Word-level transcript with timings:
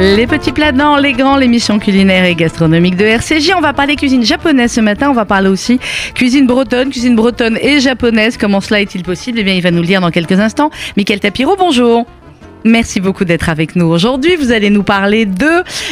Les 0.00 0.26
petits 0.26 0.52
plats 0.52 0.72
dans 0.72 0.96
les 0.96 1.12
grands, 1.12 1.36
l'émission 1.36 1.78
culinaire 1.78 2.24
et 2.24 2.34
gastronomique 2.34 2.96
de 2.96 3.04
RCJ. 3.04 3.52
On 3.56 3.60
va 3.60 3.74
parler 3.74 3.96
cuisine 3.96 4.24
japonaise 4.24 4.72
ce 4.72 4.80
matin. 4.80 5.10
On 5.10 5.14
va 5.14 5.26
parler 5.26 5.48
aussi 5.48 5.78
cuisine 6.14 6.46
bretonne, 6.46 6.88
cuisine 6.90 7.14
bretonne 7.14 7.58
et 7.60 7.80
japonaise. 7.80 8.38
Comment 8.38 8.62
cela 8.62 8.80
est-il 8.80 9.02
possible? 9.02 9.38
Eh 9.40 9.44
bien, 9.44 9.54
il 9.54 9.62
va 9.62 9.70
nous 9.70 9.80
le 9.82 9.86
dire 9.86 10.00
dans 10.00 10.10
quelques 10.10 10.40
instants. 10.40 10.70
Michael 10.96 11.20
Tapiro, 11.20 11.54
bonjour. 11.56 12.06
Merci 12.64 13.00
beaucoup 13.00 13.24
d'être 13.26 13.50
avec 13.50 13.76
nous 13.76 13.86
aujourd'hui. 13.86 14.36
Vous 14.36 14.52
allez 14.52 14.70
nous 14.70 14.82
parler 14.82 15.26
de, 15.26 15.44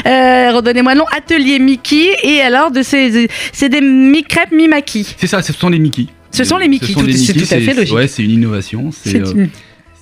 euh, 0.06 0.52
redonnez-moi 0.56 0.94
le 0.94 0.98
nom, 1.00 1.06
Atelier 1.16 1.58
Mickey 1.58 2.08
et 2.22 2.40
alors 2.40 2.70
de 2.70 2.82
ces, 2.82 3.28
c'est 3.52 3.68
des 3.68 3.80
mi-crêpes 3.82 4.52
mi-maquis. 4.52 5.14
C'est 5.18 5.26
ça, 5.26 5.42
ce 5.42 5.52
sont 5.52 5.68
les 5.68 5.78
Mickey. 5.78 6.06
Ce 6.30 6.44
sont 6.44 6.56
les 6.58 6.68
Mickey, 6.68 6.92
tout- 6.92 7.10
c'est 7.10 7.32
tout 7.34 7.40
à 7.54 7.58
fait 7.60 7.74
logique. 7.74 7.94
Ouais, 7.94 8.06
c'est 8.08 8.22
une 8.22 8.32
innovation. 8.32 8.90
C'est 8.92 9.22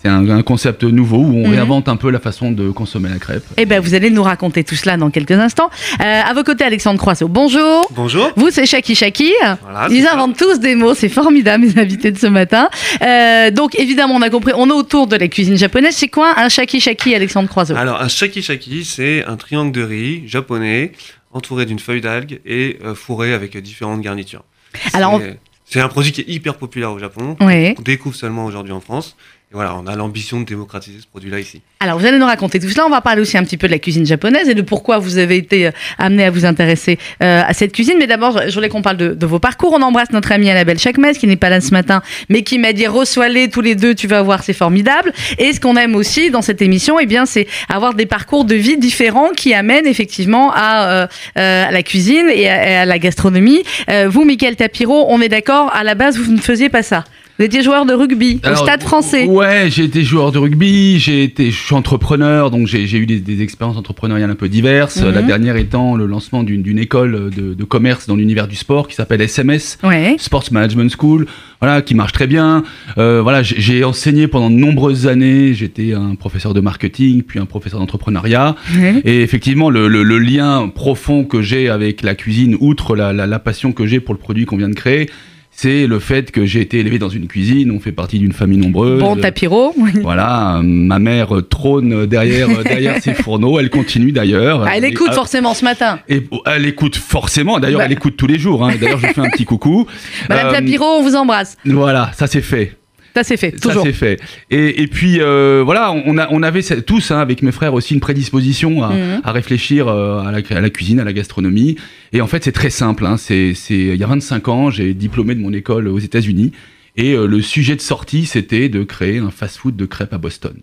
C'est 0.07 0.13
un, 0.13 0.29
un 0.31 0.43
concept 0.43 0.85
nouveau 0.85 1.17
où 1.17 1.35
on 1.35 1.49
Mhm. 1.49 1.51
réinvente 1.55 1.89
un 1.89 1.97
peu 1.97 2.11
la 2.13 2.21
façon 2.21 2.53
de 2.53 2.71
consommer 2.71 3.09
la 3.09 3.19
crêpe. 3.19 3.43
Eh 3.57 3.67
ben, 3.67 3.81
vous 3.81 3.93
allez 3.95 4.09
nous 4.11 4.23
raconter 4.23 4.63
tout 4.63 4.77
cela 4.77 4.97
dans 4.97 5.11
quelques 5.11 5.33
instants. 5.33 5.69
Euh, 6.01 6.21
à 6.25 6.33
vos 6.33 6.45
côtés, 6.45 6.63
Alexandre 6.63 7.01
Croisseau. 7.01 7.27
Bonjour. 7.27 7.89
Bonjour. 7.91 8.31
Vous, 8.37 8.51
c'est 8.53 8.67
Shaki 8.67 8.95
Shaki. 8.95 9.33
Voilà, 9.65 9.89
Ils 9.91 10.05
ça. 10.05 10.15
inventent 10.15 10.37
tous 10.39 10.61
des 10.61 10.77
mots, 10.77 10.95
c'est 10.95 11.09
formidable, 11.09 11.65
mes 11.67 11.77
invités 11.81 12.13
de 12.13 12.19
ce 12.19 12.29
matin. 12.29 12.69
Euh, 13.03 13.51
donc, 13.51 13.77
évidemment, 13.81 14.15
on 14.15 14.23
a 14.23 14.31
compris, 14.31 14.53
on 14.57 14.69
est 14.69 14.73
autour 14.73 15.09
de 15.09 15.17
la 15.17 15.27
cuisine 15.27 15.57
japonaise. 15.57 15.97
C'est 15.97 16.07
quoi 16.07 16.35
un 16.39 16.49
Shaki 16.49 16.79
Shaki, 16.79 17.13
Alexandre 17.13 17.49
Croisseau? 17.49 17.75
Alors, 17.75 18.01
un 18.01 18.07
shaki 18.07 18.43
shaki, 18.43 18.85
c'est 18.85 19.25
un 19.25 19.35
triangle 19.37 19.73
de 19.73 19.83
riz 19.83 20.23
japonais 20.29 20.93
entouré 21.33 21.67
d'une 21.67 21.81
feuille 21.81 22.01
d'algue 22.01 22.39
et 22.47 22.79
euh, 22.85 22.95
fourré 22.95 23.33
avec 23.35 23.57
différentes 23.61 24.03
garnitures. 24.03 24.45
Alors, 24.93 25.19
C'est- 25.21 25.39
c'est 25.69 25.81
un 25.81 25.89
produit 25.89 26.13
qui 26.13 26.21
est 26.21 26.29
hyper 26.29 26.55
populaire 26.55 26.93
au 26.93 26.99
Japon. 27.01 27.37
Oui. 27.41 27.75
On 27.77 27.83
découvre 27.83 28.15
seulement 28.15 28.45
aujourd'hui 28.45 28.73
en 28.73 28.79
France. 28.81 29.17
Voilà, 29.53 29.77
on 29.77 29.87
a 29.87 29.95
l'ambition 29.95 30.41
de 30.41 30.45
démocratiser 30.45 31.01
ce 31.01 31.07
produit-là 31.07 31.39
ici. 31.39 31.63
Alors, 31.79 32.01
vous 32.01 32.05
allez 32.05 32.19
nous 32.19 32.27
raconter 32.27 32.59
tout 32.59 32.69
cela. 32.69 32.85
On 32.85 32.91
va 32.91 33.01
parler 33.01 33.21
aussi 33.21 33.39
un 33.39 33.45
petit 33.45 33.57
peu 33.57 33.69
de 33.69 33.73
la 33.73 33.79
cuisine 33.79 34.05
japonaise 34.05 34.49
et 34.49 34.55
de 34.55 34.63
pourquoi 34.63 34.99
vous 34.99 35.19
avez 35.19 35.37
été 35.37 35.69
euh, 35.69 35.71
amené 35.99 36.25
à 36.25 36.31
vous 36.31 36.45
intéresser 36.45 36.99
euh, 37.23 37.43
à 37.47 37.55
cette 37.55 37.73
cuisine. 37.73 37.95
Mais 37.97 38.09
d'abord, 38.09 38.41
je 38.49 38.53
voulais 38.53 38.69
qu'on 38.69 38.83
parle 38.83 38.97
de, 38.97 39.27
vos 39.27 39.39
parcours. 39.39 39.73
On 39.73 39.83
embrasse 39.83 40.11
notre 40.11 40.33
amie 40.33 40.51
Annabelle 40.51 40.81
Chakmes, 40.81 41.13
qui 41.13 41.29
n'est 41.29 41.37
pas 41.37 41.49
là 41.49 41.61
ce 41.61 41.71
matin, 41.71 42.03
mais 42.29 42.43
qui 42.43 42.59
m'a 42.59 42.73
dit 42.73 42.89
reçois-les 42.89 43.49
tous 43.49 43.61
les 43.61 43.77
deux, 43.77 43.95
tu 43.95 44.09
vas 44.09 44.21
voir, 44.21 44.43
c'est 44.43 44.53
formidable. 44.53 45.13
Et 45.39 45.53
ce 45.53 45.61
qu'on 45.61 45.77
aime 45.77 45.95
aussi 45.95 46.31
dans 46.31 46.43
cette 46.43 46.61
émission, 46.61 46.99
eh 46.99 47.07
bien, 47.07 47.25
c'est 47.25 47.47
avoir 47.69 47.95
des 47.95 48.07
parcours 48.07 48.47
de 48.47 48.57
vie 48.57 48.79
différents 48.79 49.31
qui 49.31 49.55
amènent 49.55 49.87
effectivement 49.87 50.53
à, 50.53 50.89
euh, 50.89 51.07
euh, 51.39 51.69
à 51.69 51.71
la 51.71 51.83
cuisine 51.85 52.27
et 52.35 52.49
à, 52.49 52.83
à 52.83 52.85
la 52.85 52.99
gastronomie. 52.99 53.63
Euh, 53.91 54.09
vous, 54.09 54.25
Michael 54.25 54.57
Tapiro, 54.57 55.07
on 55.09 55.21
est 55.21 55.29
d'accord, 55.29 55.71
à 55.73 55.85
la 55.85 55.95
base, 55.95 56.19
vous 56.19 56.33
ne 56.33 56.41
faisiez 56.41 56.69
pas 56.69 56.83
ça. 56.83 57.05
Vous 57.39 57.45
étiez 57.45 57.63
joueur 57.63 57.85
de 57.85 57.93
rugby 57.93 58.41
au 58.51 58.55
Stade 58.57 58.83
français. 58.83 59.27
Ouais, 59.27 59.67
j'ai 59.69 59.85
été 59.85 60.03
joueur 60.03 60.33
de 60.33 60.39
rugby, 60.39 60.99
j'ai 60.99 61.23
été, 61.23 61.51
je 61.51 61.57
suis 61.57 61.75
entrepreneur, 61.75 62.51
donc 62.51 62.67
j'ai 62.67 62.91
eu 62.97 63.05
des, 63.05 63.21
des 63.21 63.43
expériences 63.43 63.77
entrepreneuriales 63.77 64.31
un 64.31 64.35
peu 64.37 64.49
diverses. 64.49 65.03
Mhm. 65.03 65.11
La 65.11 65.21
dernière 65.21 65.57
étant 65.57 65.97
le 65.97 66.07
lancement 66.07 66.43
d'une 66.43 66.79
école 66.79 67.29
de, 67.31 67.53
de 67.53 67.65
commerce 67.65 68.07
dans 68.07 68.17
l'univers 68.17 68.49
du 68.49 68.57
sport 68.57 68.89
qui 68.89 68.95
s'appelle 68.95 69.21
SMS. 69.21 69.77
Ouais. 69.85 70.17
Sports 70.19 70.45
Management 70.51 70.91
School, 70.99 71.27
voilà, 71.61 71.83
qui 71.83 71.95
marche 71.95 72.13
très 72.13 72.27
bien. 72.27 72.63
Euh, 72.97 73.21
voilà, 73.23 73.43
j'ai 73.43 73.85
enseigné 73.85 74.29
pendant 74.29 74.49
de 74.49 74.55
nombreuses 74.57 75.07
années. 75.07 75.53
J'étais 75.53 75.93
un 75.93 76.15
professeur 76.15 76.55
de 76.55 76.61
marketing, 76.61 77.23
puis 77.23 77.39
un 77.39 77.45
professeur 77.47 77.81
d'entrepreneuriat. 77.81 78.57
Et 79.05 79.21
effectivement, 79.21 79.69
le, 79.69 79.89
le- 79.89 80.03
le 80.05 80.19
lien 80.19 80.69
profond 80.75 81.25
que 81.25 81.43
j'ai 81.43 81.69
avec 81.69 82.01
la 82.03 82.15
cuisine, 82.15 82.57
outre 82.61 82.97
la, 82.97 83.13
la- 83.13 83.27
la 83.27 83.39
passion 83.39 83.73
que 83.73 83.85
j'ai 83.87 84.01
pour 84.01 84.15
le 84.15 84.21
produit 84.21 84.47
qu'on 84.47 84.57
vient 84.57 84.71
de 84.71 84.75
créer, 84.75 85.11
c'est 85.59 85.87
le 85.87 85.99
fait 86.01 86.31
que 86.33 86.45
j'ai 86.45 86.61
été 86.61 86.79
élevé 86.81 86.99
dans 86.99 87.09
une 87.09 87.27
cuisine. 87.29 87.71
On 87.71 87.81
fait 87.81 87.93
partie 87.93 88.19
d'une 88.19 88.33
famille 88.33 88.59
nombreuse. 88.59 89.01
Bon, 89.01 89.17
Tapiro. 89.17 89.75
Voilà, 90.03 90.61
ma 90.63 90.99
mère 90.99 91.29
trône 91.49 92.05
derrière, 92.07 92.49
derrière 92.65 93.01
ses 93.03 93.15
fourneaux. 93.15 93.59
Elle 93.59 93.71
continue 93.71 94.13
d'ailleurs. 94.13 94.65
Ah, 94.67 94.73
elle 94.77 94.85
écoute 94.85 95.09
Et- 95.13 95.15
forcément 95.15 95.55
ce 95.55 95.65
matin. 95.65 95.99
et 96.09 96.23
oh, 96.31 96.43
elle 96.45 96.67
écoute 96.67 96.97
forcément. 96.97 97.59
D'ailleurs, 97.59 97.79
Bah. 97.81 97.87
elle 97.87 97.93
écoute 97.93 98.17
tous 98.19 98.27
les 98.27 98.39
jours. 98.39 98.65
hein. 98.67 98.73
D'ailleurs, 98.79 98.99
je 98.99 99.07
fais 99.07 99.21
un 99.21 99.31
petit 99.31 99.47
coucou. 99.47 99.87
Madame 100.29 100.49
Euh, 100.49 100.53
Tapiro, 100.53 100.85
on 100.85 101.03
vous 101.03 101.17
embrasse. 101.17 101.57
Voilà, 101.65 102.11
ça 102.15 102.27
c'est 102.27 102.43
fait. 102.43 102.77
Ça 103.17 103.25
c'est 103.25 103.39
fait, 103.39 103.53
Ça 103.53 103.69
toujours. 103.71 103.85
c'est 103.87 103.95
fait. 103.95 104.21
Et, 104.51 104.83
et 104.83 104.87
puis 104.89 105.21
euh, 105.23 105.63
voilà, 105.65 105.91
on, 105.91 106.19
a, 106.19 106.29
on 106.31 106.43
avait 106.43 106.61
tous 106.63 107.11
hein, 107.11 107.19
avec 107.19 107.41
mes 107.41 107.51
frères 107.51 107.73
aussi 107.73 107.95
une 107.95 108.01
prédisposition 108.01 108.83
à, 108.85 108.91
Mhm. 108.93 109.23
à 109.25 109.33
réfléchir 109.33 109.89
euh, 109.89 110.19
à, 110.21 110.31
la, 110.33 110.41
à 110.57 110.61
la 110.61 110.69
cuisine, 110.69 111.01
à 111.01 111.05
la 111.05 111.15
gastronomie. 111.15 111.77
Et 112.13 112.21
en 112.21 112.27
fait, 112.27 112.45
c'est 112.45 112.53
très 112.53 112.69
simple. 112.69 113.07
Hein, 113.07 113.17
c'est, 113.17 113.55
il 113.71 113.97
y 113.97 114.05
a 114.05 114.07
25 114.07 114.49
ans, 114.49 114.69
j'ai 114.71 114.93
diplômé 114.93 115.35
de 115.35 115.41
mon 115.41 115.55
école 115.55 115.89
aux 115.89 115.99
États-Unis. 115.99 116.53
Et 116.99 117.15
euh, 117.15 117.27
le 117.27 117.41
sujet 117.41 117.75
de 117.75 117.81
sortie, 117.81 118.27
c'était 118.27 118.69
de 118.69 118.83
créer 118.85 119.17
un 119.19 119.31
fast-food 119.31 119.77
de 119.77 119.87
crêpes 119.87 120.13
à 120.13 120.19
Boston. 120.19 120.55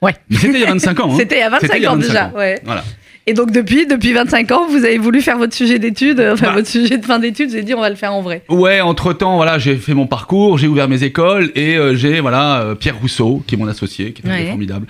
Ouais. 0.00 0.14
Mais 0.30 0.36
c'était 0.38 0.54
il 0.54 0.60
y 0.60 0.64
a 0.64 0.68
25 0.72 1.00
ans. 1.00 1.12
hein. 1.12 1.16
C'était 1.18 1.36
il 1.36 1.40
y 1.40 1.42
a 1.42 1.50
25 1.50 1.66
C'était 1.66 1.78
il 1.78 1.82
y 1.82 1.86
a 1.86 1.92
ans 1.92 1.96
25 1.96 2.08
déjà. 2.08 2.26
ans. 2.28 2.32
Ouais. 2.36 2.60
Voilà. 2.64 2.84
Et 3.28 3.34
donc 3.34 3.52
depuis, 3.52 3.86
depuis 3.86 4.12
25 4.12 4.50
ans, 4.50 4.66
vous 4.68 4.84
avez 4.84 4.98
voulu 4.98 5.20
faire 5.22 5.38
votre 5.38 5.54
sujet 5.54 5.78
d'études, 5.78 6.18
euh, 6.18 6.32
enfin 6.34 6.48
Bah. 6.48 6.54
votre 6.54 6.66
sujet 6.68 6.98
de 6.98 7.04
fin 7.04 7.20
d'études, 7.20 7.50
vous 7.50 7.54
avez 7.54 7.62
dit 7.64 7.72
on 7.74 7.80
va 7.80 7.88
le 7.90 7.94
faire 7.94 8.12
en 8.12 8.20
vrai. 8.20 8.42
Ouais, 8.48 8.80
entre 8.80 9.12
temps, 9.12 9.36
voilà, 9.36 9.58
j'ai 9.60 9.76
fait 9.76 9.94
mon 9.94 10.06
parcours, 10.08 10.58
j'ai 10.58 10.66
ouvert 10.66 10.88
mes 10.88 11.04
écoles 11.04 11.52
et 11.54 11.76
euh, 11.76 11.94
j'ai 11.94 12.18
voilà 12.20 12.62
euh, 12.62 12.74
Pierre 12.74 12.98
Rousseau, 13.00 13.42
qui 13.46 13.54
est 13.54 13.58
mon 13.58 13.68
associé, 13.68 14.12
qui 14.12 14.22
est 14.26 14.28
Ouais. 14.28 14.46
formidable, 14.48 14.86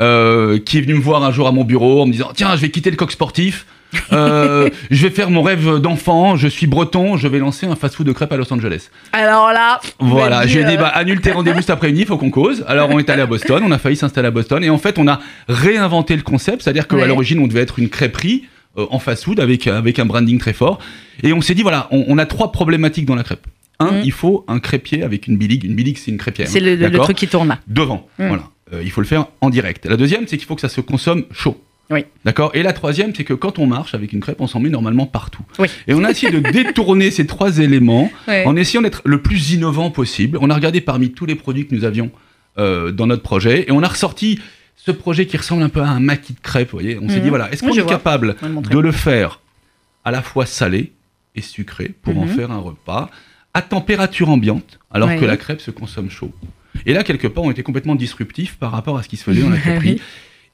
euh, 0.00 0.58
qui 0.58 0.78
est 0.78 0.80
venu 0.80 0.94
me 0.94 1.00
voir 1.00 1.22
un 1.22 1.30
jour 1.30 1.46
à 1.46 1.52
mon 1.52 1.62
bureau 1.62 2.02
en 2.02 2.06
me 2.06 2.12
disant 2.12 2.30
tiens, 2.34 2.56
je 2.56 2.62
vais 2.62 2.70
quitter 2.70 2.90
le 2.90 2.96
coq 2.96 3.12
sportif, 3.12 3.66
euh, 4.12 4.68
je 4.90 5.06
vais 5.06 5.12
faire 5.14 5.30
mon 5.30 5.42
rêve 5.42 5.78
d'enfant, 5.78 6.36
je 6.36 6.48
suis 6.48 6.66
breton, 6.66 7.16
je 7.16 7.28
vais 7.28 7.38
lancer 7.38 7.66
un 7.66 7.76
fast-food 7.76 8.06
de 8.06 8.12
crêpes 8.12 8.32
à 8.32 8.36
Los 8.36 8.52
Angeles. 8.52 8.90
Alors 9.12 9.52
là, 9.52 9.80
Voilà, 10.00 10.46
j'ai 10.46 10.64
dit 10.64 10.74
euh, 10.74 10.78
bah 10.78 10.88
annule 10.88 11.20
tes 11.20 11.32
rendez-vous 11.32 11.60
cet 11.60 11.70
après-midi, 11.70 12.04
faut 12.04 12.18
qu'on 12.18 12.30
cause. 12.30 12.64
Alors 12.68 12.90
on 12.90 12.98
est 12.98 13.08
allé 13.10 13.22
à 13.22 13.26
Boston, 13.26 13.62
on 13.66 13.70
a 13.70 13.78
failli 13.78 13.96
s'installer 13.96 14.28
à 14.28 14.30
Boston 14.30 14.62
et 14.64 14.70
en 14.70 14.78
fait 14.78 14.98
on 14.98 15.08
a 15.08 15.20
réinventé 15.48 16.16
le 16.16 16.22
concept, 16.22 16.62
c'est-à-dire 16.62 16.86
qu'à 16.88 16.96
Ouais. 16.96 17.06
l'origine 17.06 17.38
on 17.40 17.46
devait 17.46 17.60
être 17.62 17.78
une 17.78 17.88
crêperie 17.88 18.44
euh, 18.78 18.86
en 18.90 18.98
fast-food 18.98 19.40
avec 19.40 19.66
avec 19.66 19.98
un 19.98 20.04
branding 20.06 20.38
très 20.38 20.52
fort 20.52 20.78
et 21.22 21.32
on 21.32 21.40
s'est 21.40 21.54
dit 21.54 21.62
voilà, 21.62 21.88
on, 21.90 22.04
on 22.08 22.18
a 22.18 22.26
trois 22.26 22.52
problématiques 22.52 23.06
dans 23.06 23.14
la 23.16 23.22
crêpe. 23.22 23.46
Un, 23.78 23.92
Mhm. 23.92 24.00
il 24.04 24.12
faut 24.12 24.44
un 24.48 24.58
crêpier 24.58 25.02
avec 25.02 25.26
une 25.26 25.36
biligue. 25.36 25.64
Une 25.64 25.74
biligue, 25.74 25.98
c'est 25.98 26.10
une 26.10 26.16
crêpière. 26.16 26.48
c'est 26.48 26.60
le, 26.60 26.90
truc 26.98 27.16
qui 27.16 27.28
tourne 27.28 27.48
là. 27.48 27.58
Devant, 27.66 28.06
Mhm. 28.18 28.28
voilà. 28.28 28.42
Euh, 28.72 28.80
il 28.82 28.90
faut 28.90 29.00
le 29.02 29.06
faire 29.06 29.26
en 29.42 29.50
direct. 29.50 29.84
La 29.86 29.96
deuxième, 29.96 30.26
c'est 30.26 30.38
qu'il 30.38 30.46
faut 30.46 30.54
que 30.56 30.60
ça 30.62 30.68
se 30.70 30.80
consomme 30.80 31.24
chaud. 31.30 31.62
Oui. 31.90 32.04
D'accord 32.24 32.50
Et 32.54 32.62
la 32.62 32.72
troisième, 32.72 33.14
c'est 33.14 33.22
que 33.24 33.32
quand 33.34 33.58
on 33.60 33.66
marche 33.66 33.94
avec 33.94 34.12
une 34.12 34.20
crêpe, 34.20 34.40
on 34.40 34.46
s'en 34.48 34.58
met 34.60 34.70
normalement 34.70 35.06
partout. 35.06 35.42
Oui. 35.58 35.68
Et 35.86 35.94
on 35.94 36.02
a 36.04 36.10
essayé 36.10 36.32
de 36.32 36.40
détourner 36.50 37.10
ces 37.10 37.26
trois 37.26 37.58
éléments 37.58 38.10
Ouais. 38.26 38.44
en 38.44 38.56
essayant 38.56 38.82
d'être 38.82 39.02
le 39.04 39.22
plus 39.22 39.52
innovant 39.52 39.90
possible. 39.90 40.36
On 40.40 40.50
a 40.50 40.54
regardé 40.54 40.80
parmi 40.80 41.12
tous 41.12 41.26
les 41.26 41.36
produits 41.36 41.66
que 41.66 41.74
nous 41.74 41.84
avions 41.84 42.10
euh, 42.58 42.90
dans 42.90 43.06
notre 43.06 43.22
projet 43.22 43.64
et 43.68 43.70
on 43.72 43.82
a 43.82 43.88
ressorti 43.88 44.40
ce 44.76 44.90
projet 44.90 45.26
qui 45.26 45.36
ressemble 45.36 45.62
un 45.62 45.68
peu 45.68 45.80
à 45.80 45.88
un 45.88 46.00
maquis 46.00 46.32
de 46.32 46.40
crêpes. 46.40 46.70
Vous 46.72 46.78
voyez 46.78 46.98
On 47.00 47.08
s'est 47.08 47.16
Mhm. 47.18 47.22
dit 47.22 47.28
voilà, 47.28 47.52
est-ce 47.52 47.62
qu'on 47.62 47.72
est 47.72 47.80
vois. 47.80 47.90
capable 47.90 48.34
le 48.42 48.68
de 48.70 48.78
le 48.78 48.92
faire 48.92 49.40
à 50.04 50.10
la 50.10 50.22
fois 50.22 50.46
salé 50.46 50.92
et 51.34 51.40
sucré 51.42 51.92
pour 52.02 52.18
en 52.18 52.24
Mhm. 52.26 52.34
faire 52.34 52.50
un 52.50 52.58
repas 52.58 53.10
à 53.54 53.62
température 53.62 54.28
ambiante 54.28 54.78
alors 54.90 55.08
Ouais. 55.08 55.18
que 55.18 55.24
la 55.24 55.36
crêpe 55.36 55.60
se 55.60 55.70
consomme 55.70 56.10
chaud. 56.10 56.32
Et 56.84 56.92
là, 56.92 57.04
quelque 57.04 57.26
part, 57.26 57.44
on 57.44 57.50
était 57.50 57.62
complètement 57.62 57.94
disruptif 57.94 58.56
par 58.56 58.70
rapport 58.72 58.98
à 58.98 59.02
ce 59.02 59.08
qui 59.08 59.16
se 59.16 59.24
faisait 59.24 59.42
dans 59.42 59.50
la 59.50 59.56
crêperie. 59.58 60.00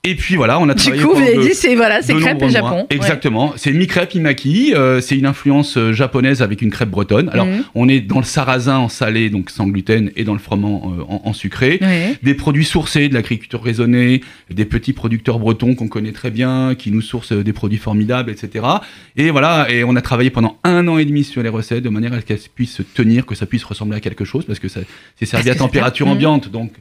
Et 0.05 0.17
puis 0.17 0.35
voilà, 0.35 0.59
on 0.59 0.69
a 0.69 0.75
Du 0.75 0.83
travaillé 0.83 1.01
coup, 1.05 1.15
vous 1.15 1.21
avez 1.23 1.37
de- 1.37 1.43
dit 1.43 1.55
c'est 1.55 1.77
voilà, 1.77 2.03
c'est 2.03 2.13
mois. 2.15 2.49
Japon. 2.49 2.79
Ouais. 2.79 2.87
Exactement. 2.91 3.53
C'est 3.55 3.73
mi-crêpe, 3.73 4.13
mi-maki. 4.17 4.75
euh, 4.75 5.01
c'est 5.01 5.17
une 5.17 5.27
influence 5.27 5.77
euh, 5.77 5.93
japonaise 5.93 6.43
avec 6.43 6.61
une 6.61 6.71
crêpe 6.73 6.89
bretonne. 6.91 7.29
Alors, 7.29 7.47
Mhm. 7.47 7.63
on 7.77 7.89
est 7.89 8.01
dans 8.01 8.19
le 8.19 8.25
sarrasin 8.25 8.79
en 8.79 8.89
salé, 8.89 9.31
donc 9.31 9.49
sans 9.49 9.69
gluten, 9.69 10.11
et 10.17 10.25
dans 10.25 10.33
le 10.33 10.41
froment 10.41 10.93
euh, 10.99 11.03
en, 11.09 11.23
en 11.27 11.33
sucré. 11.33 11.79
Ouais. 11.81 12.17
Des 12.21 12.35
produits 12.35 12.65
sourcés, 12.65 13.09
de 13.09 13.15
l'agriculture 13.15 13.63
raisonnée, 13.63 14.23
des 14.51 14.65
petits 14.65 14.93
producteurs 14.93 15.39
bretons 15.39 15.77
qu'on 15.77 15.87
connaît 15.87 16.11
très 16.11 16.33
bien, 16.33 16.75
qui 16.77 16.91
nous 16.91 17.01
sourcent 17.01 17.31
euh, 17.37 17.45
des 17.45 17.53
produits 17.53 17.79
formidables, 17.79 18.33
etc. 18.33 18.67
Et 19.17 19.31
voilà, 19.31 19.69
et 19.71 19.85
on 19.85 19.95
a 19.95 20.03
travaillé 20.03 20.31
pendant 20.31 20.59
un 20.65 20.89
an 20.89 20.99
et 20.99 21.05
demi 21.05 21.23
sur 21.23 21.45
les 21.45 21.49
recettes 21.49 21.85
de 21.85 21.89
manière 21.91 22.13
à 22.13 22.21
ce 22.21 22.25
qu'elles 22.27 22.41
puissent 22.53 22.75
se 22.75 22.83
tenir, 22.83 23.25
que 23.25 23.37
ça 23.37 23.47
puisse 23.47 23.63
ressembler 23.63 23.99
à 23.99 24.01
quelque 24.01 24.25
chose, 24.25 24.47
parce 24.47 24.59
que 24.59 24.67
ça- 24.67 24.81
c'est 25.17 25.27
servi 25.27 25.47
Parce 25.47 25.57
à 25.57 25.59
température 25.61 26.07
bien. 26.07 26.15
ambiante, 26.17 26.51
donc 26.51 26.73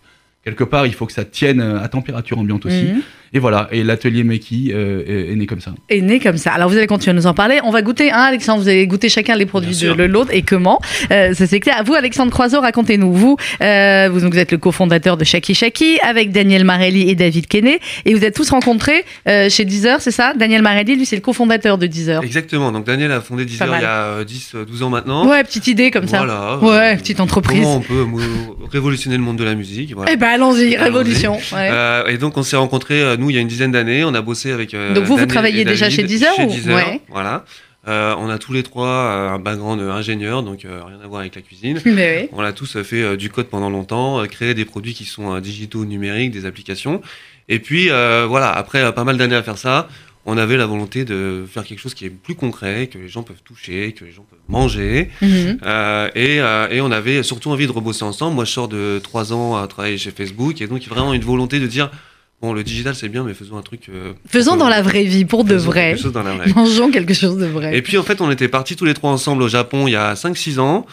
quelque 0.43 0.63
part 0.63 0.87
il 0.87 0.93
faut 0.93 1.05
que 1.05 1.13
ça 1.13 1.25
tienne 1.25 1.61
euh, 1.61 1.81
à 1.81 1.87
température 1.87 2.37
ambiante 2.39 2.65
aussi. 2.65 2.83
Mhm. 2.83 3.01
Et 3.33 3.39
voilà, 3.39 3.69
et 3.71 3.85
l'atelier 3.85 4.25
Meki 4.25 4.71
euh, 4.73 5.03
est, 5.07 5.31
est 5.31 5.35
né 5.37 5.45
comme 5.45 5.61
ça. 5.61 5.73
est 5.87 6.01
né 6.01 6.19
comme 6.19 6.35
ça. 6.35 6.51
Alors 6.51 6.69
vous 6.69 6.75
allez 6.75 6.87
continuer 6.87 7.11
à 7.11 7.13
nous 7.13 7.27
en 7.27 7.33
parler. 7.33 7.61
On 7.63 7.71
va 7.71 7.81
goûter, 7.81 8.11
hein, 8.11 8.19
Alexandre, 8.19 8.61
vous 8.61 8.67
allez 8.67 8.85
goûter 8.87 9.07
chacun 9.07 9.37
les 9.37 9.45
produits 9.45 9.73
Bien 9.73 9.95
de, 9.95 10.03
l'autre 10.03 10.31
et 10.33 10.41
comment. 10.41 10.81
Euh, 11.11 11.33
ça 11.33 11.47
c'est 11.47 11.61
clair. 11.61 11.77
À 11.77 11.83
vous, 11.83 11.93
Alexandre 11.93 12.29
Croiseau, 12.29 12.59
racontez-nous. 12.59 13.13
Vous, 13.13 13.37
euh, 13.61 14.09
vous, 14.11 14.19
donc, 14.19 14.33
vous 14.33 14.39
êtes 14.39 14.51
le 14.51 14.57
cofondateur 14.57 15.15
de 15.15 15.23
Shaki 15.23 15.55
Shaki 15.55 15.99
avec 16.01 16.31
Daniel 16.31 16.65
Marelli 16.65 17.09
et 17.09 17.15
David 17.15 17.47
Kenney 17.47 17.79
et 18.03 18.13
vous 18.13 18.25
êtes 18.25 18.35
tous 18.35 18.49
rencontrés 18.49 19.05
euh, 19.29 19.49
chez 19.49 19.63
Deezer, 19.63 20.01
c'est 20.01 20.11
ça? 20.11 20.33
Daniel 20.33 20.61
Marelli, 20.61 20.97
lui, 20.97 21.05
c'est 21.05 21.15
le 21.15 21.21
cofondateur 21.21 21.77
de 21.77 21.87
Deezer. 21.87 22.23
Exactement. 22.23 22.73
Donc 22.73 22.85
Daniel 22.85 23.13
a 23.13 23.21
fondé 23.21 23.45
Deezer 23.45 23.67
il 23.77 23.81
y 23.81 23.85
a 23.85 24.03
euh, 24.07 24.23
10, 24.25 24.55
euh, 24.55 24.65
12 24.65 24.83
ans 24.83 24.89
maintenant. 24.89 25.29
Ouais, 25.29 25.41
petite 25.45 25.67
idée 25.67 25.89
comme 25.89 26.07
ça. 26.07 26.17
Voilà. 26.17 26.57
Ouais, 26.57 26.97
petite 26.97 27.21
entreprise. 27.21 27.61
Comment 27.61 27.77
on 27.77 27.79
peut 27.79 28.05
révolutionner 28.69 29.15
le 29.15 29.23
monde 29.23 29.37
de 29.37 29.45
la 29.45 29.55
musique 29.55 29.93
voilà. 29.95 30.11
Eh 30.11 30.17
ben 30.17 30.30
allons-y, 30.33 30.75
révolution. 30.77 31.35
ouais. 31.35 31.69
Euh, 31.71 32.07
et 32.07 32.17
donc 32.17 32.37
on 32.37 32.43
s'est 32.43 32.55
rencontrés, 32.55 33.01
euh, 33.01 33.17
nous, 33.17 33.29
il 33.29 33.35
y 33.35 33.37
a 33.37 33.41
une 33.41 33.47
dizaine 33.47 33.71
d'années. 33.71 34.03
On 34.03 34.13
a 34.13 34.21
bossé 34.21 34.51
avec. 34.51 34.73
euh, 34.73 34.93
Donc 34.93 35.05
vous, 35.05 35.17
vous 35.17 35.25
travaillez 35.25 35.63
déjà 35.65 35.89
chez 35.89 36.03
Deezer 36.03 36.33
Chez 36.35 36.43
ou- 36.43 36.47
Deezer, 36.47 36.75
Ouais. 36.75 37.01
voilà. 37.09 37.45
Euh, 37.87 38.13
on 38.19 38.29
a 38.29 38.37
tous 38.37 38.53
les 38.53 38.61
trois 38.61 38.87
un 39.33 39.39
background 39.39 39.81
ingénieur, 39.81 40.43
donc 40.43 40.59
rien 40.63 40.99
à 41.03 41.07
voir 41.07 41.21
avec 41.21 41.35
la 41.35 41.41
cuisine. 41.41 41.79
Mais 41.85 42.21
oui. 42.23 42.29
On 42.33 42.41
a 42.43 42.51
tous 42.53 42.81
fait 42.83 43.17
du 43.17 43.29
code 43.29 43.47
pendant 43.47 43.69
longtemps, 43.69 44.23
créé 44.27 44.53
des 44.53 44.65
produits 44.65 44.93
qui 44.93 45.05
sont 45.05 45.39
digitaux, 45.39 45.83
numériques, 45.85 46.31
des 46.31 46.45
applications. 46.45 47.01
Et 47.49 47.59
puis 47.59 47.87
voilà, 47.89 48.51
après 48.51 48.93
pas 48.93 49.03
mal 49.03 49.17
d'années 49.17 49.35
à 49.35 49.43
faire 49.43 49.57
ça, 49.57 49.87
on 50.25 50.37
avait 50.37 50.57
la 50.57 50.67
volonté 50.67 51.03
de 51.03 51.45
faire 51.51 51.63
quelque 51.63 51.79
chose 51.79 51.93
qui 51.95 52.05
est 52.05 52.09
plus 52.11 52.35
concret, 52.35 52.87
que 52.87 52.97
les 52.99 53.07
gens 53.07 53.23
peuvent 53.23 53.41
toucher, 53.43 53.93
que 53.93 54.05
les 54.05 54.11
gens 54.11 54.25
peuvent 54.29 54.39
manger. 54.47 55.09
Mhm. 55.21 55.57
Euh, 55.63 56.09
et, 56.13 56.39
euh, 56.39 56.67
et 56.69 56.79
on 56.81 56.91
avait 56.91 57.23
surtout 57.23 57.49
envie 57.49 57.65
de 57.65 57.71
rebosser 57.71 58.03
ensemble. 58.03 58.35
Moi, 58.35 58.45
je 58.45 58.51
sors 58.51 58.67
de 58.67 58.99
trois 59.03 59.33
ans 59.33 59.55
à 59.55 59.67
travailler 59.67 59.97
chez 59.97 60.11
Facebook, 60.11 60.61
et 60.61 60.67
donc 60.67 60.81
vraiment 60.87 61.13
une 61.13 61.23
volonté 61.23 61.59
de 61.59 61.67
dire 61.67 61.89
bon, 62.41 62.53
le 62.53 62.63
digital 62.63 62.95
c'est 62.95 63.09
bien, 63.09 63.23
mais 63.23 63.33
faisons 63.33 63.57
un 63.57 63.61
truc. 63.61 63.89
euh, 63.89 64.13
Faisons 64.27 64.55
dans 64.57 64.69
la 64.69 64.81
vraie 64.81 65.03
vie, 65.03 65.25
pour 65.25 65.43
de 65.43 65.55
vrai. 65.55 65.91
quelque 65.91 66.01
chose 66.03 66.13
dans 66.13 66.23
la 66.23 66.33
vraie 66.35 66.45
vie. 66.47 66.53
Mangeons 66.55 66.91
quelque 66.91 67.13
chose 67.13 67.37
de 67.37 67.45
vrai. 67.45 67.75
Et 67.77 67.81
puis 67.81 67.97
en 67.97 68.03
fait, 68.03 68.19
on 68.21 68.29
était 68.31 68.47
partis 68.47 68.75
tous 68.75 68.85
les 68.85 68.93
trois 68.93 69.11
ensemble 69.11 69.43
au 69.43 69.47
Japon 69.47 69.87
il 69.87 69.91
y 69.91 69.95
a 69.95 70.13
5-6 70.15 70.59
ans. 70.59 70.85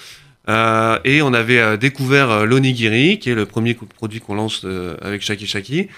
Euh, 0.49 0.99
et 1.05 1.21
on 1.21 1.35
avait 1.35 1.59
euh, 1.59 1.77
découvert 1.77 2.31
euh, 2.31 2.45
l'onigiri, 2.47 3.19
qui 3.19 3.29
est 3.29 3.35
le 3.35 3.45
premier 3.45 3.75
produit 3.75 4.21
qu'on 4.21 4.35
lance 4.35 4.65
avec 5.03 5.21
Shaki 5.23 5.47
Shaki. 5.47 5.89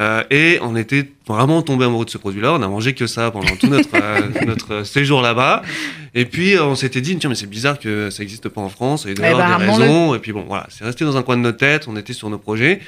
Euh, 0.00 0.22
et 0.30 0.58
on 0.62 0.76
était 0.76 1.10
vraiment 1.26 1.60
tombé 1.60 1.84
amoureux 1.84 2.06
de 2.06 2.10
ce 2.10 2.16
produit-là. 2.18 2.54
On 2.54 2.62
a 2.62 2.68
mangé 2.68 2.94
que 2.94 3.06
ça 3.06 3.30
pendant 3.30 3.54
tout 3.56 3.66
notre, 3.66 3.94
euh, 3.94 4.28
notre 4.46 4.82
séjour 4.84 5.20
là-bas. 5.20 5.62
Et 6.14 6.24
puis 6.24 6.54
euh, 6.54 6.64
on 6.64 6.74
s'était 6.74 7.02
dit, 7.02 7.16
tiens, 7.18 7.28
mais 7.28 7.36
c'est 7.36 7.48
bizarre 7.48 7.78
que 7.78 8.08
ça 8.08 8.22
n'existe 8.22 8.48
pas 8.48 8.62
en 8.62 8.70
France. 8.70 9.04
Doit 9.04 9.12
y 9.12 9.14
Eh 9.14 9.34
ben, 9.36 9.58
des 9.58 9.66
raisons. 9.66 10.14
Et 10.14 10.18
puis 10.18 10.32
bon, 10.32 10.44
voilà, 10.48 10.66
c'est 10.70 10.84
resté 10.84 11.04
dans 11.04 11.18
un 11.18 11.22
coin 11.22 11.36
de 11.36 11.42
notre 11.42 11.58
tête. 11.58 11.86
On 11.86 11.96
était 11.96 12.14
sur 12.14 12.30
nos 12.30 12.38
projets. 12.38 12.80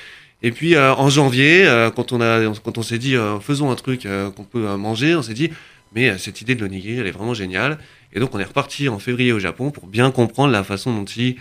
Et 0.43 0.53
puis 0.53 0.75
euh, 0.75 0.95
en 0.95 1.11
janvier, 1.11 1.69
quand 1.95 2.13
on 2.13 2.21
a, 2.21 2.41
quand 2.65 2.79
on 2.79 2.83
s'est 2.83 2.99
dit, 2.99 3.15
faisons 3.41 3.71
un 3.71 3.77
truc 3.77 4.09
qu'on 4.35 4.45
peut 4.45 4.77
manger, 4.77 5.15
on 5.15 5.23
s'est 5.23 5.35
dit, 5.35 5.51
mais 5.95 6.17
cette 6.17 6.41
idée 6.41 6.55
de 6.55 6.63
l'onigiri, 6.63 6.99
elle 6.99 7.07
est 7.07 7.13
vraiment 7.13 7.35
géniale. 7.35 7.79
Et 8.15 8.21
donc 8.21 8.35
on 8.35 8.39
est 8.39 8.45
reparti 8.45 8.89
en 8.89 8.99
février 8.99 9.33
au 9.33 9.39
Japon 9.39 9.71
pour 9.71 9.87
bien 9.87 10.11
comprendre 10.11 10.53
la 10.53 10.65
façon 10.65 10.95
dont 10.95 11.05
ils 11.05 11.37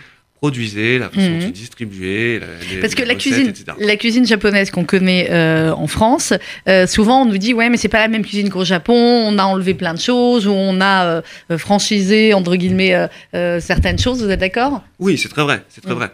produisaient, 0.46 0.98
la 0.98 1.08
façon 1.08 1.30
Mhm. 1.30 1.38
dont 1.40 1.50
distribuaient. 1.50 2.40
la- 2.40 2.46
les- 2.74 2.80
Parce 2.80 2.96
que 2.96 3.02
la 3.02 3.14
recettes, 3.14 3.18
cuisine, 3.32 3.48
etc. 3.50 3.64
la 3.78 3.94
cuisine 3.96 4.26
japonaise 4.26 4.72
qu'on 4.72 4.84
connaît 4.84 5.28
euh, 5.30 5.72
en 5.72 5.86
France, 5.86 6.32
euh, 6.68 6.88
souvent 6.88 7.22
on 7.22 7.26
nous 7.26 7.38
dit 7.38 7.54
ouais 7.54 7.70
mais 7.70 7.76
c'est 7.76 7.88
pas 7.88 8.00
la 8.00 8.08
même 8.08 8.24
cuisine 8.24 8.50
qu'au 8.50 8.64
Japon, 8.64 8.92
on 9.28 9.38
a 9.38 9.44
enlevé 9.44 9.74
plein 9.74 9.94
de 9.94 10.00
choses 10.00 10.48
ou 10.48 10.50
on 10.52 10.80
a 10.80 11.22
euh, 11.50 11.58
franchisé 11.58 12.34
entre 12.34 12.56
guillemets 12.56 13.06
certaines 13.60 14.00
choses. 14.00 14.20
Vous 14.24 14.30
êtes 14.30 14.40
d'accord? 14.40 14.82
Oui, 14.98 15.16
c'est 15.16 15.28
très 15.28 15.42
vrai, 15.44 15.62
c'est 15.68 15.80
très 15.80 15.94
Mm. 15.94 15.98
vrai. 15.98 16.10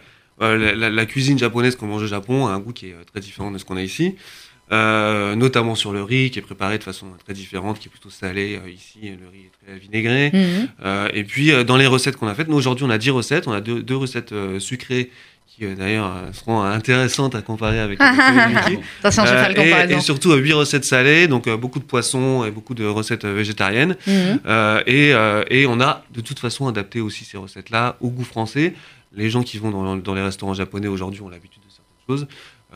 La, 0.91 1.05
cuisine 1.07 1.39
japonaise 1.39 1.75
qu'on 1.75 1.87
mange 1.87 2.03
au 2.03 2.07
Japon 2.07 2.45
a 2.45 2.51
un 2.51 2.59
goût 2.59 2.71
qui 2.71 2.85
est 2.87 2.95
très 3.11 3.19
différent 3.21 3.49
de 3.49 3.57
ce 3.57 3.65
qu'on 3.65 3.77
a 3.77 3.81
ici, 3.81 4.13
Euh, 4.71 5.35
notamment 5.35 5.73
sur 5.73 5.91
le 5.91 6.03
riz 6.03 6.29
qui 6.29 6.37
est 6.37 6.43
préparé 6.43 6.77
de 6.77 6.83
façon 6.83 7.07
très 7.25 7.33
différente, 7.33 7.79
qui 7.79 7.87
est 7.87 7.91
plutôt 7.91 8.11
salé. 8.11 8.59
Euh, 8.63 8.69
ici, 8.69 8.99
le 9.01 9.27
riz 9.27 9.45
est 9.45 9.65
très 9.65 9.79
vinaigré. 9.79 10.29
Mhm. 10.31 10.67
Euh, 10.85 11.07
et 11.11 11.23
puis, 11.23 11.51
dans 11.65 11.75
les 11.75 11.87
recettes 11.87 12.17
qu'on 12.17 12.27
a 12.27 12.35
faites, 12.35 12.49
nous 12.49 12.57
aujourd'hui, 12.57 12.85
on 12.85 12.91
a 12.91 12.99
10 12.99 13.09
recettes. 13.09 13.47
On 13.47 13.51
a 13.51 13.61
deux, 13.61 13.81
deux 13.81 13.95
recettes 13.95 14.31
sucrées 14.59 15.09
qui, 15.47 15.65
d'ailleurs, 15.65 16.13
seront 16.33 16.61
intéressantes 16.61 17.33
à 17.33 17.41
comparer 17.41 17.79
avec. 17.79 17.99
Attention, 18.99 19.25
je 19.25 19.31
vais 19.31 19.53
faire 19.53 19.85
le 19.87 19.91
et, 19.91 19.95
et 19.95 20.01
surtout, 20.01 20.35
8 20.35 20.53
recettes 20.53 20.85
salées, 20.85 21.27
donc 21.27 21.49
beaucoup 21.49 21.79
de 21.79 21.85
poissons 21.85 22.45
et 22.45 22.51
beaucoup 22.51 22.75
de 22.75 22.85
recettes 22.85 23.25
végétariennes. 23.25 23.95
Mhm. 24.05 24.39
Et, 24.85 25.15
et 25.49 25.65
on 25.65 25.81
a 25.81 26.03
de 26.13 26.21
toute 26.21 26.37
façon 26.37 26.67
adapté 26.67 27.01
aussi 27.01 27.25
ces 27.25 27.37
recettes-là 27.37 27.97
au 28.01 28.09
goût 28.09 28.23
français. 28.23 28.75
Les 29.15 29.31
gens 29.31 29.41
qui 29.41 29.57
vont 29.57 29.71
dans, 29.71 29.95
dans 29.95 30.13
les 30.13 30.21
restaurants 30.21 30.53
japonais 30.53 30.87
aujourd'hui 30.87 31.21
ont 31.21 31.29
l'habitude 31.29 31.63
de 31.63 31.71
certaines 31.71 32.05
choses. 32.07 32.27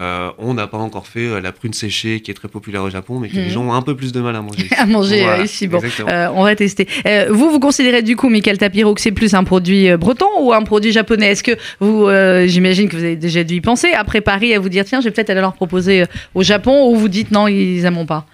Euh, 0.02 0.32
on 0.40 0.56
n'a 0.56 0.66
pas 0.66 0.80
encore 0.80 1.06
fait 1.06 1.28
euh, 1.28 1.40
la 1.40 1.52
prune 1.52 1.72
séchée 1.74 2.20
qui 2.22 2.32
est 2.32 2.34
très 2.34 2.48
populaire 2.48 2.82
au 2.82 2.90
Japon, 2.90 3.20
mais 3.20 3.30
que 3.30 3.36
Mhm. 3.38 3.44
les 3.44 3.50
gens 3.52 3.62
ont 3.64 3.74
un 3.74 3.84
peu 3.84 3.96
plus 3.96 4.12
de 4.12 4.20
mal 4.22 4.36
à 4.36 4.42
manger. 4.42 4.64
ici. 4.66 4.74
À 4.78 4.86
manger 4.88 5.22
euh, 5.22 5.26
Voilà, 5.26 5.44
ici, 5.44 5.68
bon. 5.68 5.80
Euh, 6.10 6.30
on 6.34 6.44
va 6.44 6.56
tester. 6.56 6.88
Euh, 7.06 7.28
vous, 7.30 7.52
vous 7.52 7.60
considérez 7.60 8.02
du 8.02 8.16
coup, 8.16 8.28
Michael 8.30 8.58
Tapiro, 8.58 8.96
que 8.96 9.02
c'est 9.02 9.12
plus 9.12 9.36
un 9.36 9.44
produit 9.44 9.90
euh, 9.90 9.98
breton 9.98 10.26
ou 10.42 10.52
un 10.52 10.64
produit 10.64 10.92
japonais? 10.92 11.28
Est-ce 11.34 11.44
que 11.44 11.52
vous, 11.80 12.08
euh, 12.08 12.48
j'imagine 12.48 12.90
que 12.90 12.96
vous 12.96 13.04
avez 13.04 13.16
déjà 13.16 13.44
dû 13.44 13.54
y 13.54 13.62
penser, 13.62 13.92
après 13.94 14.22
Paris, 14.22 14.56
à 14.56 14.60
vous 14.60 14.70
dire 14.70 14.84
tiens, 14.84 15.00
je 15.00 15.06
vais 15.06 15.12
peut-être 15.12 15.30
aller 15.30 15.42
leur 15.42 15.54
proposer 15.54 16.02
euh, 16.02 16.06
au 16.34 16.42
Japon, 16.42 16.88
ou 16.90 16.96
vous 16.96 17.08
dites 17.10 17.30
non, 17.30 17.48
ils 17.48 17.84
n'aiment 17.84 18.08
pas? 18.08 18.26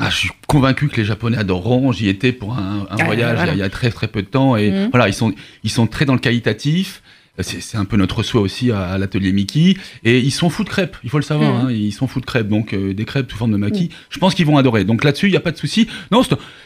Ah, 0.00 0.10
je 0.10 0.16
suis 0.16 0.30
convaincu 0.48 0.88
que 0.88 0.96
les 0.96 1.04
Japonais 1.06 1.38
adoreront. 1.38 1.92
J'y 1.92 2.08
étais 2.08 2.32
pour 2.32 2.52
un, 2.54 2.86
un 2.90 2.96
Ah, 2.98 3.04
voyage 3.04 3.36
voilà. 3.36 3.44
il, 3.44 3.46
y 3.46 3.50
a, 3.50 3.54
il 3.54 3.58
y 3.60 3.62
a 3.62 3.70
très 3.70 3.90
très 3.90 4.08
peu 4.08 4.22
de 4.22 4.26
temps 4.26 4.56
et 4.56 4.70
Mhm. 4.72 4.88
voilà, 4.90 5.06
ils 5.08 5.14
sont 5.14 5.32
ils 5.62 5.70
sont 5.70 5.86
très 5.86 6.04
dans 6.04 6.12
le 6.14 6.18
qualitatif. 6.18 7.00
C'est 7.40 7.76
un 7.76 7.84
peu 7.84 7.96
notre 7.96 8.22
souhait 8.22 8.40
aussi 8.40 8.70
à, 8.70 8.82
à 8.88 8.98
l'atelier 8.98 9.32
Mickey 9.32 9.76
et 10.04 10.18
ils 10.20 10.30
sont 10.30 10.48
fous 10.50 10.64
de 10.64 10.68
crêpes. 10.68 10.96
Il 11.04 11.10
faut 11.10 11.18
le 11.18 11.22
savoir, 11.24 11.52
Mhm. 11.64 11.66
hein, 11.66 11.70
ils 11.70 11.92
sont 11.92 12.06
fous 12.06 12.20
de 12.20 12.26
crêpes. 12.26 12.48
Donc 12.48 12.72
euh, 12.72 12.94
des 12.94 13.04
crêpes 13.04 13.30
sous 13.30 13.36
forme 13.36 13.52
de 13.52 13.56
maquis. 13.56 13.90
Je 14.10 14.18
pense 14.18 14.34
qu'ils 14.34 14.46
vont 14.46 14.56
adorer. 14.56 14.84
Donc 14.84 15.04
là-dessus, 15.04 15.26
il 15.26 15.30
n'y 15.32 15.36
a 15.36 15.40
pas 15.40 15.52
de 15.52 15.58
souci. 15.58 15.86
Non, 16.10 16.22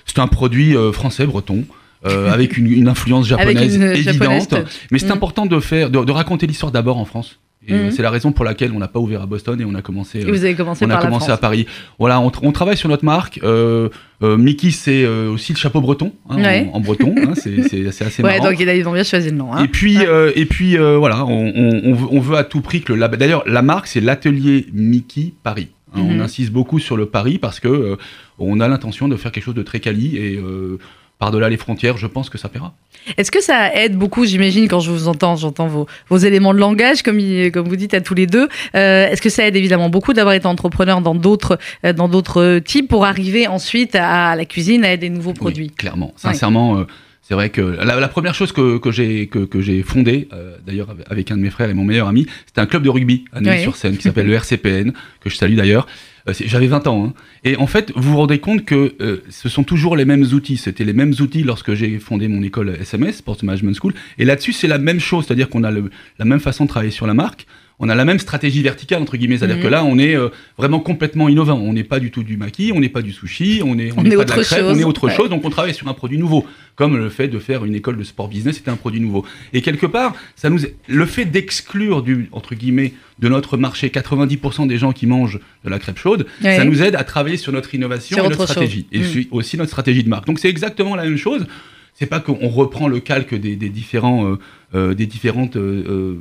c'est 0.07 0.19
un- 0.19 0.27
produit 0.29 0.77
euh, 0.77 0.93
français 0.93 1.27
breton. 1.27 1.65
euh, 2.07 2.31
avec 2.33 2.57
une, 2.57 2.67
une 2.73 2.89
influence 2.89 3.27
japonaise 3.29 3.75
une, 3.77 3.83
évidente, 3.83 4.15
japonaise. 4.49 4.49
mais 4.91 4.99
c'est 4.99 5.05
Mhm. 5.07 5.13
important 5.13 5.45
de 5.45 5.61
faire, 5.61 5.91
de, 5.91 6.03
de 6.03 6.13
raconter 6.13 6.47
l'histoire 6.47 6.73
d'abord 6.73 6.97
en 6.97 7.05
France. 7.05 7.39
Et 7.69 7.75
euh, 7.75 7.85
Mhm. 7.85 7.91
c'est 7.91 8.01
la 8.03 8.09
raison 8.11 8.33
pour 8.33 8.45
laquelle 8.47 8.73
on 8.75 8.79
n'a 8.79 8.89
pas 8.89 9.01
ouvert 9.01 9.21
à 9.21 9.27
Boston 9.27 9.61
et 9.61 9.67
on 9.67 9.75
a 9.75 9.83
commencé. 9.83 10.21
Et 10.21 10.25
euh, 10.25 10.31
vous 10.31 10.45
avez 10.45 10.55
commencé 10.55 10.83
on 10.87 10.89
a 10.91 10.95
par 10.95 11.03
commencé 11.05 11.31
à 11.31 11.37
Paris. 11.37 11.67
Voilà, 11.99 12.19
on, 12.19 12.29
tra- 12.31 12.41
on 12.43 12.53
travaille 12.53 12.79
sur 12.79 12.89
notre 12.89 13.05
marque. 13.05 13.39
Euh, 13.43 13.91
euh, 14.23 14.39
Mickey, 14.39 14.71
c'est 14.71 15.05
euh, 15.05 15.31
aussi 15.31 15.53
le 15.53 15.59
chapeau 15.59 15.83
breton, 15.83 16.13
hein, 16.31 16.39
Ouais. 16.39 16.71
en, 16.73 16.79
en 16.79 16.81
breton. 16.81 17.15
hein, 17.19 17.33
c'est 17.35 17.63
c'est- 17.69 17.91
c'est 17.93 18.05
assez 18.07 18.23
Ouais, 18.23 18.39
marrant. 18.39 18.51
donc 18.51 18.59
ils 18.61 18.89
ont 18.89 18.93
bien 18.95 19.03
choisi 19.05 19.31
le 19.31 19.37
nom. 19.37 19.53
hein. 19.53 19.63
Et 19.65 19.69
puis, 19.69 19.99
Ouais. 19.99 20.07
euh, 20.09 20.33
et 20.37 20.47
puis 20.47 20.79
euh, 20.79 20.97
voilà, 20.97 21.27
on, 21.27 21.53
on- 21.55 22.09
on 22.11 22.21
veut, 22.21 22.37
à 22.37 22.45
tout 22.45 22.63
prix 22.63 22.81
que 22.81 22.95
le 22.95 22.99
label. 22.99 23.19
D'ailleurs, 23.19 23.43
la 23.47 23.61
marque, 23.61 23.89
c'est 23.89 24.01
l'atelier 24.01 24.67
Mickey 24.73 25.35
Paris. 25.43 25.69
Hein, 25.95 26.01
Mhm. 26.03 26.17
On 26.17 26.21
insiste 26.21 26.53
beaucoup 26.53 26.79
sur 26.79 26.97
le 26.97 27.07
Paris 27.07 27.39
parce 27.39 27.61
que 27.61 27.69
euh, 27.69 27.97
on 28.39 28.61
a 28.61 28.69
l'intention 28.69 29.07
de 29.07 29.17
faire 29.17 29.33
quelque 29.33 29.45
chose 29.45 29.55
de 29.55 29.63
très 29.63 29.81
quali 29.81 30.17
et 30.17 30.37
euh, 30.37 30.79
par-delà 31.21 31.49
les 31.49 31.57
frontières, 31.57 31.97
je 31.99 32.09
pense 32.09 32.29
que 32.31 32.39
ça 32.39 32.49
paiera. 32.49 32.75
Est-ce 33.17 33.31
que 33.31 33.41
ça 33.43 33.73
aide 33.75 33.97
beaucoup, 33.97 34.25
j'imagine, 34.27 34.67
quand 34.69 34.81
je 34.81 34.91
vous 34.91 35.07
entends, 35.07 35.37
j'entends 35.37 35.69
vos, 35.69 35.87
vos 36.09 36.17
éléments 36.17 36.53
de 36.53 36.59
langage, 36.59 37.03
comme, 37.03 37.19
vous 37.19 37.77
dites 37.77 37.95
à 37.95 38.01
tous 38.01 38.15
les 38.15 38.27
deux. 38.27 38.49
Euh, 38.75 39.09
Est-ce 39.09 39.23
que 39.23 39.29
ça 39.31 39.47
aide 39.47 39.55
évidemment 39.57 39.89
beaucoup 39.89 40.13
d'avoir 40.13 40.35
été 40.35 40.47
entrepreneur 40.47 41.01
dans 41.01 41.15
d'autres 41.15 41.59
euh, 41.85 41.93
dans 41.93 42.09
d'autres 42.09 42.59
types 42.59 42.89
pour 42.89 43.05
arriver 43.05 43.47
ensuite 43.47 43.95
à, 43.95 44.35
la 44.35 44.45
cuisine, 44.45 44.85
à 44.85 44.97
des 44.97 45.11
nouveaux 45.11 45.33
produits? 45.35 45.69
Oui, 45.69 45.75
clairement. 45.77 46.13
Sincèrement, 46.17 46.79
euh, 46.79 46.85
c'est 47.23 47.35
vrai 47.35 47.51
que 47.51 47.61
la, 47.61 48.01
la 48.01 48.09
première 48.09 48.35
chose 48.35 48.53
que, 48.53 48.79
que 48.79 48.91
j'ai 48.91 49.27
que, 49.29 49.41
que 49.41 49.61
j'ai 49.61 49.83
fondée, 49.83 50.29
euh, 50.33 50.57
d'ailleurs 50.67 50.91
avec- 50.91 51.07
avec 51.11 51.31
un 51.31 51.37
de 51.37 51.43
mes 51.43 51.51
frères 51.51 51.71
et 51.71 51.75
mon 51.75 51.85
meilleur 51.85 52.09
ami, 52.09 52.27
c'était 52.47 52.61
un 52.61 52.67
club 52.67 52.83
de 52.83 52.89
rugby 52.91 53.25
à 53.33 53.41
Neuilly-sur-Seine 53.41 53.97
qui 53.97 54.03
s'appelle 54.05 54.27
le 54.27 54.35
RCPN, 54.35 54.93
que 55.21 55.31
je 55.31 55.37
salue 55.37 55.55
d'ailleurs. 55.55 55.87
Euh, 56.29 56.33
J'avais 56.39 56.67
20 56.67 56.87
ans. 56.87 57.07
hein. 57.07 57.15
Et 57.45 57.57
en 57.57 57.67
fait, 57.67 57.93
vous 57.97 58.11
vous 58.13 58.17
rendez 58.17 58.39
compte 58.39 58.65
que 58.65 58.95
euh, 59.01 59.23
ce 59.31 59.49
sont 59.49 59.65
toujours 59.65 59.97
les 59.97 60.05
mêmes 60.05 60.25
outils. 60.33 60.57
C'était 60.57 60.85
les 60.85 60.93
mêmes 60.93 61.15
outils 61.21 61.43
lorsque 61.43 61.75
j'ai 61.75 61.99
fondé 61.99 62.29
mon 62.29 62.43
école 62.43 62.77
SMS, 62.81 63.17
Sports 63.19 63.39
Management 63.43 63.75
School. 63.81 63.95
Et 64.19 64.25
là-dessus, 64.25 64.53
c'est 64.53 64.69
la 64.69 64.79
même 64.79 65.01
chose. 65.01 65.25
C'est-à-dire 65.27 65.49
qu'on 65.49 65.65
a 65.65 65.71
la 65.71 66.25
même 66.25 66.41
façon 66.41 66.65
de 66.65 66.69
travailler 66.69 66.93
sur 66.93 67.07
la 67.07 67.15
marque. 67.15 67.47
On 67.83 67.89
a 67.89 67.95
la 67.95 68.05
même 68.05 68.19
stratégie 68.19 68.63
verticale, 68.63 69.01
entre 69.03 69.17
guillemets. 69.17 69.39
C'est-à-dire 69.39 69.61
que 69.61 69.67
là, 69.67 69.83
on 69.85 69.99
est 69.99 70.15
euh, 70.15 70.29
vraiment 70.59 70.81
complètement 70.81 71.29
innovant. 71.31 71.59
On 71.59 71.73
n'est 71.73 71.83
pas 71.83 71.99
du 71.99 72.11
tout 72.11 72.23
du 72.23 72.37
maquis, 72.37 72.73
on 72.75 72.81
n'est 72.81 72.91
pas 72.91 73.01
du 73.01 73.11
sushi, 73.11 73.63
on 73.65 73.79
est, 73.79 73.91
On 73.97 74.03
n'est 74.03 74.11
est 74.11 74.17
pas 74.17 74.25
de 74.25 74.31
la 74.31 74.37
crêpe, 74.45 74.61
chose. 74.61 74.77
on 74.77 74.79
est 74.79 74.85
autre 74.85 75.07
Ouais. 75.09 75.15
chose. 75.17 75.31
Donc, 75.31 75.45
on 75.47 75.51
travaille 75.51 75.73
sur 75.75 75.89
un 75.89 75.95
produit 75.95 76.19
nouveau. 76.19 76.47
Comme 76.77 76.97
le 76.97 77.09
fait 77.09 77.29
de 77.29 77.39
faire 77.39 77.65
une 77.65 77.75
école 77.75 77.97
de 77.97 78.05
sport 78.05 78.29
business, 78.29 78.57
c'était 78.57 78.71
un 78.71 78.77
produit 78.77 79.01
nouveau. 79.01 79.25
Et 79.55 79.63
quelque 79.63 79.87
part, 79.87 80.15
ça 80.37 80.51
nous, 80.51 80.59
le 80.89 81.07
fait 81.07 81.25
d'exclure 81.25 82.03
du, 82.03 82.29
entre 82.33 82.55
guillemets, 82.55 82.93
de 83.19 83.29
notre 83.29 83.57
marché 83.57 83.89
90% 83.89 84.67
des 84.67 84.77
gens 84.79 84.93
qui 84.93 85.07
mangent 85.07 85.41
de 85.65 85.71
la 85.71 85.79
crêpe 85.79 85.99
chaude, 85.99 86.27
Ouais. 86.45 86.57
ça 86.57 86.65
nous 86.65 86.83
aide 86.83 86.95
à 86.97 87.05
travailler 87.05 87.37
sur 87.39 87.53
notre 87.53 87.75
innovation 87.75 88.19
et 88.19 88.29
notre 88.29 88.45
stratégie. 88.47 88.87
chose. 88.93 89.17
Et 89.17 89.21
Mm. 89.21 89.25
aussi 89.33 89.57
notre 89.57 89.71
stratégie 89.71 90.05
de 90.05 90.09
marque. 90.09 90.27
Donc, 90.27 90.39
c'est 90.39 90.49
exactement 90.51 90.97
la 90.97 91.05
même 91.05 91.17
chose. 91.17 91.47
C'est 91.95 92.07
pas 92.07 92.21
qu'on 92.21 92.49
reprend 92.49 92.89
le 92.89 93.01
calque 93.01 93.35
des, 93.35 93.57
des 93.57 93.69
différents, 93.69 94.27
euh, 94.27 94.39
euh, 94.75 94.95
des 94.95 95.07
différentes 95.07 95.57
euh, 95.57 96.19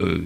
euh, 0.00 0.04
euh, 0.04 0.18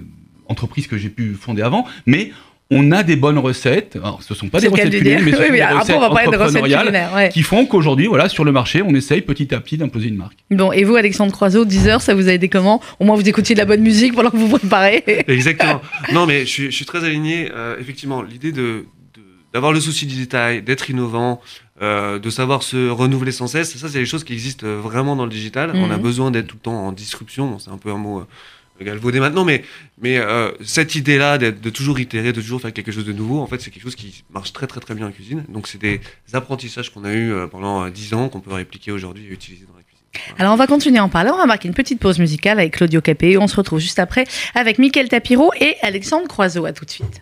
entreprises 0.47 0.87
que 0.87 0.97
j'ai 0.97 1.09
pu 1.09 1.33
fonder 1.33 1.61
avant, 1.61 1.85
mais 2.05 2.31
on 2.71 2.91
a 2.91 3.03
des 3.03 3.15
bonnes 3.15 3.37
recettes. 3.37 3.97
Alors, 3.97 4.23
ce 4.23 4.33
sont 4.33 4.47
pas 4.49 4.59
des 4.59 4.67
recettes 4.67 4.89
culinaires, 4.89 5.21
mais 5.23 5.31
ce 5.31 5.37
Oui, 5.39 5.45
sont 5.45 5.51
oui, 5.51 5.57
des 5.57 5.61
après, 5.61 5.79
recettes 5.81 5.95
on 5.95 5.99
va 5.99 6.09
parler 6.09 6.23
de 6.25 6.29
recettes 6.31 6.41
entrepreneuriales 6.41 6.81
culinaires. 6.81 7.13
ouais. 7.13 7.29
qui 7.29 7.41
font 7.43 7.65
qu'aujourd'hui, 7.65 8.07
voilà, 8.07 8.29
sur 8.29 8.43
le 8.43 8.51
marché, 8.51 8.81
on 8.81 8.95
essaye 8.95 9.21
petit 9.21 9.53
à 9.53 9.59
petit 9.59 9.77
d'imposer 9.77 10.07
une 10.07 10.15
marque. 10.15 10.37
Bon, 10.49 10.71
et 10.71 10.83
vous, 10.83 10.95
Alexandre 10.95 11.31
Croiseau, 11.31 11.65
10 11.65 11.87
heures, 11.87 12.01
ça 12.01 12.15
vous 12.15 12.29
a 12.29 12.33
aidé 12.33 12.49
comment? 12.49 12.81
Au 12.99 13.05
moins, 13.05 13.15
vous 13.15 13.27
écoutiez 13.29 13.53
de 13.53 13.59
la 13.59 13.65
bonne 13.65 13.81
musique 13.81 14.15
pendant 14.15 14.31
que 14.31 14.37
vous 14.37 14.47
vous 14.47 14.57
préparez. 14.57 15.03
Exactement. 15.27 15.81
non, 16.13 16.25
mais 16.25 16.41
je 16.41 16.49
suis, 16.49 16.65
je 16.65 16.75
suis 16.75 16.85
très 16.85 17.03
aligné. 17.03 17.51
Euh, 17.53 17.75
effectivement, 17.79 18.21
l'idée 18.23 18.51
de 18.51 18.85
de- 19.13 19.21
d'avoir 19.53 19.71
le 19.71 19.79
souci 19.79 20.07
du 20.07 20.15
détail, 20.15 20.63
d'être 20.63 20.89
innovant, 20.89 21.41
euh, 21.83 22.17
de 22.17 22.29
savoir 22.31 22.63
se 22.63 22.89
renouveler 22.89 23.31
sans 23.31 23.45
cesse, 23.45 23.77
ça, 23.77 23.87
c'est 23.87 23.99
des 23.99 24.05
choses 24.07 24.23
qui 24.23 24.33
existent 24.33 24.65
euh, 24.65 24.79
vraiment 24.81 25.15
dans 25.15 25.25
le 25.25 25.31
digital. 25.31 25.71
On 25.75 25.91
a 25.91 25.97
Mhm. 25.97 26.01
besoin 26.01 26.31
d'être 26.31 26.47
tout 26.47 26.55
le 26.55 26.61
temps 26.61 26.87
en 26.87 26.91
disruption. 26.91 27.47
Bon, 27.51 27.59
c'est 27.59 27.69
un 27.69 27.77
peu 27.77 27.91
un 27.91 27.97
mot 27.97 28.19
euh, 28.21 28.27
galvaudé 28.83 29.19
maintenant, 29.19 29.45
mais, 29.45 29.63
mais 30.01 30.17
euh, 30.17 30.51
cette 30.63 30.95
idée-là 30.95 31.37
de 31.37 31.69
toujours 31.69 31.99
itérer, 31.99 32.33
de 32.33 32.41
toujours 32.41 32.61
faire 32.61 32.73
quelque 32.73 32.91
chose 32.91 33.05
de 33.05 33.13
nouveau, 33.13 33.39
en 33.39 33.47
fait, 33.47 33.61
c'est 33.61 33.71
quelque 33.71 33.83
chose 33.83 33.95
qui 33.95 34.23
marche 34.31 34.53
très 34.53 34.67
très 34.67 34.79
très 34.79 34.95
bien 34.95 35.07
en 35.07 35.11
cuisine. 35.11 35.43
Donc, 35.49 35.67
c'est 35.67 35.79
des 35.79 36.01
apprentissages 36.33 36.91
qu'on 36.91 37.03
a 37.03 37.13
eu 37.13 37.31
euh, 37.31 37.47
pendant 37.47 37.85
euh, 37.85 37.89
10 37.89 38.13
ans 38.13 38.29
qu'on 38.29 38.39
peut 38.39 38.53
répliquer 38.53 38.91
aujourd'hui 38.91 39.25
et 39.25 39.33
utiliser 39.33 39.65
dans 39.65 39.75
la 39.75 39.83
cuisine. 39.83 40.35
Alors, 40.37 40.53
on 40.53 40.57
va 40.57 40.67
continuer 40.67 40.99
à 40.99 41.03
en 41.03 41.09
parler. 41.09 41.31
On 41.33 41.37
va 41.37 41.45
marquer 41.45 41.67
une 41.67 41.73
petite 41.73 41.99
pause 41.99 42.19
musicale 42.19 42.59
avec 42.59 42.73
Claudio 42.73 43.01
Capé. 43.01 43.37
On 43.37 43.47
se 43.47 43.55
retrouve 43.55 43.79
juste 43.79 43.99
après 43.99 44.25
avec 44.55 44.77
Mickaël 44.79 45.09
Tapiro 45.09 45.51
et 45.59 45.75
Alexandre 45.81 46.27
Croiseau. 46.27 46.65
À 46.65 46.73
tout 46.73 46.85
de 46.85 46.91
suite. 46.91 47.21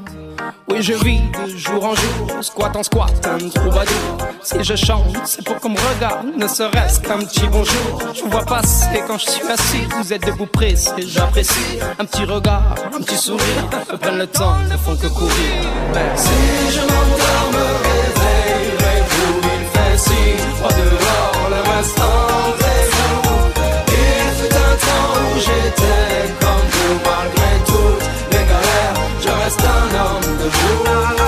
Oui, 0.71 0.81
je 0.81 0.93
vis 0.93 1.19
de 1.19 1.57
jour 1.57 1.83
en 1.83 1.93
jour, 1.95 2.29
squat 2.41 2.73
en 2.77 2.83
squat, 2.83 3.11
un 3.27 3.49
troubadour. 3.49 4.17
Si 4.41 4.63
je 4.63 4.75
chante, 4.75 5.17
c'est 5.25 5.43
pour 5.43 5.57
qu'on 5.59 5.69
me 5.69 5.77
regarde, 5.95 6.27
ne 6.37 6.47
serait-ce 6.47 7.01
qu'un 7.01 7.19
petit 7.19 7.45
bonjour. 7.51 7.99
Je 8.15 8.21
vous 8.21 8.29
vois 8.29 8.45
passer 8.45 9.03
quand 9.05 9.17
je 9.17 9.29
suis 9.31 9.43
assis, 9.51 9.85
vous 9.97 10.13
êtes 10.13 10.25
debout 10.25 10.45
pressé, 10.45 10.91
j'apprécie. 10.99 11.77
Un 11.99 12.05
petit 12.05 12.23
regard, 12.23 12.75
un 12.95 13.01
petit 13.01 13.17
sourire, 13.17 13.69
me 13.91 13.97
prennent 13.97 14.17
le 14.17 14.27
temps, 14.27 14.55
ne 14.71 14.77
font 14.77 14.95
que 14.95 15.07
courir. 15.07 15.33
Si 16.15 16.29
je 16.71 16.79
m'endors, 16.79 17.51
me 17.51 17.65
réveillerez-vous, 17.89 19.41
il 19.43 19.65
fait 19.73 19.97
si 19.97 20.37
froid 20.55 20.69
dehors, 20.69 21.49
le 21.49 22.60
homme 30.53 31.20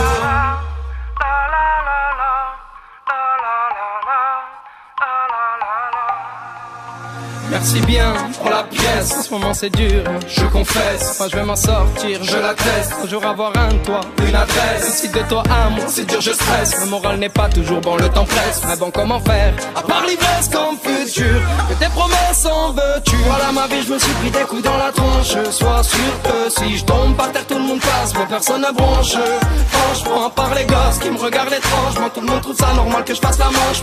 Merci 7.64 7.80
bien 7.88 8.14
pour 8.42 8.50
la 8.50 8.64
pièce, 8.64 9.14
en 9.18 9.22
ce 9.22 9.30
moment 9.32 9.54
c'est 9.54 9.70
dur, 9.70 10.04
je 10.28 10.44
confesse. 10.48 11.18
Moi 11.18 11.30
je 11.32 11.36
vais 11.38 11.44
m'en 11.46 11.56
sortir, 11.56 12.22
je 12.22 12.36
l'atteste. 12.36 12.92
Un 13.02 13.08
jour 13.08 13.26
avoir 13.26 13.54
un 13.56 13.70
toit, 13.86 14.02
une 14.28 14.36
adresse. 14.36 14.98
Si 14.98 15.08
de 15.08 15.20
toi 15.30 15.44
à 15.50 15.70
moi, 15.70 15.86
c'est 15.88 16.06
dur, 16.06 16.20
je 16.20 16.32
stresse. 16.32 16.82
Le 16.82 16.88
moral 16.88 17.20
n'est 17.20 17.30
pas 17.30 17.48
toujours 17.48 17.80
bon, 17.80 17.96
le 17.96 18.10
temps 18.10 18.26
presse. 18.26 18.64
Mais 18.68 18.76
bon, 18.76 18.92
comment 18.92 19.22
faire? 19.22 19.54
À 19.78 19.82
part 19.82 20.04
l'ivresse 20.06 20.50
comme 20.52 20.78
futur, 20.78 21.40
que 21.70 21.74
tes 21.76 21.90
promesses 21.92 22.46
en 22.46 22.74
veux-tu? 22.74 23.16
Voilà 23.28 23.54
ma 23.54 23.66
vie, 23.68 23.82
je 23.88 23.94
me 23.94 23.98
suis 23.98 24.12
pris 24.12 24.30
des 24.30 24.44
coups 24.44 24.64
dans 24.64 24.78
la 24.78 24.92
tronche. 24.92 25.50
Sois 25.50 25.84
sûr 25.84 26.22
que 26.22 26.50
si 26.50 26.78
je 26.80 26.84
tombe 26.84 27.16
par 27.16 27.32
terre, 27.32 27.48
tout 27.48 27.56
le 27.56 27.64
monde 27.64 27.80
passe, 27.80 28.14
mais 28.14 28.26
personne 28.26 28.62
ne 28.62 28.74
bronche. 28.74 29.16
Franchement, 29.72 30.26
à 30.26 30.30
part 30.30 30.54
les 30.54 30.66
gosses 30.66 31.00
qui 31.02 31.10
me 31.10 31.18
regardent 31.18 31.54
étrangement, 31.54 32.10
tout 32.14 32.20
le 32.20 32.28
monde 32.28 32.42
trouve 32.42 32.58
ça 32.58 32.74
normal 32.74 33.06
que 33.06 33.16
je 33.16 33.22
fasse 33.22 33.40
la 33.40 33.46
manche. 33.46 33.82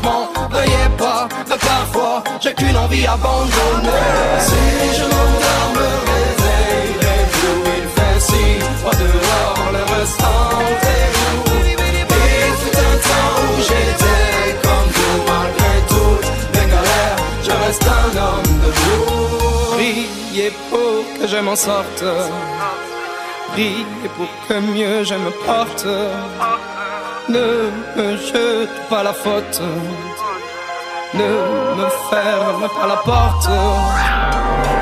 Veuillez 0.51 0.91
pas, 0.99 1.29
mais 1.49 1.57
parfois, 1.57 2.23
j'ai 2.43 2.53
qu'une 2.53 2.77
envie 2.77 3.07
abandonnée. 3.07 3.70
Si 4.49 4.63
je 4.99 5.05
m'endors, 5.13 5.71
me 5.77 5.89
réveillerez-vous 6.11 7.59
Il 7.79 7.87
fait 7.97 8.21
si 8.21 8.45
froid 8.79 8.97
dehors, 9.03 9.69
le 9.73 9.83
ressentez-vous 9.95 11.57
Il 11.69 12.53
fut 12.61 12.77
un 12.89 12.97
temps 13.09 13.37
où 13.45 13.61
j'étais 13.69 14.47
comme 14.65 14.89
vous 14.97 15.17
Malgré 15.31 15.75
toutes 15.89 16.31
mes 16.55 16.67
galères, 16.73 17.21
je 17.47 17.53
reste 17.65 17.87
un 17.87 18.11
homme 18.27 18.53
de 18.65 18.71
vous 18.81 19.75
Priez 19.75 20.53
pour 20.71 21.19
que 21.19 21.27
je 21.27 21.37
m'en 21.39 21.57
sorte. 21.57 22.05
Priez 23.53 23.85
pour 24.17 24.29
que 24.49 24.55
mieux 24.61 25.05
je 25.05 25.15
me 25.15 25.31
porte. 25.47 25.87
Ne 27.29 27.71
me 27.97 28.17
jete 28.17 28.77
pas 28.89 29.03
la 29.03 29.13
faute 29.13 29.61
ne 31.15 31.31
me 31.77 31.89
ferme 32.11 32.69
pas 32.69 32.87
la 32.87 32.97
porte. 32.97 33.49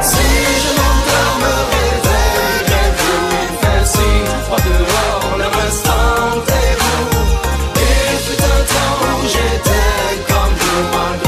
Si 0.00 0.28
je 0.62 0.70
m'endors, 0.78 1.37
me 1.44 1.54
réveillerez-vous. 1.75 3.20
Il 3.42 3.52
fait 3.61 3.85
si 3.94 4.08
froid 4.44 4.62
dehors, 4.68 5.37
le 5.38 5.49
restant 5.61 6.30
est 6.61 6.76
vous. 6.82 7.08
Il 7.76 8.16
fut 8.25 8.42
un 8.42 8.62
temps 8.73 8.99
où 9.14 9.26
j'étais 9.35 10.12
comme 10.28 10.54
vous, 10.61 10.82
malgré 10.97 11.27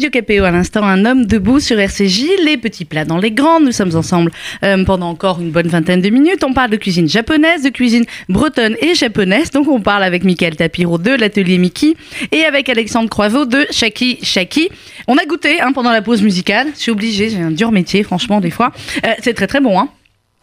Claudio 0.00 0.18
Capéo, 0.18 0.44
à 0.44 0.50
l'instant, 0.50 0.82
un 0.82 1.04
homme 1.04 1.26
debout 1.26 1.60
sur 1.60 1.78
RCJ, 1.78 2.24
les 2.42 2.56
petits 2.56 2.86
plats 2.86 3.04
dans 3.04 3.18
les 3.18 3.32
grands. 3.32 3.60
Nous 3.60 3.72
sommes 3.72 3.94
ensemble 3.94 4.32
euh, 4.64 4.82
pendant 4.82 5.10
encore 5.10 5.42
une 5.42 5.50
bonne 5.50 5.66
vingtaine 5.66 6.00
de 6.00 6.08
minutes. 6.08 6.42
On 6.42 6.54
parle 6.54 6.70
de 6.70 6.78
cuisine 6.78 7.06
japonaise, 7.06 7.62
de 7.64 7.68
cuisine 7.68 8.06
bretonne 8.30 8.76
et 8.80 8.94
japonaise. 8.94 9.50
Donc, 9.50 9.68
on 9.68 9.82
parle 9.82 10.02
avec 10.02 10.24
Michael 10.24 10.56
Tapiro 10.56 10.96
de 10.96 11.10
l'atelier 11.10 11.58
Miki 11.58 11.98
et 12.32 12.44
avec 12.44 12.70
Alexandre 12.70 13.10
Croiseau 13.10 13.44
de 13.44 13.66
Shaki 13.70 14.20
Shaki. 14.22 14.70
On 15.06 15.18
a 15.18 15.26
goûté 15.26 15.60
hein, 15.60 15.72
pendant 15.72 15.92
la 15.92 16.00
pause 16.00 16.22
musicale. 16.22 16.68
Je 16.76 16.80
suis 16.80 16.92
obligée, 16.92 17.28
j'ai 17.28 17.42
un 17.42 17.50
dur 17.50 17.70
métier, 17.70 18.02
franchement, 18.02 18.40
des 18.40 18.50
fois. 18.50 18.72
Euh, 19.04 19.10
c'est 19.22 19.34
très 19.34 19.48
très 19.48 19.60
bon. 19.60 19.78
Hein. 19.78 19.90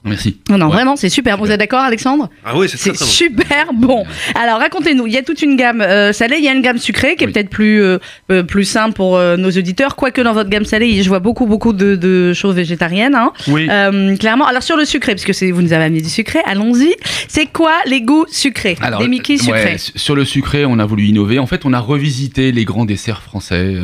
Merci. 0.05 0.39
Non, 0.49 0.57
non, 0.57 0.67
Ouais. 0.67 0.73
vraiment, 0.73 0.95
c'est 0.95 1.09
super. 1.09 1.37
Vous 1.37 1.51
êtes 1.51 1.59
d'accord, 1.59 1.81
Alexandre 1.81 2.29
Ah 2.45 2.57
oui, 2.57 2.69
c'est 2.69 2.77
très 2.77 2.91
bon. 2.91 2.97
super 3.05 3.73
bon. 3.73 4.05
Alors 4.35 4.59
racontez-nous, 4.59 5.05
il 5.07 5.13
y 5.13 5.17
a 5.17 5.23
toute 5.23 5.41
une 5.41 5.57
gamme 5.57 5.81
euh, 5.81 6.13
salée, 6.13 6.37
il 6.37 6.43
y 6.45 6.47
a 6.47 6.53
une 6.53 6.61
gamme 6.61 6.77
sucrée 6.77 7.15
qui 7.15 7.23
est 7.23 7.27
Oui. 7.27 7.33
peut-être 7.33 7.49
plus 7.49 7.81
euh, 7.81 7.97
euh, 8.31 8.43
plus 8.43 8.63
simple 8.63 8.93
pour 8.93 9.17
euh, 9.17 9.35
nos 9.37 9.49
auditeurs, 9.49 9.95
quoique 9.95 10.21
dans 10.21 10.31
votre 10.33 10.49
gamme 10.49 10.63
salée, 10.65 11.01
je 11.03 11.09
vois 11.09 11.19
beaucoup 11.19 11.45
beaucoup 11.45 11.73
de, 11.73 11.95
de 11.95 12.31
choses 12.33 12.55
végétariennes. 12.55 13.15
Hein. 13.15 13.33
Oui. 13.49 13.67
Euh, 13.69 14.15
clairement. 14.17 14.45
Alors 14.45 14.63
sur 14.63 14.77
le 14.77 14.85
sucré, 14.85 15.13
puisque 15.13 15.33
c'est 15.33 15.51
vous 15.51 15.61
nous 15.61 15.73
avez 15.73 15.85
amené 15.85 16.01
du 16.01 16.09
sucré, 16.09 16.39
allons-y. 16.45 16.95
C'est 17.27 17.47
quoi 17.47 17.73
les 17.85 18.01
goûts 18.01 18.25
sucrés? 18.29 18.77
Alors, 18.81 19.01
Des 19.01 19.07
Mickey 19.09 19.37
sucrés. 19.37 19.63
ouais, 19.63 19.75
sur 19.77 20.15
le 20.15 20.23
sucré, 20.25 20.63
on 20.65 20.79
a 20.79 20.85
voulu 20.85 21.05
innover. 21.05 21.39
En 21.39 21.47
fait, 21.47 21.65
on 21.65 21.73
a 21.73 21.79
revisité 21.79 22.51
les 22.53 22.63
grands 22.65 22.85
desserts 22.85 23.23
français. 23.23 23.75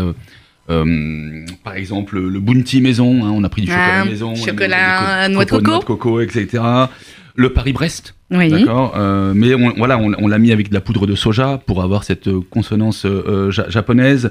Euh, 0.70 1.46
par 1.63 1.75
exemple, 1.75 2.20
le 2.20 2.39
bounty 2.39 2.82
maison. 2.82 3.25
hein, 3.25 3.32
on 3.34 3.43
a 3.43 3.50
pris 3.50 3.62
du 3.63 3.67
chocolat 3.67 4.01
Ah, 4.01 4.05
maison, 4.05 4.36
chocolat, 4.36 5.29
noix 5.29 5.46
de 5.46 5.50
coco, 5.50 5.63
coco. 5.63 5.79
de 5.79 5.84
coco, 5.86 6.22
etc. 6.22 6.63
Le 7.36 7.50
Paris-Brest, 7.51 8.13
Oui. 8.32 8.50
d'accord. 8.50 8.93
euh, 8.96 9.34
mais 9.36 9.55
on, 9.55 9.74
voilà, 9.75 9.98
on, 9.98 10.13
on 10.20 10.27
l'a 10.27 10.38
mis 10.38 10.51
avec 10.51 10.70
de 10.70 10.74
la 10.74 10.82
poudre 10.82 11.08
de 11.08 11.15
soja 11.15 11.60
pour 11.65 11.82
avoir 11.84 12.03
cette 12.03 12.27
euh, 12.27 12.41
consonance 12.50 13.05
euh, 13.05 13.50
ja- 13.51 13.70
japonaise. 13.70 14.29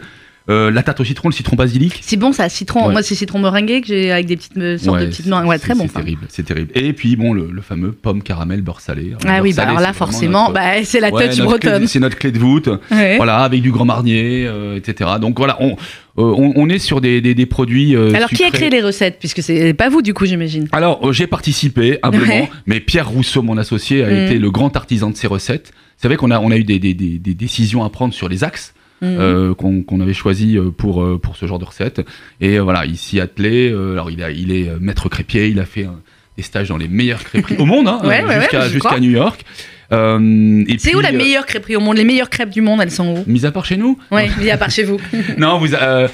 La 0.48 0.82
tarte 0.82 0.98
au 1.00 1.04
citron, 1.04 1.28
le 1.28 1.34
citron 1.34 1.54
basilic. 1.54 2.00
C'est 2.02 2.16
bon 2.16 2.32
ça, 2.32 2.48
citron. 2.48 2.86
Ouais. 2.86 2.92
Moi 2.92 3.02
c'est 3.04 3.14
citron 3.14 3.38
meringué 3.38 3.80
que 3.80 3.86
j'ai 3.86 4.10
avec 4.10 4.26
des 4.26 4.36
petites 4.36 4.78
sortes 4.78 5.00
de 5.00 5.06
petites 5.06 5.26
meringues. 5.26 5.46
Ouais, 5.48 5.58
très 5.58 5.74
bon. 5.74 5.86
C'est 5.86 5.94
terrible, 5.94 6.26
c'est 6.28 6.42
terrible. 6.42 6.70
Et 6.74 6.92
puis 6.92 7.14
bon, 7.14 7.32
le, 7.32 7.48
le 7.50 7.62
fameux 7.62 7.92
pomme 7.92 8.22
caramel 8.24 8.60
beurre 8.60 8.80
salé. 8.80 9.10
Le 9.10 9.16
Ah 9.24 9.34
beurre 9.34 9.42
oui, 9.44 9.54
bah 9.54 9.62
alors 9.62 9.78
là 9.80 9.92
forcément, 9.92 10.48
notre- 10.48 10.54
bah, 10.54 10.82
c'est 10.84 10.98
la 10.98 11.10
touch 11.12 11.38
bretonne. 11.40 11.86
C'est 11.86 12.00
notre 12.00 12.18
clé 12.18 12.32
de 12.32 12.40
voûte. 12.40 12.68
Voilà, 12.90 13.38
avec 13.38 13.62
du 13.62 13.70
grand 13.70 13.84
marnier, 13.84 14.50
etc. 14.76 15.10
Donc 15.20 15.38
voilà, 15.38 15.56
on, 15.60 15.76
euh, 16.18 16.22
on, 16.22 16.52
on 16.56 16.68
est 16.68 16.78
sur 16.78 17.00
des, 17.00 17.20
des, 17.20 17.34
des 17.34 17.46
produits. 17.46 17.96
euh, 17.96 18.12
Alors 18.14 18.28
qui 18.28 18.44
a 18.44 18.50
créé 18.50 18.68
les 18.70 18.80
recettes? 18.82 19.18
Puisque 19.18 19.42
c'est 19.42 19.72
pas 19.74 19.88
vous 19.88 20.02
du 20.02 20.12
coup 20.14 20.26
j'imagine. 20.26 20.68
Alors 20.72 21.06
euh, 21.08 21.12
j'ai 21.12 21.26
participé 21.26 21.98
humblement, 22.02 22.26
Ouais. 22.42 22.50
mais 22.66 22.80
Pierre 22.80 23.08
Rousseau, 23.08 23.42
mon 23.42 23.56
associé, 23.58 24.04
a 24.04 24.10
Mm. 24.10 24.26
été 24.26 24.38
le 24.38 24.50
grand 24.50 24.76
artisan 24.76 25.10
de 25.10 25.16
ces 25.16 25.26
recettes. 25.26 25.72
C'est 25.96 26.08
vrai 26.08 26.16
qu'on 26.16 26.30
a, 26.30 26.38
on 26.40 26.50
a 26.50 26.56
eu 26.56 26.64
des, 26.64 26.78
des, 26.78 26.94
décisions 26.94 27.84
à 27.84 27.90
prendre 27.90 28.12
sur 28.14 28.28
les 28.28 28.44
axes. 28.44 28.74
Euh, 29.04 29.52
qu'on 29.54 29.82
qu'on 29.82 30.00
avait 30.00 30.14
choisi 30.14 30.56
pour 30.76 31.04
pour 31.20 31.34
ce 31.36 31.44
genre 31.46 31.58
de 31.58 31.64
recette 31.64 32.02
et 32.40 32.60
voilà 32.60 32.86
il 32.86 32.96
s'y 32.96 33.18
attelait 33.18 33.72
alors 33.72 34.12
il 34.12 34.22
a 34.22 34.30
il 34.30 34.52
est 34.52 34.68
maître 34.78 35.08
crépier 35.08 35.48
il 35.48 35.58
a 35.58 35.64
fait 35.64 35.86
un- 35.86 35.98
des 36.36 36.42
stages 36.42 36.68
dans 36.68 36.76
les 36.78 36.88
meilleures 36.88 37.22
crêperies 37.24 37.56
au 37.58 37.66
monde 37.66 37.88
hein, 37.88 38.00
Ouais, 38.04 38.22
ouais, 38.24 38.40
jusqu'à 38.70 38.94
ouais. 38.94 39.00
New 39.00 39.10
York 39.10 39.44
Euh, 39.92 40.64
C'est 40.78 40.94
où 40.94 41.00
la 41.00 41.10
euh, 41.10 41.16
meilleure 41.16 41.44
crêperie 41.46 41.76
au 41.76 41.80
monde? 41.80 41.96
Les 41.98 42.04
meilleures 42.04 42.30
crêpes 42.30 42.50
du 42.50 42.62
monde, 42.62 42.80
elles 42.82 42.90
sont 42.90 43.08
où? 43.18 43.24
Mis 43.30 43.44
à 43.44 43.52
part 43.52 43.64
chez 43.66 43.76
nous 43.76 43.98
Oui, 44.10 44.22
mis 44.40 44.50
à 44.50 44.56
part 44.56 44.70
chez 44.70 44.84
vous. 44.84 44.98
non, 45.36 45.58
vous, 45.58 45.74
euh, 45.74 46.08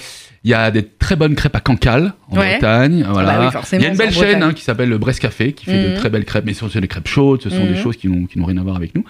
Il 0.44 0.50
y 0.50 0.54
a 0.54 0.70
des 0.72 0.82
très 0.84 1.14
bonnes 1.16 1.34
crêpes 1.36 1.54
à 1.54 1.60
Cancale, 1.60 2.12
en 2.30 2.38
Ouais. 2.38 2.52
Bretagne. 2.58 3.06
Voilà. 3.08 3.28
bah 3.50 3.50
oui, 3.54 3.60
il 3.74 3.82
y 3.82 3.84
a 3.84 3.88
une 3.88 3.96
belle 3.96 4.12
chaîne 4.12 4.42
hein, 4.42 4.52
qui 4.52 4.62
s'appelle 4.64 4.88
le 4.88 4.98
Brest 4.98 5.20
Café, 5.20 5.52
qui 5.52 5.66
fait 5.66 5.80
Mhm. 5.88 5.94
de 5.94 5.96
très 5.96 6.10
belles 6.10 6.24
crêpes, 6.24 6.44
mais 6.46 6.54
ce 6.54 6.66
sont 6.68 6.78
des 6.80 6.88
crêpes 6.88 7.06
chaudes, 7.08 7.42
ce 7.42 7.50
sont 7.50 7.64
Mhm. 7.64 7.72
des 7.74 7.76
choses 7.76 7.96
qui 7.96 8.08
n'ont 8.08 8.46
rien 8.46 8.56
à 8.58 8.62
voir 8.62 8.76
avec 8.76 8.94
nous. 8.96 9.04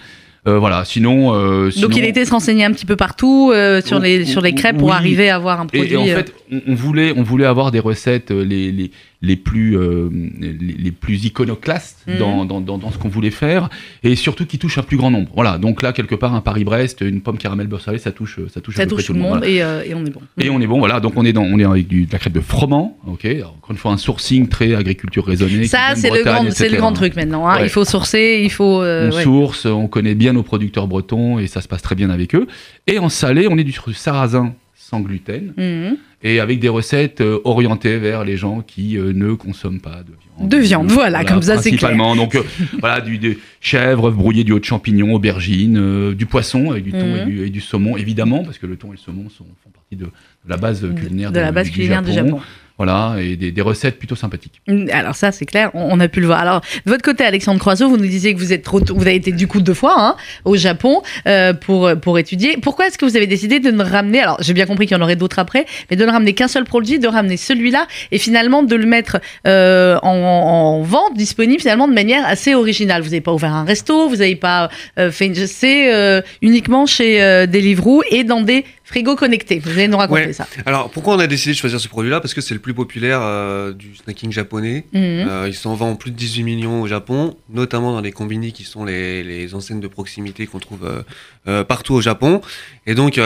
Euh, 0.46 0.58
voilà, 0.58 0.84
sinon, 0.84 1.34
euh, 1.34 1.70
sinon- 1.70 1.88
Donc 1.88 1.96
il 1.96 2.04
était 2.04 2.24
se 2.24 2.30
renseigner 2.30 2.64
un 2.64 2.72
petit 2.72 2.86
peu 2.86 2.96
partout 2.96 3.50
euh, 3.52 3.82
sur, 3.84 3.98
les, 3.98 4.24
sur 4.24 4.40
les 4.40 4.54
crêpes 4.54 4.78
pour 4.78 4.88
Oui. 4.88 4.94
arriver 4.94 5.28
à 5.30 5.34
avoir 5.36 5.60
un 5.60 5.66
produit. 5.66 5.92
et 5.92 5.96
en 5.96 6.04
fait, 6.04 6.32
on, 6.52 6.60
on 6.68 6.74
voulait, 6.74 7.12
on 7.16 7.22
voulait 7.22 7.44
avoir 7.44 7.70
des 7.70 7.80
recettes 7.80 8.30
les, 8.30 8.70
les, 8.72 8.90
les, 9.20 9.34
plus, 9.36 9.76
euh, 9.76 10.08
les, 10.40 10.52
les 10.52 10.92
plus 10.92 11.24
iconoclastes 11.24 12.04
Mhm. 12.06 12.18
dans, 12.18 12.44
dans, 12.44 12.60
dans, 12.60 12.78
dans 12.78 12.90
ce 12.92 12.98
qu'on 12.98 13.08
voulait 13.08 13.30
faire, 13.32 13.68
et 14.04 14.14
surtout 14.14 14.46
qui 14.46 14.58
touchent 14.58 14.78
un 14.78 14.82
plus 14.82 14.96
grand 14.96 15.10
nombre. 15.10 15.30
Voilà, 15.34 15.58
donc 15.58 15.82
là, 15.82 15.92
quelque 15.92 16.14
part, 16.14 16.34
un 16.34 16.40
Paris-Brest, 16.40 17.00
une 17.00 17.20
pomme 17.20 17.36
caramel 17.36 17.66
beurre 17.66 17.80
salé, 17.80 17.98
ça 17.98 18.12
touche, 18.12 18.38
ça 18.52 18.60
touche 18.60 18.76
ça 18.76 18.86
touche 18.86 19.06
tout 19.06 19.12
le 19.12 19.18
monde 19.18 19.38
voilà. 19.38 19.48
et, 19.48 19.62
euh, 19.62 19.82
et 19.84 19.94
on 19.94 20.04
est 20.04 20.10
bon. 20.10 20.20
Et 20.40 20.48
on 20.50 20.60
est 20.60 20.66
bon, 20.68 20.78
voilà. 20.78 21.00
Donc 21.00 21.14
on 21.16 21.24
est 21.24 21.32
dans, 21.32 21.42
on 21.42 21.58
est 21.58 21.64
avec 21.64 21.88
du, 21.88 22.06
de 22.06 22.12
la 22.12 22.18
crêpe 22.18 22.32
de 22.32 22.40
froment, 22.40 22.96
ok. 23.08 23.24
Alors, 23.24 23.54
encore 23.58 23.70
une 23.72 23.76
fois, 23.76 23.90
un 23.92 23.96
sourcing 23.96 24.48
très 24.48 24.74
agriculture 24.74 25.26
raisonnée. 25.26 25.64
Ça, 25.66 25.94
c'est 25.96 26.10
le, 26.10 26.22
grand, 26.22 26.50
c'est 26.52 26.68
le 26.68 26.76
grand 26.76 26.92
truc 26.92 27.16
maintenant. 27.16 27.48
hein. 27.48 27.56
Ouais. 27.58 27.64
Il 27.66 27.70
faut 27.70 27.84
sourcer, 27.84 28.40
il 28.44 28.50
faut. 28.50 28.82
euh, 28.82 29.10
on 29.10 29.16
ouais. 29.16 29.22
source, 29.24 29.66
on 29.66 29.88
connaît 29.88 30.14
bien 30.14 30.32
nos 30.32 30.42
producteurs 30.44 30.86
bretons 30.86 31.38
et 31.40 31.46
ça 31.48 31.60
se 31.60 31.66
passe 31.68 31.82
très 31.82 31.94
bien 31.96 32.10
avec 32.10 32.34
eux. 32.36 32.46
Et 32.86 32.98
en 33.00 33.08
salé, 33.08 33.48
on 33.50 33.58
est 33.58 33.64
du 33.64 33.74
sarrasin 33.94 34.54
sans 34.88 35.00
gluten 35.00 35.52
Mhm. 35.56 35.96
et 36.22 36.40
avec 36.40 36.60
des 36.60 36.68
recettes 36.70 37.20
euh, 37.20 37.40
orientées 37.44 37.98
vers 37.98 38.24
les 38.24 38.36
gens 38.38 38.62
qui 38.62 38.96
euh, 38.96 39.12
ne 39.12 39.34
consomment 39.34 39.80
pas 39.80 40.02
de 40.02 40.12
viande. 40.38 40.50
De 40.50 40.56
viande, 40.56 40.90
voilà, 40.90 41.24
comme 41.24 41.42
ça, 41.42 41.58
c'est 41.58 41.70
clair. 41.70 41.90
Principalement, 41.90 42.16
donc 42.16 42.34
euh, 42.36 42.42
voilà, 42.80 43.00
du, 43.02 43.18
des 43.18 43.38
chèvres 43.60 44.10
brouillées 44.10 44.44
du 44.44 44.52
haut 44.52 44.58
de 44.58 44.64
champignons, 44.64 45.12
aubergines, 45.14 45.76
euh, 45.78 46.14
du 46.14 46.24
poisson 46.24 46.70
avec 46.70 46.84
du 46.84 46.92
thon 46.92 47.16
et, 47.16 47.24
Mhm. 47.24 47.28
du, 47.28 47.44
et 47.46 47.50
du 47.50 47.60
saumon, 47.60 47.96
évidemment, 47.98 48.42
parce 48.44 48.56
que 48.58 48.66
le 48.66 48.76
thon 48.76 48.88
et 48.88 48.92
le 48.92 48.96
saumon 48.98 49.28
sont, 49.28 49.44
font 49.62 49.70
partie 49.74 49.96
de, 49.96 50.06
de 50.06 50.10
la 50.48 50.56
base 50.56 50.80
culinaire 50.96 51.32
de 51.32 51.40
la 51.40 51.52
base 51.52 51.68
culinaire 51.70 52.02
du 52.02 52.12
Japon. 52.12 52.40
Voilà, 52.78 53.16
et 53.20 53.34
des, 53.36 53.50
des 53.50 53.60
recettes 53.60 53.98
plutôt 53.98 54.14
sympathiques. 54.14 54.60
Mm, 54.68 54.86
Alors 54.92 55.16
ça, 55.16 55.32
c'est 55.32 55.46
clair, 55.46 55.70
on, 55.74 55.96
on 55.96 56.00
a 56.00 56.06
pu 56.08 56.20
le 56.20 56.26
voir. 56.26 56.38
Alors, 56.38 56.60
de 56.86 56.90
votre 56.90 57.02
côté, 57.02 57.24
Alexandre 57.24 57.58
Croiseau, 57.58 57.88
vous 57.88 57.96
nous 57.96 58.06
disiez 58.06 58.32
que 58.34 58.38
vous 58.38 58.52
êtes 58.52 58.62
trop, 58.62 58.80
vous 58.80 59.02
avez 59.02 59.16
été 59.16 59.32
du 59.32 59.48
coup 59.48 59.60
deux 59.60 59.74
fois 59.74 59.96
hein, 59.98 60.16
au 60.44 60.56
Japon 60.56 61.02
euh, 61.26 61.52
pour 61.52 61.90
pour 62.00 62.18
étudier. 62.18 62.56
Pourquoi 62.56 62.86
est-ce 62.86 62.96
que 62.96 63.04
vous 63.04 63.16
avez 63.16 63.26
décidé 63.26 63.58
de 63.58 63.70
ne 63.72 63.82
ramener 63.82 64.20
Alors, 64.20 64.36
j'ai 64.40 64.54
bien 64.54 64.66
compris 64.66 64.86
qu'il 64.86 64.96
y 64.96 65.00
en 65.00 65.02
aurait 65.02 65.16
d'autres 65.16 65.40
après, 65.40 65.66
mais 65.90 65.96
de 65.96 66.04
ne 66.04 66.10
ramener 66.10 66.34
qu'un 66.34 66.46
seul 66.48 66.64
produit, 66.64 66.98
de 67.00 67.08
ramener 67.08 67.36
celui-là 67.36 67.86
et 68.12 68.18
finalement 68.18 68.62
de 68.62 68.76
le 68.76 68.86
mettre 68.86 69.20
euh, 69.46 69.98
en, 70.02 70.10
en 70.10 70.82
vente 70.82 71.14
disponible 71.16 71.60
finalement 71.60 71.88
de 71.88 71.94
manière 71.94 72.24
assez 72.26 72.54
originale? 72.54 73.02
Vous 73.02 73.08
n'avez 73.08 73.20
pas 73.20 73.32
ouvert 73.32 73.54
un 73.54 73.64
resto, 73.64 74.08
vous 74.08 74.16
n'avez 74.16 74.36
pas 74.36 74.70
euh, 74.98 75.10
fait 75.10 75.26
une, 75.26 75.34
c'est 75.34 75.92
euh, 75.92 76.20
uniquement 76.42 76.86
chez 76.86 77.22
euh, 77.22 77.46
Deliveroo 77.46 78.02
et 78.10 78.22
dans 78.22 78.40
des 78.40 78.64
frigos 78.88 79.16
connectés. 79.16 79.58
Vous 79.58 79.70
allez 79.70 79.86
nous 79.88 79.98
raconter 79.98 80.26
Ouais. 80.26 80.32
ça. 80.32 80.46
Alors 80.66 80.90
pourquoi 80.90 81.14
on 81.14 81.18
a 81.18 81.26
décidé 81.26 81.52
de 81.52 81.58
choisir 81.58 81.78
ce 81.78 81.88
produit-là? 81.88 82.20
Parce 82.20 82.34
que 82.34 82.40
c'est 82.40 82.54
le 82.54 82.60
plus 82.60 82.74
populaire 82.74 83.20
euh, 83.22 83.72
du 83.72 83.94
snacking 83.96 84.32
japonais. 84.32 84.84
Mhm. 84.92 85.00
Euh, 85.28 85.44
il 85.48 85.54
s'en 85.54 85.74
vend 85.74 85.94
plus 85.94 86.10
de 86.10 86.16
18 86.16 86.42
millions 86.42 86.82
au 86.82 86.86
Japon, 86.86 87.36
notamment 87.50 87.92
dans 87.92 88.00
les 88.00 88.12
combini 88.12 88.52
qui 88.52 88.64
sont 88.64 88.84
les, 88.84 89.22
les 89.22 89.54
enseignes 89.54 89.80
de 89.80 89.88
proximité 89.88 90.46
qu'on 90.46 90.58
trouve 90.58 90.84
euh, 90.86 91.02
euh, 91.48 91.64
partout 91.64 91.94
au 91.94 92.00
Japon. 92.00 92.40
Et 92.86 92.94
donc, 92.94 93.20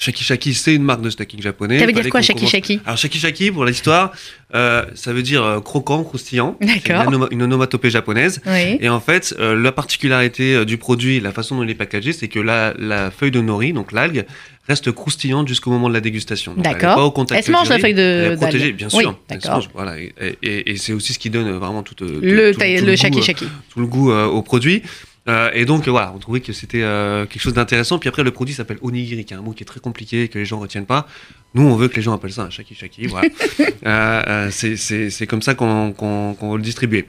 Shaki 0.00 0.22
Shaki, 0.22 0.54
c'est 0.54 0.74
une 0.76 0.84
marque 0.84 1.02
de 1.02 1.10
snacking 1.10 1.42
japonais. 1.42 1.80
Ça 1.80 1.84
veut 1.86 1.92
dire 1.92 2.02
quoi, 2.08 2.20
qu'on 2.20 2.26
Shaki 2.26 2.38
commence- 2.38 2.52
Shaki? 2.52 2.80
Alors 2.86 2.96
Shaki 2.96 3.18
Shaki, 3.18 3.50
pour 3.50 3.64
l'histoire, 3.64 4.12
euh, 4.54 4.84
ça 4.94 5.12
veut 5.12 5.22
dire 5.22 5.42
euh, 5.44 5.60
croquant, 5.60 6.04
croustillant. 6.04 6.56
D'accord. 6.60 7.02
Une, 7.12 7.18
onoma- 7.18 7.28
une 7.32 7.42
onomatopée 7.42 7.90
japonaise. 7.90 8.40
Oui. 8.46 8.78
Et 8.80 8.88
en 8.88 9.00
fait, 9.00 9.34
euh, 9.40 9.60
la 9.60 9.72
particularité 9.72 10.64
du 10.64 10.78
produit, 10.78 11.18
la 11.18 11.32
façon 11.32 11.56
dont 11.56 11.64
il 11.64 11.70
est 11.70 11.74
packagé, 11.74 12.12
c'est 12.12 12.28
que 12.28 12.38
la, 12.38 12.74
la 12.78 13.10
feuille 13.10 13.32
de 13.32 13.40
nori, 13.40 13.72
donc 13.72 13.90
l'algue, 13.90 14.24
reste 14.68 14.92
croustillante 14.92 15.48
jusqu'au 15.48 15.70
moment 15.70 15.88
de 15.88 15.94
la 15.94 16.00
dégustation. 16.00 16.54
D'accord. 16.56 16.96
pas 16.96 17.04
au 17.04 17.10
contact 17.10 17.38
Elle 17.38 17.44
se 17.46 17.50
mange, 17.52 17.68
la 17.68 17.78
feuille 17.78 17.94
de- 17.94 18.36
protégée, 18.36 18.72
bien 18.72 18.88
Oui, 18.92 19.02
sûr. 19.02 19.18
Se 19.30 19.34
d'accord. 19.34 19.66
voilà. 19.74 19.98
Et, 19.98 20.12
et- 20.42 20.70
et 20.72 20.76
c'est 20.76 20.92
aussi 20.92 21.12
ce 21.14 21.18
qui 21.18 21.30
donne 21.30 21.50
vraiment 21.52 21.82
tout, 21.82 21.96
euh, 22.04 22.20
Le, 22.22 22.52
tout- 22.52 22.58
taille- 22.60 22.78
tout 22.78 22.84
le 22.84 22.92
goût, 22.92 22.96
Shaki 22.96 23.18
euh, 23.18 23.22
Shaki. 23.22 23.46
tout 23.70 23.80
le 23.80 23.86
goût 23.86 24.10
euh, 24.12 24.26
au 24.26 24.42
produit. 24.42 24.82
Et 25.52 25.66
donc 25.66 25.86
voilà, 25.86 26.10
on 26.16 26.18
trouvait 26.18 26.40
que 26.40 26.54
c'était 26.54 26.78
quelque 27.28 27.38
chose 27.38 27.52
d'intéressant. 27.52 27.98
Puis 27.98 28.08
après, 28.08 28.22
le 28.22 28.30
produit 28.30 28.54
s'appelle 28.54 28.78
onigiri, 28.80 29.26
qui 29.26 29.34
est 29.34 29.36
un 29.36 29.42
mot 29.42 29.52
qui 29.52 29.62
est 29.62 29.66
très 29.66 29.78
compliqué 29.78 30.22
et 30.22 30.28
que 30.28 30.38
les 30.38 30.46
gens 30.46 30.58
retiennent 30.58 30.86
pas. 30.86 31.06
Nous, 31.52 31.62
on 31.68 31.76
veut 31.76 31.88
que 31.88 31.96
les 31.96 32.02
gens 32.02 32.14
appellent 32.14 32.32
ça 32.32 32.44
un 32.44 32.50
shaki 32.50 32.74
shaki. 32.74 33.08
Voilà. 33.08 33.28
C'est- 34.50 35.26
comme 35.26 35.42
ça 35.42 35.54
qu'on 35.54 35.92
qu'on 35.92 36.34
veut 36.52 36.56
le 36.56 36.62
distribuer. 36.62 37.06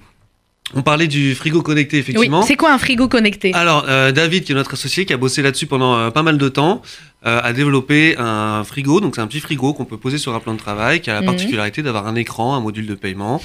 On 0.76 0.82
parlait 0.84 1.08
du 1.08 1.34
frigo 1.36 1.62
connecté, 1.64 1.98
Oui, 1.98 2.02
effectivement. 2.02 2.42
c'est 2.44 2.56
quoi 2.56 2.72
un 2.72 2.78
frigo 2.78 3.08
connecté? 3.08 3.54
Alors, 3.56 3.86
euh, 3.90 4.12
David, 4.12 4.44
qui 4.44 4.52
est 4.52 4.56
notre 4.56 4.74
associé, 4.74 5.06
qui 5.06 5.14
a 5.14 5.18
bossé 5.18 5.42
là-dessus 5.42 5.66
pendant 5.66 5.98
euh, 5.98 6.10
pas 6.12 6.22
mal 6.22 6.38
de 6.38 6.48
temps, 6.50 6.82
euh, 7.26 7.40
a 7.44 7.54
développé 7.54 8.16
un 8.20 8.64
frigo. 8.64 9.00
Donc, 9.02 9.16
c'est 9.16 9.22
un 9.22 9.28
petit 9.28 9.40
frigo 9.40 9.74
qu'on 9.74 9.86
peut 9.86 9.98
poser 9.98 10.18
sur 10.20 10.36
un 10.36 10.40
plan 10.40 10.54
de 10.54 10.60
travail, 10.60 11.02
qui 11.02 11.10
a 11.10 11.14
la 11.16 11.22
Mhm. 11.22 11.26
particularité 11.26 11.82
d'avoir 11.82 12.06
un 12.08 12.16
écran, 12.16 12.56
un 12.56 12.60
module 12.62 12.86
de 12.86 12.96
paiement. 12.96 13.42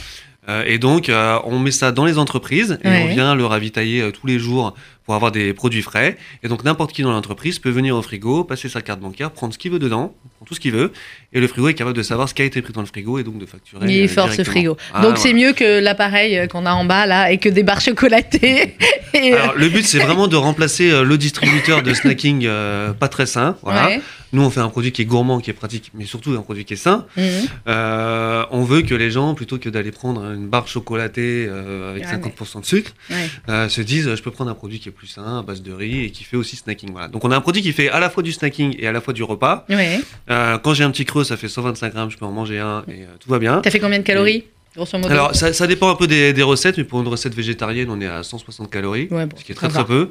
Et 0.67 0.77
donc, 0.77 1.11
on 1.47 1.59
met 1.59 1.71
ça 1.71 1.91
dans 1.91 2.05
les 2.05 2.19
entreprises 2.19 2.79
et 2.85 2.89
Ouais. 2.89 3.07
on 3.09 3.15
vient 3.15 3.35
le 3.35 3.47
ravitailler 3.47 4.13
tous 4.13 4.27
les 4.27 4.39
jours 4.39 4.75
pour 5.05 5.15
avoir 5.15 5.33
des 5.33 5.53
produits 5.53 5.83
frais. 5.83 6.17
Et 6.43 6.49
donc, 6.49 6.65
n'importe 6.65 6.93
qui 6.93 7.03
dans 7.03 7.13
l'entreprise 7.13 7.59
peut 7.59 7.71
venir 7.71 7.95
au 7.97 8.03
frigo, 8.03 8.45
passer 8.45 8.69
sa 8.69 8.81
carte 8.81 9.01
bancaire, 9.01 9.31
prendre 9.31 9.53
ce 9.53 9.59
qu'il 9.59 9.71
veut 9.71 9.79
dedans, 9.79 10.15
prendre 10.37 10.47
tout 10.49 10.55
ce 10.55 10.61
qu'il 10.61 10.73
veut. 10.73 10.93
Et 11.33 11.41
le 11.41 11.47
frigo 11.47 11.69
est 11.69 11.75
capable 11.75 11.97
de 11.97 12.03
savoir 12.03 12.29
ce 12.29 12.35
qui 12.35 12.43
a 12.43 12.45
été 12.47 12.63
pris 12.63 12.73
dans 12.73 12.81
le 12.81 12.87
frigo 12.87 13.19
et 13.19 13.25
donc 13.25 13.39
de 13.39 13.47
facturer. 13.47 13.85
Il 13.87 13.99
est 13.99 14.05
euh, 14.05 14.09
fort 14.09 14.29
ce 14.31 14.37
directement. 14.43 14.53
frigo. 14.53 14.77
Ah, 14.93 15.03
Donc 15.03 15.11
voilà. 15.17 15.17
c'est 15.21 15.35
mieux 15.35 15.53
que 15.53 15.81
l'appareil 15.81 16.39
euh, 16.39 16.47
qu'on 16.47 16.65
a 16.67 16.73
en 16.73 16.85
bas 16.85 17.07
là 17.07 17.31
et 17.33 17.39
que 17.39 17.49
des 17.49 17.63
barres 17.63 17.81
chocolatées. 17.81 18.77
Et, 19.15 19.33
euh, 19.33 19.41
Alors, 19.41 19.55
le 19.55 19.69
but, 19.69 19.85
c'est 19.85 20.01
vraiment 20.01 20.27
de 20.27 20.35
remplacer 20.35 20.91
euh, 20.91 21.05
le 21.05 21.17
distributeur 21.17 21.83
de 21.85 21.95
snacking 21.95 22.47
euh, 22.47 22.93
pas 22.93 23.07
très 23.07 23.27
sain. 23.27 23.57
Voilà. 23.63 23.87
ouais. 23.87 24.01
Nous, 24.33 24.43
on 24.43 24.51
fait 24.51 24.59
un 24.59 24.69
produit 24.69 24.91
qui 24.91 25.03
est 25.03 25.05
gourmand, 25.05 25.39
qui 25.39 25.51
est 25.51 25.55
pratique, 25.55 25.93
mais 25.95 26.05
surtout 26.05 26.33
un 26.33 26.43
produit 26.43 26.65
qui 26.65 26.73
est 26.75 26.77
sain. 26.77 27.07
Mhm. 27.17 27.25
Euh, 27.69 28.45
on 28.51 28.63
veut 28.65 28.83
que 28.83 28.95
les 28.97 29.11
gens, 29.13 29.35
plutôt 29.35 29.59
que 29.59 29.69
d'aller 29.69 29.93
prendre 29.93 30.23
une 30.33 30.49
barre 30.49 30.67
chocolatée 30.67 31.47
euh, 31.49 31.93
avec 31.93 32.05
Ah, 32.09 32.17
50% 32.17 32.61
de 32.63 32.67
sucre, 32.67 32.91
Ouais. 33.11 33.29
euh, 33.49 33.69
se 33.69 33.81
disent 33.81 34.09
euh, 34.09 34.17
je 34.17 34.23
peux 34.23 34.33
prendre 34.33 34.51
un 34.51 34.55
produit 34.55 34.81
qui 34.81 34.89
est 34.89 34.93
plus 34.95 35.07
sain, 35.09 35.41
à 35.41 35.43
base 35.43 35.63
de 35.63 35.73
riz 35.73 36.05
et 36.05 36.11
qui 36.11 36.25
fait 36.25 36.37
aussi 36.37 36.57
snacking. 36.57 36.91
Voilà. 36.93 37.09
Donc 37.09 37.25
on 37.25 37.31
a 37.31 37.37
un 37.37 37.41
produit 37.41 37.61
qui 37.63 37.73
fait 37.73 37.91
à 37.91 38.01
la 38.01 38.09
fois 38.11 38.23
du 38.23 38.33
snacking 38.33 38.75
et 38.79 38.87
à 38.87 38.93
la 38.93 39.01
fois 39.01 39.13
du 39.13 39.23
repas. 39.23 39.67
Ouais. 39.69 40.01
Euh, 40.31 40.57
quand 40.59 40.73
j'ai 40.75 40.85
un 40.85 40.91
petit 40.91 41.05
creux, 41.05 41.25
ça 41.25 41.37
fait 41.37 41.49
125 41.49 41.93
grammes, 41.93 42.11
je 42.11 42.17
peux 42.17 42.25
en 42.25 42.33
manger 42.33 42.59
un 42.61 42.85
et 42.89 43.03
euh, 43.03 43.07
tout 43.21 43.29
va 43.29 43.39
bien. 43.39 43.61
T'as 43.61 43.71
fait 43.71 43.81
combien 43.81 43.99
de 43.99 44.05
calories 44.05 44.45
Grosso 44.77 44.99
modo? 44.99 45.09
Alors 45.13 45.35
ça, 45.37 45.53
ça 45.53 45.67
dépend 45.69 45.89
un 45.91 45.95
peu 45.95 46.07
des, 46.07 46.33
des 46.33 46.43
recettes, 46.43 46.79
mais 46.79 46.85
pour 46.85 47.01
une 47.01 47.07
recette 47.09 47.35
végétarienne, 47.35 47.91
on 47.91 48.01
est 48.01 48.07
à 48.09 48.23
160 48.25 48.71
calories, 48.71 49.07
Ouais, 49.11 49.27
bon, 49.27 49.37
ce 49.39 49.45
qui 49.45 49.53
est 49.53 49.55
très 49.55 49.69
va, 49.69 49.85
très 49.85 49.85
peu. 49.85 50.09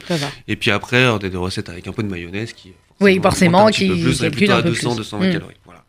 Et 0.47 0.55
puis 0.55 0.71
après, 0.71 1.05
on 1.07 1.17
a 1.17 1.19
des 1.29 1.35
recettes 1.37 1.67
avec 1.69 1.87
un 1.87 1.91
peu 1.91 2.01
de 2.03 2.07
mayonnaise 2.07 2.53
qui 2.53 2.71
Oui, 3.01 3.19
forcément, 3.21 3.67
un 3.67 3.71
petit 3.71 3.87
peu 3.89 3.95
qui 3.95 4.01
plus, 4.03 4.19
calcule 4.21 4.51
un 4.51 4.57
à 4.57 4.61
peu 4.63 4.69
200, 4.69 4.89
plus. 4.91 4.97
220 4.99 5.27
Mm. 5.27 5.33
calories. 5.33 5.55
Voilà. 5.65 5.83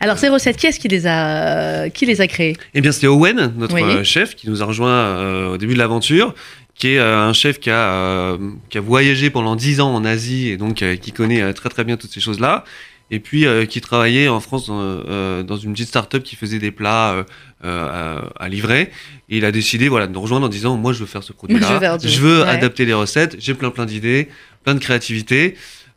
Alors 0.00 0.18
ces 0.18 0.28
recettes, 0.28 0.56
qui 0.56 0.66
est-ce 0.66 0.78
qui 0.80 0.88
les 0.88 1.06
a, 1.06 1.88
qui 1.90 2.06
les 2.06 2.20
a 2.20 2.26
créées? 2.26 2.56
Eh 2.74 2.80
bien, 2.80 2.92
c'est 2.92 3.06
Owen, 3.06 3.52
notre 3.58 3.74
Oui. 3.74 3.82
euh, 3.82 4.04
chef, 4.04 4.34
qui 4.36 4.48
nous 4.48 4.62
a 4.62 4.66
rejoint 4.66 4.90
euh, 4.90 5.54
au 5.54 5.56
début 5.58 5.74
de 5.74 5.78
l'aventure, 5.78 6.34
qui 6.74 6.88
est 6.94 6.98
euh, 6.98 7.18
un 7.20 7.32
chef 7.32 7.60
qui 7.60 7.70
a, 7.70 7.92
euh, 7.92 8.38
qui 8.70 8.78
a 8.78 8.80
voyagé 8.80 9.30
pendant 9.30 9.54
10 9.56 9.80
ans 9.80 9.94
en 9.94 10.04
Asie 10.04 10.48
et 10.48 10.56
donc 10.56 10.82
euh, 10.82 10.96
qui 10.96 11.12
connaît 11.12 11.52
très 11.54 11.68
très 11.68 11.84
bien 11.84 11.96
toutes 11.96 12.10
ces 12.12 12.20
choses-là. 12.20 12.64
Et 13.10 13.20
puis 13.20 13.46
euh, 13.46 13.66
qui 13.66 13.80
travaillait 13.82 14.28
en 14.28 14.40
France 14.40 14.66
dans, 14.66 14.78
euh, 14.80 15.42
dans 15.42 15.56
une 15.56 15.72
petite 15.74 15.88
start-up 15.88 16.22
qui 16.24 16.36
faisait 16.36 16.58
des 16.58 16.70
plats 16.70 17.12
euh, 17.12 17.24
euh, 17.64 18.22
à, 18.38 18.44
à 18.44 18.48
livrer. 18.48 18.90
Et 19.28 19.36
il 19.38 19.44
a 19.44 19.52
décidé 19.52 19.88
voilà, 19.88 20.06
de 20.06 20.12
nous 20.12 20.20
rejoindre 20.20 20.46
en 20.46 20.48
disant 20.48 20.76
Moi, 20.76 20.92
je 20.94 21.00
veux 21.00 21.06
faire 21.06 21.22
ce 21.22 21.32
Je 21.48 21.52
veux 21.54 21.58
produit-là. 21.60 21.80
faire 21.80 21.98
du- 21.98 22.08
je 22.08 22.20
veux 22.20 22.42
ouais. 22.42 22.48
adapter 22.48 22.84
les 22.86 22.94
recettes. 22.94 23.36
J'ai 23.38 23.54
plein 23.54 23.70
plein 23.70 23.84
d'idées, 23.86 24.28
plein 24.64 24.74
de 24.74 24.80
créativité. 24.80 25.54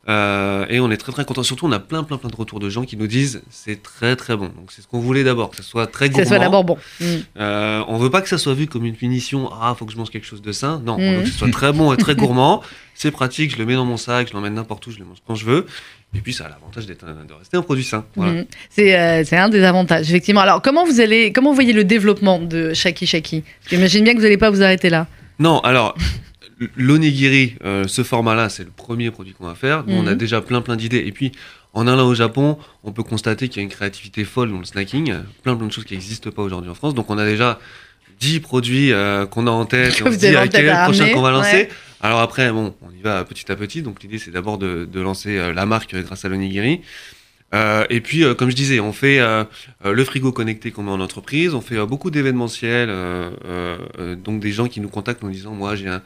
Euh, 0.09 0.65
et 0.69 0.79
on 0.79 0.89
est 0.89 0.97
très 0.97 1.11
très 1.11 1.25
content. 1.25 1.43
Surtout, 1.43 1.65
on 1.67 1.71
a 1.73 1.79
plein 1.79 2.03
plein 2.03 2.17
plein 2.17 2.29
de 2.29 2.35
retours 2.35 2.59
de 2.59 2.69
gens 2.69 2.83
qui 2.83 2.95
nous 2.95 3.07
disent 3.07 3.41
c'est 3.49 3.83
très 3.83 4.15
très 4.15 4.37
bon. 4.37 4.45
Donc 4.45 4.71
c'est 4.71 4.81
ce 4.81 4.87
qu'on 4.87 4.99
voulait 4.99 5.23
d'abord, 5.25 5.49
que 5.49 5.57
ce 5.57 5.63
soit 5.63 5.85
très 5.87 6.07
Que 6.07 6.13
gourmand. 6.13 6.23
ce 6.23 6.29
soit 6.29 6.39
d'abord 6.39 6.63
bon. 6.63 6.77
Mm. 7.01 7.05
Euh, 7.39 7.83
on 7.89 7.97
veut 7.97 8.09
pas 8.09 8.21
que 8.21 8.29
ça 8.29 8.37
soit 8.37 8.53
vu 8.53 8.67
comme 8.67 8.85
une 8.85 8.95
punition. 8.95 9.49
Ah, 9.61 9.75
faut 9.77 9.85
que 9.85 9.91
je 9.91 9.97
mange 9.97 10.09
quelque 10.09 10.25
chose 10.27 10.41
de 10.41 10.51
sain. 10.53 10.81
Non, 10.85 10.95
on 10.97 10.97
Mhm. 11.11 11.15
veut 11.17 11.23
que 11.23 11.29
ce 11.29 11.37
soit 11.37 11.51
très 11.51 11.73
bon 11.73 11.91
et 11.93 11.97
très 11.97 12.15
gourmand. 12.15 12.63
C'est 12.93 13.11
pratique, 13.11 13.51
je 13.51 13.57
le 13.57 13.65
mets 13.65 13.75
dans 13.75 13.85
mon 13.85 13.97
sac, 13.97 14.27
je 14.29 14.33
l'emmène 14.33 14.53
n'importe 14.55 14.87
où, 14.87 14.91
je 14.91 14.97
le 14.99 15.05
mange 15.05 15.17
quand 15.27 15.35
je 15.35 15.45
veux. 15.45 15.65
Et 16.15 16.19
puis 16.21 16.31
ça 16.33 16.45
a 16.45 16.49
l'avantage 16.49 16.85
d'être 16.85 17.05
de 17.05 17.33
rester 17.33 17.57
un 17.57 17.61
produit 17.61 17.83
sain. 17.83 18.05
Voilà. 18.15 18.43
C'est 18.69 18.97
euh, 18.97 19.23
c'est 19.25 19.35
un 19.37 19.49
des 19.49 19.63
avantages, 19.63 20.09
effectivement. 20.09 20.39
Alors, 20.41 20.61
comment 20.61 20.85
vous 20.85 21.01
allez, 21.01 21.33
comment 21.33 21.49
vous 21.49 21.55
voyez 21.55 21.73
le 21.73 21.83
développement 21.83 22.39
de 22.39 22.73
Shaki 22.73 23.05
Shaki? 23.05 23.43
J'imagine 23.69 24.05
bien 24.05 24.13
que 24.13 24.17
vous 24.19 24.23
n'allez 24.23 24.37
pas 24.37 24.49
vous 24.49 24.63
arrêter 24.63 24.89
là. 24.89 25.05
Non, 25.37 25.59
alors 25.59 25.95
l'onigiri, 26.75 27.55
euh, 27.63 27.87
ce 27.87 28.03
format-là, 28.03 28.49
c'est 28.49 28.63
le 28.63 28.71
premier 28.71 29.11
produit 29.11 29.33
qu'on 29.33 29.45
va 29.45 29.55
faire. 29.55 29.83
Nous, 29.87 29.95
on 29.95 30.07
a 30.07 30.11
Mhm. 30.11 30.17
déjà 30.17 30.41
plein 30.41 30.61
plein 30.61 30.75
d'idées. 30.75 31.03
Et 31.05 31.11
puis 31.11 31.31
en 31.73 31.85
allant 31.87 32.07
au 32.07 32.15
Japon, 32.15 32.57
on 32.83 32.91
peut 32.91 33.03
constater 33.03 33.47
qu'il 33.49 33.57
y 33.57 33.59
a 33.59 33.63
une 33.63 33.69
créativité 33.69 34.23
folle 34.23 34.51
dans 34.51 34.59
le 34.59 34.65
snacking, 34.65 35.13
plein 35.43 35.55
plein 35.55 35.67
de 35.67 35.71
choses 35.71 35.85
qui 35.85 35.93
n'existent 35.93 36.31
pas 36.31 36.41
aujourd'hui 36.41 36.69
en 36.71 36.75
France. 36.75 36.95
Donc 36.95 37.09
on 37.09 37.17
a 37.17 37.25
déjà 37.25 37.59
10 38.19 38.39
produits 38.39 38.91
euh, 38.91 39.25
qu'on 39.27 39.45
a 39.47 39.51
en 39.51 39.65
tête. 39.65 39.95
Que 39.95 40.03
et 40.03 40.07
on 40.07 40.11
se 40.11 40.17
dit 40.17 40.27
avez 40.27 40.37
en 40.37 40.41
ah, 40.41 40.47
quel 40.47 40.69
à 40.69 40.83
prochain 40.85 41.09
qu'on 41.13 41.21
va 41.21 41.31
lancer. 41.31 41.51
ouais. 41.53 41.69
Alors 42.01 42.19
après, 42.21 42.51
bon, 42.51 42.75
on 42.81 42.91
y 42.91 43.01
va 43.01 43.23
petit 43.25 43.51
à 43.51 43.55
petit. 43.55 43.81
Donc 43.83 44.01
l'idée, 44.01 44.17
c'est 44.17 44.31
d'abord 44.31 44.57
de, 44.57 44.87
de 44.91 45.01
lancer 45.01 45.37
euh, 45.37 45.53
la 45.53 45.65
marque 45.65 45.95
grâce 45.95 46.25
à 46.25 46.29
l'onigiri. 46.29 46.81
Euh, 47.53 47.85
et 47.89 48.01
puis, 48.01 48.23
euh, 48.25 48.33
comme 48.33 48.49
je 48.49 48.55
disais, 48.55 48.79
on 48.81 48.91
fait 48.91 49.19
euh, 49.19 49.43
le 49.85 50.03
frigo 50.03 50.31
connecté 50.33 50.71
qu'on 50.71 50.83
met 50.83 50.91
en 50.91 50.99
entreprise, 50.99 51.53
on 51.53 51.61
fait 51.61 51.77
beaucoup 51.85 52.11
d'événementiels, 52.11 52.89
euh, 52.89 53.29
euh, 53.45 53.77
euh, 53.99 54.15
donc 54.15 54.41
des 54.41 54.51
gens 54.51 54.67
qui 54.67 54.81
nous 54.81 54.89
contactent 54.89 55.23
en 55.23 55.29
disant, 55.29 55.53
moi 55.53 55.75
j'ai 55.75 55.87
un, 55.87 56.01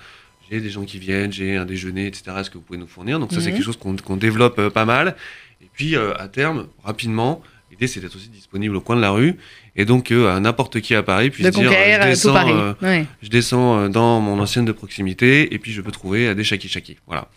j'ai 0.52 0.60
des 0.62 0.70
gens 0.70 0.84
qui 0.84 1.00
viennent, 1.00 1.32
j'ai 1.32 1.56
un 1.56 1.66
déjeuner, 1.66 2.08
etc. 2.08 2.24
Est-ce 2.40 2.50
que 2.50 2.56
vous 2.58 2.64
pouvez 2.64 2.78
nous 2.80 2.88
fournir 2.88 3.20
Donc 3.20 3.32
ça, 3.32 3.40
c'est 3.40 3.48
Mhm. 3.48 3.54
quelque 3.56 3.64
chose 3.66 3.78
qu'on 3.78 3.96
qu'on 3.96 4.18
développe 4.18 4.60
euh, 4.60 4.70
pas 4.70 4.86
mal. 4.86 5.16
Et 5.62 5.68
puis, 5.74 5.96
euh, 5.96 6.14
à 6.20 6.28
terme, 6.28 6.68
rapidement, 6.84 7.42
L'idée, 7.72 7.88
c'est 7.88 8.02
d'être 8.02 8.18
aussi 8.18 8.28
disponible 8.28 8.76
au 8.76 8.82
coin 8.82 8.98
de 8.98 9.02
la 9.02 9.12
rue. 9.12 9.36
Et 9.78 9.86
donc, 9.86 10.12
euh, 10.12 10.38
n'importe 10.42 10.82
qui 10.82 10.94
à 10.94 11.04
Paris 11.04 11.30
puisse 11.30 11.46
De 11.46 11.52
dire 11.52 11.70
conquérir 11.70 12.02
je 12.02 12.06
euh, 12.06 12.10
descends, 12.10 12.34
Paris. 12.34 12.52
euh, 12.54 12.74
Ouais. 12.82 13.06
je 13.22 13.30
descends 13.30 13.80
euh, 13.80 13.88
dans 13.88 14.20
mon 14.20 14.38
ancienne 14.42 14.66
de 14.66 14.74
proximité 14.74 15.54
et 15.54 15.58
puis 15.58 15.72
je 15.72 15.80
peux 15.80 15.90
trouver 15.92 16.28
euh, 16.28 16.36
des 16.36 16.44
Shaki 16.44 16.68
Shaki. 16.68 16.98
Voilà. 17.08 17.30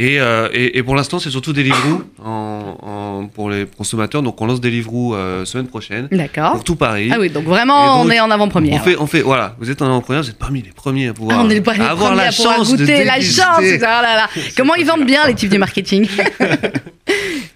Et, 0.00 0.20
euh, 0.20 0.48
et, 0.52 0.78
et 0.78 0.82
pour 0.84 0.94
l'instant, 0.94 1.18
c'est 1.18 1.30
surtout 1.30 1.52
Deliveroo 1.52 2.04
en, 2.24 2.76
en, 2.82 3.26
pour 3.26 3.50
les 3.50 3.66
consommateurs. 3.66 4.22
Donc, 4.22 4.40
on 4.40 4.46
lance 4.46 4.60
Deliveroo 4.60 5.16
euh, 5.16 5.44
semaine 5.44 5.66
prochaine 5.66 6.06
D'accord. 6.12 6.52
pour 6.52 6.62
tout 6.62 6.76
Paris. 6.76 7.10
Ah 7.12 7.16
oui, 7.18 7.30
donc 7.30 7.44
vraiment, 7.46 7.96
donc, 7.96 8.06
on 8.06 8.10
est 8.12 8.20
en 8.20 8.28
On 8.28 8.30
avant-première. 8.30 8.84
fait, 8.84 8.96
on 8.96 9.08
fait, 9.08 9.22
voilà, 9.22 9.56
vous 9.58 9.68
êtes 9.70 9.82
en 9.82 9.86
avant-première, 9.86 10.22
vous 10.22 10.30
êtes 10.30 10.38
parmi 10.38 10.62
les 10.62 10.70
premiers 10.70 11.08
à 11.08 11.14
pouvoir 11.14 11.40
Ah, 11.40 11.44
on 11.44 11.62
pas 11.62 11.74
les 11.74 11.80
avoir 11.80 12.14
la 12.14 12.28
à 12.28 12.30
pouvoir 12.32 12.56
chance 12.58 12.72
de 12.72 12.76
goûter 12.76 13.02
la 13.02 13.20
chance. 13.20 13.58
Oh 13.60 13.80
là 13.80 14.02
là. 14.02 14.28
Comment 14.56 14.76
ils 14.76 14.86
vendent 14.86 15.04
bien 15.04 15.26
les 15.26 15.34
types 15.34 15.50
du 15.50 15.58
marketing 15.58 16.06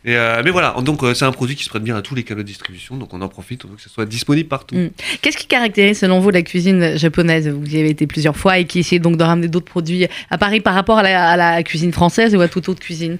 Et 0.04 0.16
euh, 0.16 0.42
mais 0.44 0.50
voilà, 0.50 0.74
donc 0.82 1.04
euh, 1.04 1.14
c'est 1.14 1.24
un 1.24 1.30
produit 1.30 1.54
qui 1.54 1.62
se 1.62 1.68
prête 1.68 1.84
bien 1.84 1.96
à 1.96 2.02
tous 2.02 2.16
les 2.16 2.24
canaux 2.24 2.42
de 2.42 2.46
distribution, 2.46 2.96
donc 2.96 3.14
on 3.14 3.20
en 3.22 3.28
profite, 3.28 3.64
on 3.64 3.68
veut 3.68 3.76
que 3.76 3.82
ce 3.82 3.88
soit 3.88 4.04
disponible 4.04 4.48
partout. 4.48 4.74
Mm. 4.74 4.90
Qu'est-ce 5.20 5.36
qui 5.36 5.46
caractérise 5.46 6.00
selon 6.00 6.18
vous 6.18 6.30
la 6.30 6.42
cuisine 6.42 6.96
japonaise? 6.96 7.48
Vous 7.48 7.72
y 7.72 7.78
avez 7.78 7.90
été 7.90 8.08
plusieurs 8.08 8.36
fois 8.36 8.58
et 8.58 8.64
qui 8.64 8.80
essaie 8.80 8.98
donc 8.98 9.16
de 9.16 9.22
ramener 9.22 9.46
d'autres 9.46 9.70
produits 9.70 10.08
à 10.28 10.38
Paris 10.38 10.60
par 10.60 10.74
rapport 10.74 10.98
à 10.98 11.04
la, 11.04 11.30
à 11.30 11.36
la 11.36 11.62
cuisine 11.62 11.92
française 11.92 12.34
ou 12.34 12.40
à 12.40 12.48
toute 12.48 12.68
autre 12.68 12.80
cuisine? 12.80 13.18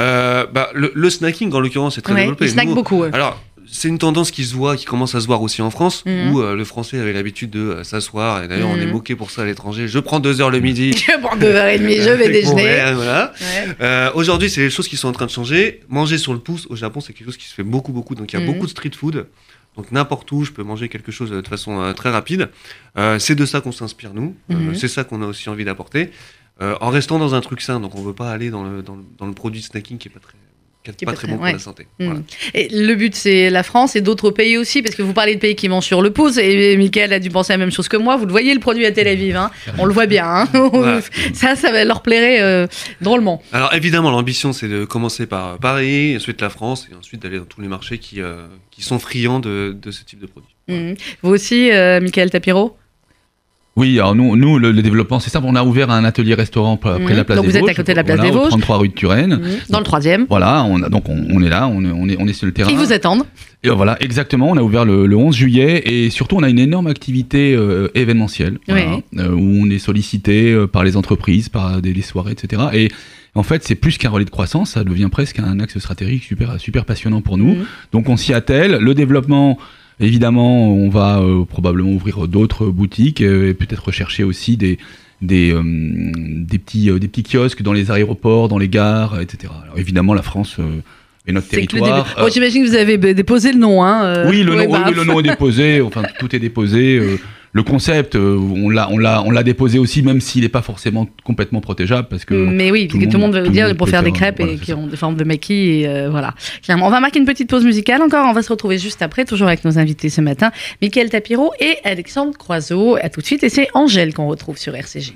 Euh, 0.00 0.46
bah, 0.50 0.70
le, 0.74 0.90
le 0.94 1.10
snacking 1.10 1.52
en 1.52 1.60
l'occurrence 1.60 1.98
est 1.98 2.00
très 2.00 2.14
Ouais, 2.14 2.20
développé. 2.22 2.46
Ils 2.46 2.50
snackent 2.52 2.74
beaucoup. 2.74 3.02
Alors, 3.04 3.42
c'est 3.72 3.88
une 3.88 3.98
tendance 3.98 4.30
qui 4.30 4.44
se 4.44 4.54
voit, 4.54 4.76
qui 4.76 4.84
commence 4.84 5.14
à 5.16 5.20
se 5.20 5.26
voir 5.26 5.42
aussi 5.42 5.62
en 5.62 5.70
France, 5.70 6.04
Mhm. 6.06 6.32
où 6.32 6.40
euh, 6.42 6.54
le 6.54 6.64
français 6.64 6.98
avait 7.00 7.12
l'habitude 7.12 7.50
de 7.50 7.58
euh, 7.60 7.84
s'asseoir, 7.84 8.44
et 8.44 8.48
d'ailleurs 8.48 8.68
on 8.68 8.76
est 8.76 8.84
Mhm. 8.86 8.92
moqué 8.92 9.16
pour 9.16 9.30
ça 9.30 9.42
à 9.42 9.44
l'étranger. 9.46 9.88
Je 9.88 9.98
prends 9.98 10.20
deux 10.20 10.40
heures 10.40 10.50
le 10.50 10.60
midi. 10.60 10.92
Je 10.96 11.18
prends 11.20 11.34
deux 11.36 11.46
heures 11.54 11.66
et 11.66 11.78
demie, 11.78 11.96
je 11.96 12.10
vais 12.10 12.28
déjeuner. 12.28 12.62
rien, 12.74 12.92
voilà. 12.94 13.32
Ouais. 13.40 13.74
Euh, 13.80 14.10
Aujourd'hui, 14.14 14.48
c'est 14.50 14.60
les 14.60 14.70
choses 14.70 14.86
qui 14.88 14.96
sont 14.96 15.08
en 15.08 15.12
train 15.12 15.26
de 15.26 15.30
changer. 15.30 15.80
Manger 15.88 16.18
sur 16.18 16.32
le 16.34 16.38
pouce 16.38 16.66
au 16.70 16.76
Japon, 16.76 17.00
c'est 17.00 17.12
quelque 17.14 17.26
chose 17.26 17.36
qui 17.38 17.48
se 17.48 17.54
fait 17.54 17.62
beaucoup, 17.62 17.92
beaucoup. 17.92 18.14
Donc 18.14 18.32
il 18.32 18.38
y 18.38 18.42
a 18.42 18.44
Mhm. 18.46 18.52
beaucoup 18.52 18.66
de 18.66 18.70
street 18.70 18.92
food. 18.94 19.26
Donc 19.76 19.90
n'importe 19.90 20.30
où, 20.32 20.44
je 20.44 20.52
peux 20.52 20.62
manger 20.62 20.90
quelque 20.90 21.10
chose 21.10 21.30
de 21.30 21.48
façon 21.48 21.94
très 21.96 22.10
rapide. 22.10 22.50
C'est 23.18 23.34
de 23.34 23.46
ça 23.46 23.62
qu'on 23.62 23.72
s'inspire 23.72 24.12
nous. 24.12 24.36
C'est 24.74 24.88
ça 24.88 25.02
qu'on 25.04 25.22
a 25.22 25.26
aussi 25.26 25.48
envie 25.48 25.64
d'apporter. 25.64 26.10
En 26.60 26.90
restant 26.90 27.18
dans 27.18 27.34
un 27.34 27.40
truc 27.40 27.62
sain. 27.62 27.80
Donc 27.80 27.94
on 27.94 28.02
veut 28.02 28.12
pas 28.12 28.30
aller 28.30 28.50
dans 28.50 28.62
le, 28.64 28.82
dans 28.82 28.94
le, 28.96 29.02
dans 29.18 29.26
le 29.26 29.32
produit 29.32 29.60
de 29.62 29.66
snacking 29.66 29.96
qui 29.98 30.08
est 30.08 30.10
pas 30.10 30.20
très, 30.20 30.34
qui 30.90 31.04
pas 31.04 31.12
pas 31.12 31.16
très 31.16 31.28
bon 31.28 31.34
ouais. 31.34 31.38
pour 31.38 31.52
la 31.52 31.58
santé. 31.58 31.86
Mm. 31.98 32.04
Voilà. 32.04 32.20
Et 32.54 32.68
le 32.70 32.94
but, 32.94 33.14
c'est 33.14 33.50
la 33.50 33.62
France 33.62 33.94
et 33.94 34.00
d'autres 34.00 34.30
pays 34.30 34.56
aussi, 34.56 34.82
parce 34.82 34.94
que 34.94 35.02
vous 35.02 35.12
parlez 35.12 35.34
de 35.36 35.40
pays 35.40 35.54
qui 35.54 35.68
mangent 35.68 35.86
sur 35.86 36.02
le 36.02 36.10
pouce, 36.10 36.38
et 36.38 36.76
Michael 36.76 37.12
a 37.12 37.20
dû 37.20 37.30
penser 37.30 37.52
la 37.52 37.58
même 37.58 37.70
chose 37.70 37.88
que 37.88 37.96
moi. 37.96 38.16
Vous 38.16 38.26
le 38.26 38.32
voyez, 38.32 38.52
le 38.54 38.60
produit 38.60 38.84
à 38.86 38.92
Tel 38.92 39.06
Aviv, 39.08 39.36
hein. 39.36 39.50
on 39.78 39.84
le 39.84 39.92
voit 39.92 40.06
bien. 40.06 40.26
hein. 40.26 40.48
Ça, 41.34 41.54
ça 41.56 41.70
va 41.70 41.84
leur 41.84 42.02
plairait 42.02 42.40
euh, 42.42 42.66
drôlement. 43.00 43.42
Alors 43.52 43.72
évidemment, 43.74 44.10
l'ambition 44.10 44.52
c'est 44.52 44.68
de 44.68 44.84
commencer 44.84 45.26
par 45.26 45.58
Paris, 45.58 46.16
ensuite 46.16 46.40
la 46.40 46.50
France, 46.50 46.88
et 46.90 46.94
ensuite 46.94 47.22
d'aller 47.22 47.38
dans 47.38 47.44
tous 47.44 47.60
les 47.60 47.68
marchés 47.68 47.98
qui, 47.98 48.20
euh, 48.20 48.46
qui 48.70 48.82
sont 48.82 48.98
friands 48.98 49.40
de, 49.40 49.76
de 49.80 49.90
ce 49.90 50.04
type 50.04 50.20
de 50.20 50.26
produit. 50.26 50.54
Mm. 50.68 50.94
Vous 51.22 51.30
aussi, 51.30 51.70
euh, 51.70 52.00
Michael 52.00 52.30
Tapiro? 52.30 52.76
Oui, 53.74 53.98
alors 53.98 54.14
nous, 54.14 54.36
nous 54.36 54.58
le, 54.58 54.70
le 54.70 54.82
développement, 54.82 55.18
c'est 55.18 55.30
simple. 55.30 55.46
On 55.48 55.54
a 55.56 55.64
ouvert 55.64 55.88
un 55.90 56.04
atelier 56.04 56.34
restaurant 56.34 56.76
près 56.76 56.98
Mhm. 56.98 57.08
la 57.16 57.24
place 57.24 57.36
Donc 57.36 57.46
des 57.46 57.52
vous 57.52 57.56
êtes 57.56 57.62
à 57.62 57.66
Vosges. 57.68 57.76
côté 57.76 57.92
de 57.92 57.96
la 57.96 58.04
place 58.04 58.16
Voilà, 58.18 58.30
des 58.30 58.36
Vosges. 58.36 58.48
33 58.50 58.76
rue 58.78 58.88
de 58.88 58.92
Turenne. 58.92 59.36
Mm. 59.36 59.72
Dans 59.72 59.78
le 59.78 59.84
troisième. 59.84 60.26
Voilà, 60.28 60.64
on 60.64 60.82
a, 60.82 60.90
donc 60.90 61.08
on, 61.08 61.24
on 61.30 61.42
est 61.42 61.48
là, 61.48 61.68
on 61.68 61.82
est, 61.82 61.90
on 61.90 62.06
est, 62.08 62.16
on 62.20 62.28
est 62.28 62.34
sur 62.34 62.44
le 62.46 62.52
terrain. 62.52 62.70
Ils 62.70 62.76
vous 62.76 62.92
attendent. 62.92 63.22
Et 63.62 63.70
voilà, 63.70 63.96
exactement. 64.02 64.50
On 64.50 64.56
a 64.58 64.62
ouvert 64.62 64.84
le, 64.84 65.06
le 65.06 65.16
11 65.16 65.34
juillet 65.34 65.82
et 65.86 66.10
surtout 66.10 66.36
on 66.36 66.42
a 66.42 66.50
une 66.50 66.58
énorme 66.58 66.86
activité 66.86 67.54
euh, 67.54 67.88
événementielle 67.94 68.58
voilà, 68.68 68.98
euh, 69.18 69.30
où 69.30 69.62
on 69.64 69.70
est 69.70 69.78
sollicité 69.78 70.52
euh, 70.52 70.66
par 70.66 70.84
les 70.84 70.96
entreprises, 70.98 71.48
par 71.48 71.80
des, 71.80 71.92
des 71.94 72.02
soirées, 72.02 72.32
etc. 72.32 72.62
Et 72.74 72.88
en 73.34 73.42
fait, 73.42 73.64
c'est 73.64 73.74
plus 73.76 73.96
qu'un 73.96 74.10
relais 74.10 74.26
de 74.26 74.30
croissance, 74.30 74.72
ça 74.72 74.84
devient 74.84 75.08
presque 75.10 75.38
un 75.38 75.58
axe 75.60 75.78
stratégique 75.78 76.24
super, 76.24 76.60
super 76.60 76.84
passionnant 76.84 77.22
pour 77.22 77.38
nous. 77.38 77.54
Mhm. 77.54 77.64
Donc 77.92 78.10
on 78.10 78.18
s'y 78.18 78.34
attelle. 78.34 78.72
Le 78.82 78.92
développement, 78.94 79.56
évidemment, 80.00 80.68
on 80.72 80.88
va 80.88 81.20
euh, 81.20 81.44
probablement 81.44 81.90
ouvrir 81.92 82.26
d'autres 82.28 82.66
boutiques 82.66 83.20
euh, 83.22 83.50
et 83.50 83.54
peut-être 83.54 83.84
rechercher 83.86 84.24
aussi 84.24 84.56
des 84.56 84.78
des, 85.20 85.52
euh, 85.52 85.62
des, 85.64 86.58
petits, 86.58 86.90
euh, 86.90 86.98
des 86.98 87.06
petits 87.06 87.22
kiosques 87.22 87.62
dans 87.62 87.72
les 87.72 87.92
aéroports, 87.92 88.48
dans 88.48 88.58
les 88.58 88.68
gares, 88.68 89.20
etc. 89.20 89.52
Alors 89.62 89.78
évidemment, 89.78 90.14
la 90.14 90.22
France 90.22 90.58
est 91.26 91.32
notre 91.32 91.48
territoire. 91.48 92.16
Bon, 92.18 92.28
J'imagine 92.28 92.64
que 92.64 92.68
vous 92.68 92.74
avez 92.74 92.98
déposé 93.14 93.52
le 93.52 93.58
nom. 93.58 93.84
Hein, 93.84 94.04
euh, 94.04 94.28
Oui, 94.28 94.42
le, 94.42 94.56
ouais, 94.56 94.66
nom, 94.66 94.72
bah, 94.72 94.84
oui, 94.88 94.94
le 94.96 95.04
nom 95.04 95.20
est 95.20 95.22
déposé, 95.22 95.80
enfin 95.80 96.02
tout 96.18 96.34
est 96.34 96.40
déposé. 96.40 96.96
euh, 96.98 97.18
le 97.54 97.62
concept, 97.62 98.14
euh, 98.16 98.38
on 98.38 98.70
l'a, 98.70 98.88
on 98.90 98.96
l'a, 98.96 99.22
on 99.26 99.30
l'a 99.30 99.42
déposé 99.42 99.78
aussi, 99.78 100.02
même 100.02 100.22
s'il 100.22 100.42
n'est 100.42 100.48
pas 100.48 100.62
forcément 100.62 101.06
complètement 101.22 101.60
protégeable, 101.60 102.08
parce 102.08 102.24
que 102.24 102.32
Mais 102.32 102.70
oui, 102.70 102.88
tout 102.88 102.98
tout, 102.98 103.04
le 103.12 103.18
monde- 103.18 103.34
veut 103.36 103.48
dire 103.50 103.66
monde 103.68 103.76
pour 103.76 103.88
faire 103.90 104.02
des 104.02 104.10
crêpes 104.12 104.38
voilà, 104.38 104.52
et 104.54 104.56
qui 104.56 104.70
ça. 104.70 104.76
ont 104.76 104.86
des 104.86 104.96
formes 104.96 105.16
de 105.16 105.24
maquis. 105.24 105.80
Et 105.82 105.88
euh, 105.88 106.08
voilà. 106.10 106.34
Clairement. 106.62 106.86
On 106.86 106.90
va 106.90 107.00
marquer 107.00 107.18
une 107.18 107.26
petite 107.26 107.50
pause 107.50 107.64
musicale 107.64 108.00
encore. 108.00 108.26
On 108.26 108.32
va 108.32 108.42
se 108.42 108.48
retrouver 108.48 108.78
juste 108.78 109.02
après, 109.02 109.26
toujours 109.26 109.48
avec 109.48 109.64
nos 109.66 109.78
invités 109.78 110.08
ce 110.08 110.22
matin, 110.22 110.50
Michael 110.80 111.10
Tapiro 111.10 111.52
et 111.60 111.76
Alexandre 111.84 112.36
Croiseau. 112.38 112.96
À 112.96 113.10
tout 113.10 113.20
de 113.20 113.26
suite. 113.26 113.42
Et 113.44 113.50
c'est 113.50 113.68
Angèle 113.74 114.14
qu'on 114.14 114.28
retrouve 114.28 114.56
sur 114.56 114.74
RCG. 114.74 115.12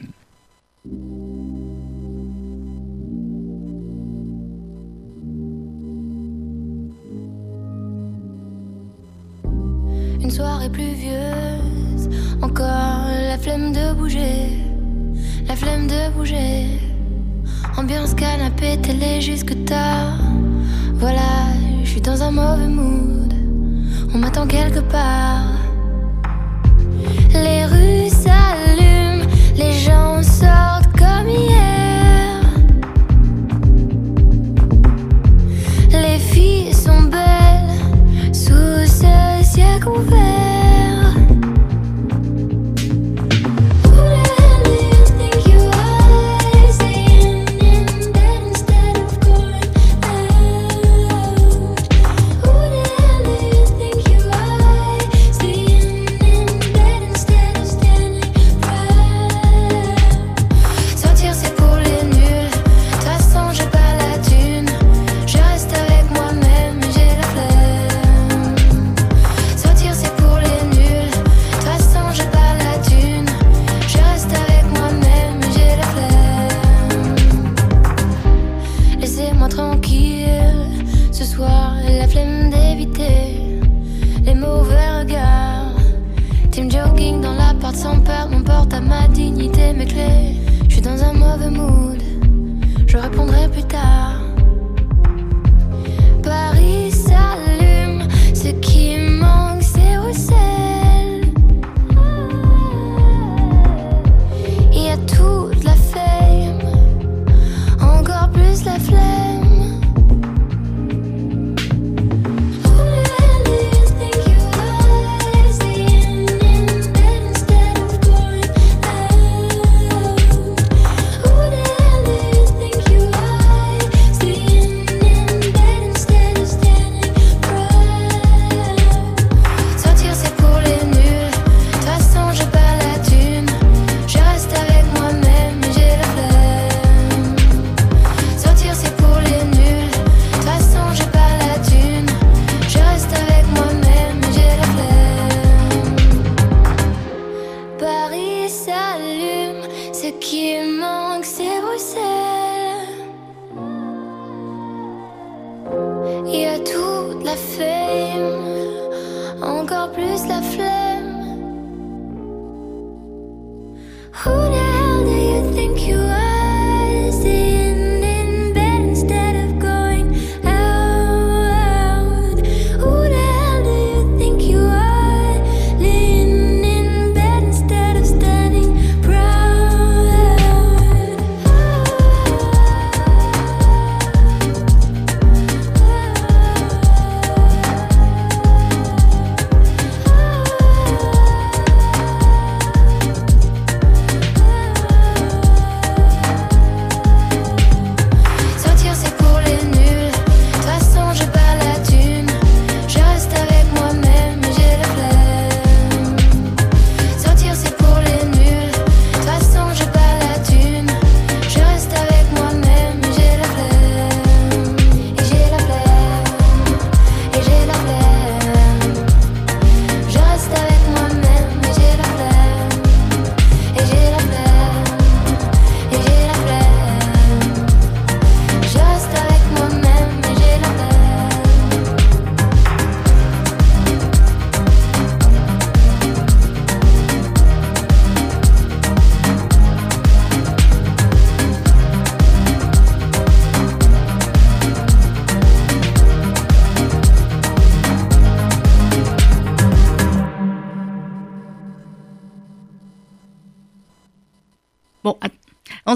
Une 10.20 10.30
soirée 10.30 10.70
pluvieuse, 10.70 11.85
encore 12.42 13.06
la 13.28 13.38
flemme 13.38 13.72
de 13.72 13.94
bouger, 13.94 14.58
la 15.48 15.56
flemme 15.56 15.86
de 15.86 16.10
bouger. 16.16 16.66
Ambiance 17.76 18.14
canapé, 18.14 18.78
télé 18.80 19.20
jusque 19.20 19.64
tard. 19.64 20.18
Voilà, 20.94 21.52
je 21.84 21.88
suis 21.90 22.00
dans 22.00 22.22
un 22.22 22.30
mauvais 22.30 22.68
mood. 22.68 23.34
On 24.14 24.18
m'attend 24.18 24.46
quelque 24.46 24.80
part. 24.80 25.44
Les 27.32 27.66
rues 27.66 28.05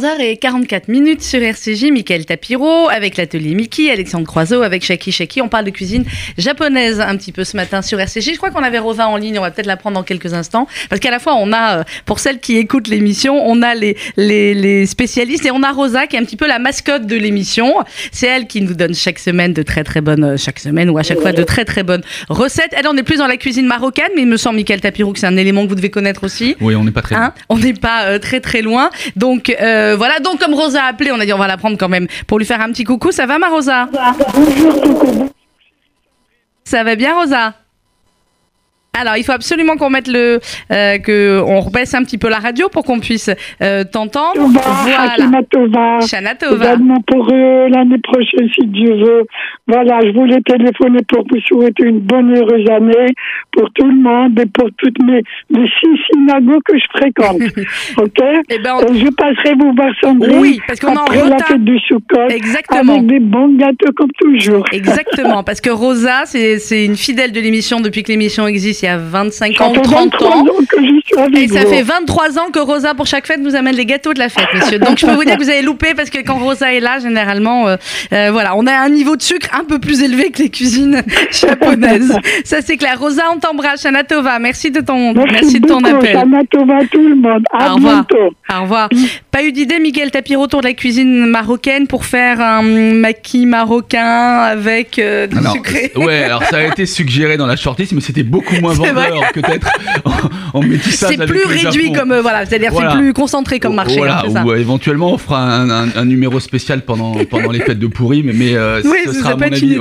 11h44 0.00 0.84
minutes 0.88 1.22
sur 1.22 1.42
RCJ, 1.42 1.90
Michael 1.90 2.24
Tapiro 2.24 2.88
avec 2.88 3.18
l'atelier 3.18 3.54
Mickey, 3.54 3.90
Alexandre 3.90 4.26
Croiseau 4.26 4.62
avec 4.62 4.82
Shaki 4.82 5.12
Shaki. 5.12 5.42
On 5.42 5.48
parle 5.48 5.66
de 5.66 5.70
cuisine 5.70 6.04
japonaise 6.38 7.00
un 7.00 7.16
petit 7.18 7.32
peu 7.32 7.44
ce 7.44 7.54
matin 7.54 7.82
sur 7.82 8.00
RCJ. 8.00 8.32
Je 8.32 8.36
crois 8.38 8.50
qu'on 8.50 8.62
avait 8.62 8.78
Rosa 8.78 9.08
en 9.08 9.18
ligne, 9.18 9.38
on 9.38 9.42
va 9.42 9.50
peut-être 9.50 9.66
la 9.66 9.76
prendre 9.76 9.96
dans 9.96 10.02
quelques 10.02 10.32
instants. 10.32 10.66
Parce 10.88 11.00
qu'à 11.00 11.10
la 11.10 11.18
fois, 11.18 11.34
on 11.34 11.52
a, 11.52 11.80
euh, 11.80 11.84
pour 12.06 12.18
celles 12.18 12.40
qui 12.40 12.56
écoutent 12.56 12.88
l'émission, 12.88 13.46
on 13.46 13.60
a 13.60 13.74
les, 13.74 13.94
les, 14.16 14.54
les, 14.54 14.86
spécialistes 14.86 15.44
et 15.44 15.50
on 15.50 15.62
a 15.62 15.70
Rosa 15.70 16.06
qui 16.06 16.16
est 16.16 16.18
un 16.18 16.24
petit 16.24 16.38
peu 16.38 16.46
la 16.46 16.58
mascotte 16.58 17.06
de 17.06 17.16
l'émission. 17.16 17.74
C'est 18.10 18.26
elle 18.26 18.46
qui 18.46 18.62
nous 18.62 18.72
donne 18.72 18.94
chaque 18.94 19.18
semaine 19.18 19.52
de 19.52 19.62
très 19.62 19.84
très 19.84 20.00
bonnes, 20.00 20.24
euh, 20.24 20.36
chaque 20.38 20.60
semaine 20.60 20.88
ou 20.88 20.96
à 20.96 21.02
chaque 21.02 21.20
fois 21.20 21.32
de 21.32 21.42
très 21.42 21.66
très 21.66 21.82
bonnes 21.82 22.02
recettes. 22.30 22.72
Elle, 22.72 22.88
on 22.88 22.96
est 22.96 23.02
plus 23.02 23.18
dans 23.18 23.26
la 23.26 23.36
cuisine 23.36 23.66
marocaine, 23.66 24.10
mais 24.16 24.22
il 24.22 24.28
me 24.28 24.38
semble, 24.38 24.56
Michael 24.56 24.80
Tapiro, 24.80 25.12
que 25.12 25.18
c'est 25.18 25.26
un 25.26 25.36
élément 25.36 25.64
que 25.64 25.68
vous 25.68 25.74
devez 25.74 25.90
connaître 25.90 26.24
aussi. 26.24 26.56
Oui, 26.62 26.74
on 26.74 26.84
n'est 26.84 26.90
pas 26.90 27.02
très 27.02 27.16
hein? 27.16 27.34
On 27.50 27.58
n'est 27.58 27.74
pas 27.74 28.04
euh, 28.06 28.18
très 28.18 28.40
très 28.40 28.62
loin. 28.62 28.88
Donc, 29.16 29.54
euh, 29.60 29.89
euh, 29.90 29.96
voilà, 29.96 30.20
donc 30.20 30.38
comme 30.38 30.54
Rosa 30.54 30.84
a 30.84 30.88
appelé, 30.88 31.10
on 31.12 31.20
a 31.20 31.26
dit 31.26 31.32
on 31.32 31.38
va 31.38 31.46
la 31.46 31.56
prendre 31.56 31.76
quand 31.76 31.88
même 31.88 32.06
pour 32.26 32.38
lui 32.38 32.46
faire 32.46 32.60
un 32.60 32.70
petit 32.70 32.84
coucou. 32.84 33.12
Ça 33.12 33.26
va 33.26 33.38
ma 33.38 33.48
Rosa? 33.48 33.88
Ça 36.64 36.84
va. 36.84 36.94
Bien 36.94 37.14
Rosa? 37.18 37.54
Alors, 38.98 39.16
il 39.16 39.22
faut 39.22 39.32
absolument 39.32 39.76
qu'on 39.76 39.88
mette 39.88 40.08
le, 40.08 40.40
euh, 40.72 40.98
que 40.98 41.40
on 41.46 41.60
rebaisse 41.60 41.94
un 41.94 42.02
petit 42.02 42.18
peu 42.18 42.28
la 42.28 42.40
radio 42.40 42.68
pour 42.68 42.82
qu'on 42.82 42.98
puisse 42.98 43.30
euh, 43.62 43.84
t'entendre. 43.84 44.40
Voilà. 44.48 45.42
Tova. 45.48 46.00
Shana 46.00 46.34
Tova. 46.34 46.76
pour 47.06 47.28
euh, 47.32 47.68
l'année 47.68 47.98
prochaine, 48.02 48.48
si 48.52 48.66
Dieu 48.66 48.92
veut. 48.96 49.26
Voilà, 49.68 50.00
je 50.02 50.10
voulais 50.12 50.40
téléphoner 50.44 51.00
pour 51.08 51.24
vous 51.30 51.40
souhaiter 51.46 51.86
une 51.86 52.00
bonne 52.00 52.36
heureuse 52.36 52.68
année 52.68 53.14
pour 53.52 53.70
tout 53.74 53.86
le 53.86 53.94
monde 53.94 54.38
et 54.40 54.46
pour 54.46 54.68
toutes 54.76 55.00
mes 55.04 55.22
les 55.50 55.68
six 55.80 55.96
synagogues 56.12 56.62
que 56.66 56.76
je 56.76 56.98
fréquente. 56.98 57.42
ok. 57.96 58.24
Et 58.50 58.58
ben 58.58 58.74
on... 58.74 58.92
je 58.92 59.08
passerai 59.10 59.54
vous 59.54 59.72
voir 59.72 59.92
Sandrine. 60.00 60.38
Oui, 60.40 60.60
parce 60.66 60.80
qu'on 60.80 60.96
après 60.96 61.22
en 61.22 61.28
la 61.28 61.38
fête 61.38 61.64
du 61.64 61.78
Soukot. 61.78 62.28
Exactement. 62.28 62.94
Avec 62.94 63.06
des 63.06 63.20
bons 63.20 63.56
gâteaux 63.56 63.92
comme 63.96 64.10
toujours. 64.18 64.64
Exactement, 64.72 65.44
parce 65.44 65.60
que 65.60 65.70
Rosa, 65.70 66.24
c'est 66.26 66.84
une 66.84 66.96
fidèle 66.96 67.30
de 67.30 67.40
l'émission 67.40 67.80
depuis 67.80 68.02
que 68.02 68.08
l'émission 68.08 68.48
existe 68.48 68.79
il 68.82 68.86
y 68.86 68.88
a 68.88 68.98
25 68.98 69.60
ans, 69.60 69.72
30 69.72 70.22
ans. 70.22 70.44
Et 71.34 71.48
ça 71.48 71.66
fait 71.66 71.82
23 71.82 72.38
ans 72.38 72.50
que 72.52 72.58
Rosa, 72.60 72.94
pour 72.94 73.06
chaque 73.06 73.26
fête, 73.26 73.40
nous 73.40 73.54
amène 73.54 73.74
les 73.74 73.86
gâteaux 73.86 74.12
de 74.12 74.18
la 74.18 74.28
fête, 74.28 74.48
monsieur. 74.54 74.78
Donc 74.78 74.98
je 74.98 75.06
peux 75.06 75.12
vous 75.12 75.24
dire 75.24 75.36
que 75.36 75.42
vous 75.42 75.50
avez 75.50 75.62
loupé 75.62 75.94
parce 75.94 76.10
que 76.10 76.18
quand 76.18 76.38
Rosa 76.38 76.72
est 76.72 76.80
là, 76.80 76.98
généralement, 76.98 77.68
euh, 77.68 77.76
euh, 78.12 78.30
voilà, 78.32 78.56
on 78.56 78.66
a 78.66 78.72
un 78.72 78.88
niveau 78.88 79.16
de 79.16 79.22
sucre 79.22 79.48
un 79.58 79.64
peu 79.64 79.78
plus 79.78 80.02
élevé 80.02 80.30
que 80.30 80.42
les 80.42 80.50
cuisines 80.50 81.02
japonaises. 81.30 82.14
ça 82.44 82.60
c'est 82.62 82.76
clair. 82.76 82.98
Rosa, 82.98 83.24
on 83.34 83.38
t'embrasse. 83.38 83.86
Anatova, 83.86 84.38
merci 84.38 84.70
de 84.70 84.80
ton, 84.80 85.14
merci, 85.14 85.32
merci 85.32 85.60
de 85.60 85.66
ton 85.66 85.80
beaucoup, 85.80 85.96
appel. 85.96 86.16
Anatova, 86.16 86.78
tout 86.90 87.06
le 87.06 87.16
monde. 87.16 87.44
À 87.52 87.72
Au 87.72 87.74
revoir. 87.76 87.94
bientôt. 87.94 88.34
Au 88.52 88.62
revoir. 88.62 88.88
Pas 89.30 89.42
eu 89.42 89.52
d'idée, 89.52 89.78
Miguel 89.78 90.10
Tapiro, 90.10 90.42
autour 90.42 90.60
de 90.60 90.66
la 90.66 90.74
cuisine 90.74 91.26
marocaine 91.26 91.86
pour 91.86 92.04
faire 92.04 92.40
un 92.40 92.62
maquis 92.62 93.46
marocain 93.46 94.38
avec 94.40 94.98
euh, 94.98 95.26
du 95.26 95.38
alors, 95.38 95.52
sucré. 95.52 95.92
Ouais, 95.96 96.24
alors 96.24 96.42
ça 96.44 96.58
a 96.58 96.62
été 96.62 96.86
suggéré 96.86 97.36
dans 97.36 97.46
la 97.46 97.56
shortlist, 97.56 97.92
mais 97.92 98.00
c'était 98.00 98.22
beaucoup 98.22 98.56
moins 98.56 98.69
Vendeur 98.74 99.32
que 99.32 99.40
en, 100.54 100.62
métissage 100.62 101.14
C'est 101.16 101.26
plus 101.26 101.44
réduit 101.44 101.92
comme 101.92 102.12
euh, 102.12 102.22
voilà, 102.22 102.46
c'est-à-dire 102.46 102.70
Voilà. 102.72 102.90
c'est 102.92 102.96
plus 102.98 103.12
concentré 103.12 103.58
comme 103.60 103.74
marché. 103.74 103.96
Voilà, 103.98 104.22
hein, 104.26 104.30
ça. 104.32 104.44
ou 104.44 104.50
euh, 104.52 104.56
éventuellement 104.56 105.12
on 105.12 105.18
fera 105.18 105.40
un, 105.42 105.70
un- 105.70 105.88
un 105.94 106.04
numéro 106.04 106.40
spécial 106.40 106.82
pendant, 106.82 107.14
pendant 107.24 107.50
les 107.50 107.60
fêtes 107.60 107.78
de 107.78 107.86
Pourim, 107.86 108.30
mais 108.34 108.54
euh, 108.54 108.80
Oui, 108.84 108.98
ce 109.06 109.12
sera 109.12 109.32
à 109.32 109.36
mon 109.36 109.42
avis, 109.42 109.78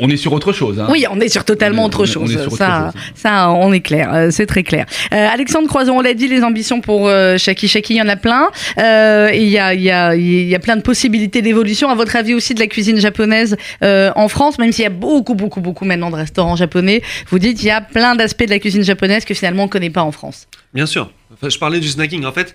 on 0.00 0.08
est 0.10 0.16
sur 0.16 0.32
autre 0.32 0.52
chose. 0.52 0.80
Hein. 0.80 0.86
Oui, 0.90 1.04
on 1.10 1.20
est 1.20 1.28
sur 1.28 1.44
totalement 1.44 1.84
autre 1.84 2.04
chose. 2.06 2.30
on 2.36 2.40
autre 2.46 2.56
ça, 2.56 2.90
chose. 2.92 3.02
ça, 3.14 3.50
on 3.50 3.72
est 3.72 3.80
clair. 3.80 4.10
euh, 4.12 4.28
c'est 4.30 4.46
très 4.46 4.62
clair. 4.62 4.86
Euh, 5.12 5.28
Alexandre 5.32 5.68
Croison, 5.68 5.98
on 5.98 6.00
l'a 6.00 6.14
dit, 6.14 6.28
les 6.28 6.42
ambitions 6.42 6.80
pour 6.80 7.08
euh, 7.08 7.36
Shaki 7.38 7.68
Shaki, 7.68 7.94
il 7.94 7.96
y 7.98 8.02
en 8.02 8.08
a 8.08 8.16
plein. 8.16 8.48
Euh, 8.78 9.30
Il 9.34 9.48
y, 9.48 9.58
a, 9.58 9.74
il 9.74 9.80
y, 9.82 9.90
a, 9.90 10.14
il 10.16 10.46
y 10.48 10.54
a 10.54 10.58
plein 10.58 10.76
de 10.76 10.82
possibilités 10.82 11.42
d'évolution. 11.42 11.88
À 11.88 11.94
votre 11.94 12.16
avis 12.16 12.34
aussi 12.34 12.54
de 12.54 12.60
la 12.60 12.66
cuisine 12.66 12.98
japonaise 12.98 13.56
euh, 13.82 14.10
en 14.16 14.28
France, 14.28 14.58
même 14.58 14.72
s'il 14.72 14.82
y 14.84 14.86
a 14.86 14.90
beaucoup, 14.90 15.34
beaucoup, 15.34 15.60
beaucoup 15.60 15.84
maintenant 15.84 16.10
de 16.10 16.16
restaurants 16.16 16.56
japonais, 16.56 17.02
vous 17.30 17.38
dites 17.38 17.62
il 17.62 17.66
y 17.66 17.70
a 17.70 17.80
plein 17.80 18.03
d'aspects 18.14 18.44
de 18.44 18.50
la 18.50 18.58
cuisine 18.58 18.84
japonaise 18.84 19.24
que 19.24 19.32
finalement 19.34 19.62
on 19.64 19.66
ne 19.66 19.70
connaît 19.70 19.90
pas 19.90 20.02
en 20.02 20.12
France. 20.12 20.46
Bien 20.74 20.86
sûr. 20.86 21.10
Enfin, 21.32 21.48
je 21.48 21.58
parlais 21.58 21.80
du 21.80 21.88
snacking. 21.88 22.24
En 22.24 22.32
fait, 22.32 22.54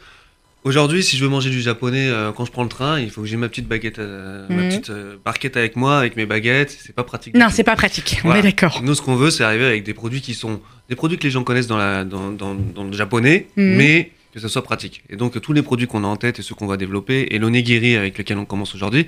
aujourd'hui, 0.63 1.03
si 1.03 1.17
je 1.17 1.23
veux 1.23 1.29
manger 1.29 1.49
du 1.49 1.61
japonais 1.61 2.07
euh, 2.09 2.31
quand 2.31 2.45
je 2.45 2.51
prends 2.51 2.63
le 2.63 2.69
train, 2.69 2.99
il 2.99 3.09
faut 3.09 3.21
que 3.21 3.27
j'ai 3.27 3.37
ma 3.37 3.49
petite 3.49 3.67
baguette, 3.67 3.99
euh, 3.99 4.45
ma 4.49 4.63
Mhm. 4.63 4.69
petite 4.69 4.89
euh, 4.89 5.15
barquette 5.23 5.57
avec 5.57 5.75
moi, 5.75 5.97
avec 5.97 6.15
mes 6.15 6.25
baguettes. 6.25 6.77
C'est 6.81 6.93
pas 6.95 7.03
pratique. 7.03 7.35
Non, 7.35 7.47
c'est 7.51 7.63
pas 7.63 7.75
pratique. 7.75 8.21
On 8.23 8.33
est 8.35 8.41
d'accord. 8.41 8.81
Nous, 8.83 8.93
ce 8.95 9.01
qu'on 9.01 9.15
veut, 9.15 9.31
c'est 9.31 9.43
arriver 9.43 9.65
avec 9.65 9.83
des 9.83 9.93
produits 9.93 10.21
qui 10.21 10.33
sont 10.33 10.61
des 10.89 10.95
produits 10.95 11.17
que 11.17 11.23
les 11.23 11.31
gens 11.31 11.43
connaissent 11.43 11.67
dans, 11.67 11.77
la, 11.77 12.03
dans, 12.03 12.31
dans, 12.31 12.55
dans 12.55 12.83
le 12.83 12.93
japonais, 12.93 13.47
Mhm. 13.57 13.75
mais 13.77 14.11
que 14.33 14.39
ce 14.39 14.47
soit 14.47 14.63
pratique. 14.63 15.01
Et 15.09 15.15
donc, 15.15 15.39
tous 15.41 15.53
les 15.53 15.61
produits 15.63 15.87
qu'on 15.87 16.03
a 16.03 16.07
en 16.07 16.15
tête 16.15 16.37
et 16.39 16.41
ceux 16.43 16.53
qu'on 16.55 16.67
va 16.67 16.77
développer, 16.77 17.27
et 17.31 17.39
l'onigiri 17.39 17.95
avec 17.95 18.17
lequel 18.17 18.37
on 18.37 18.45
commence 18.45 18.75
aujourd'hui. 18.75 19.07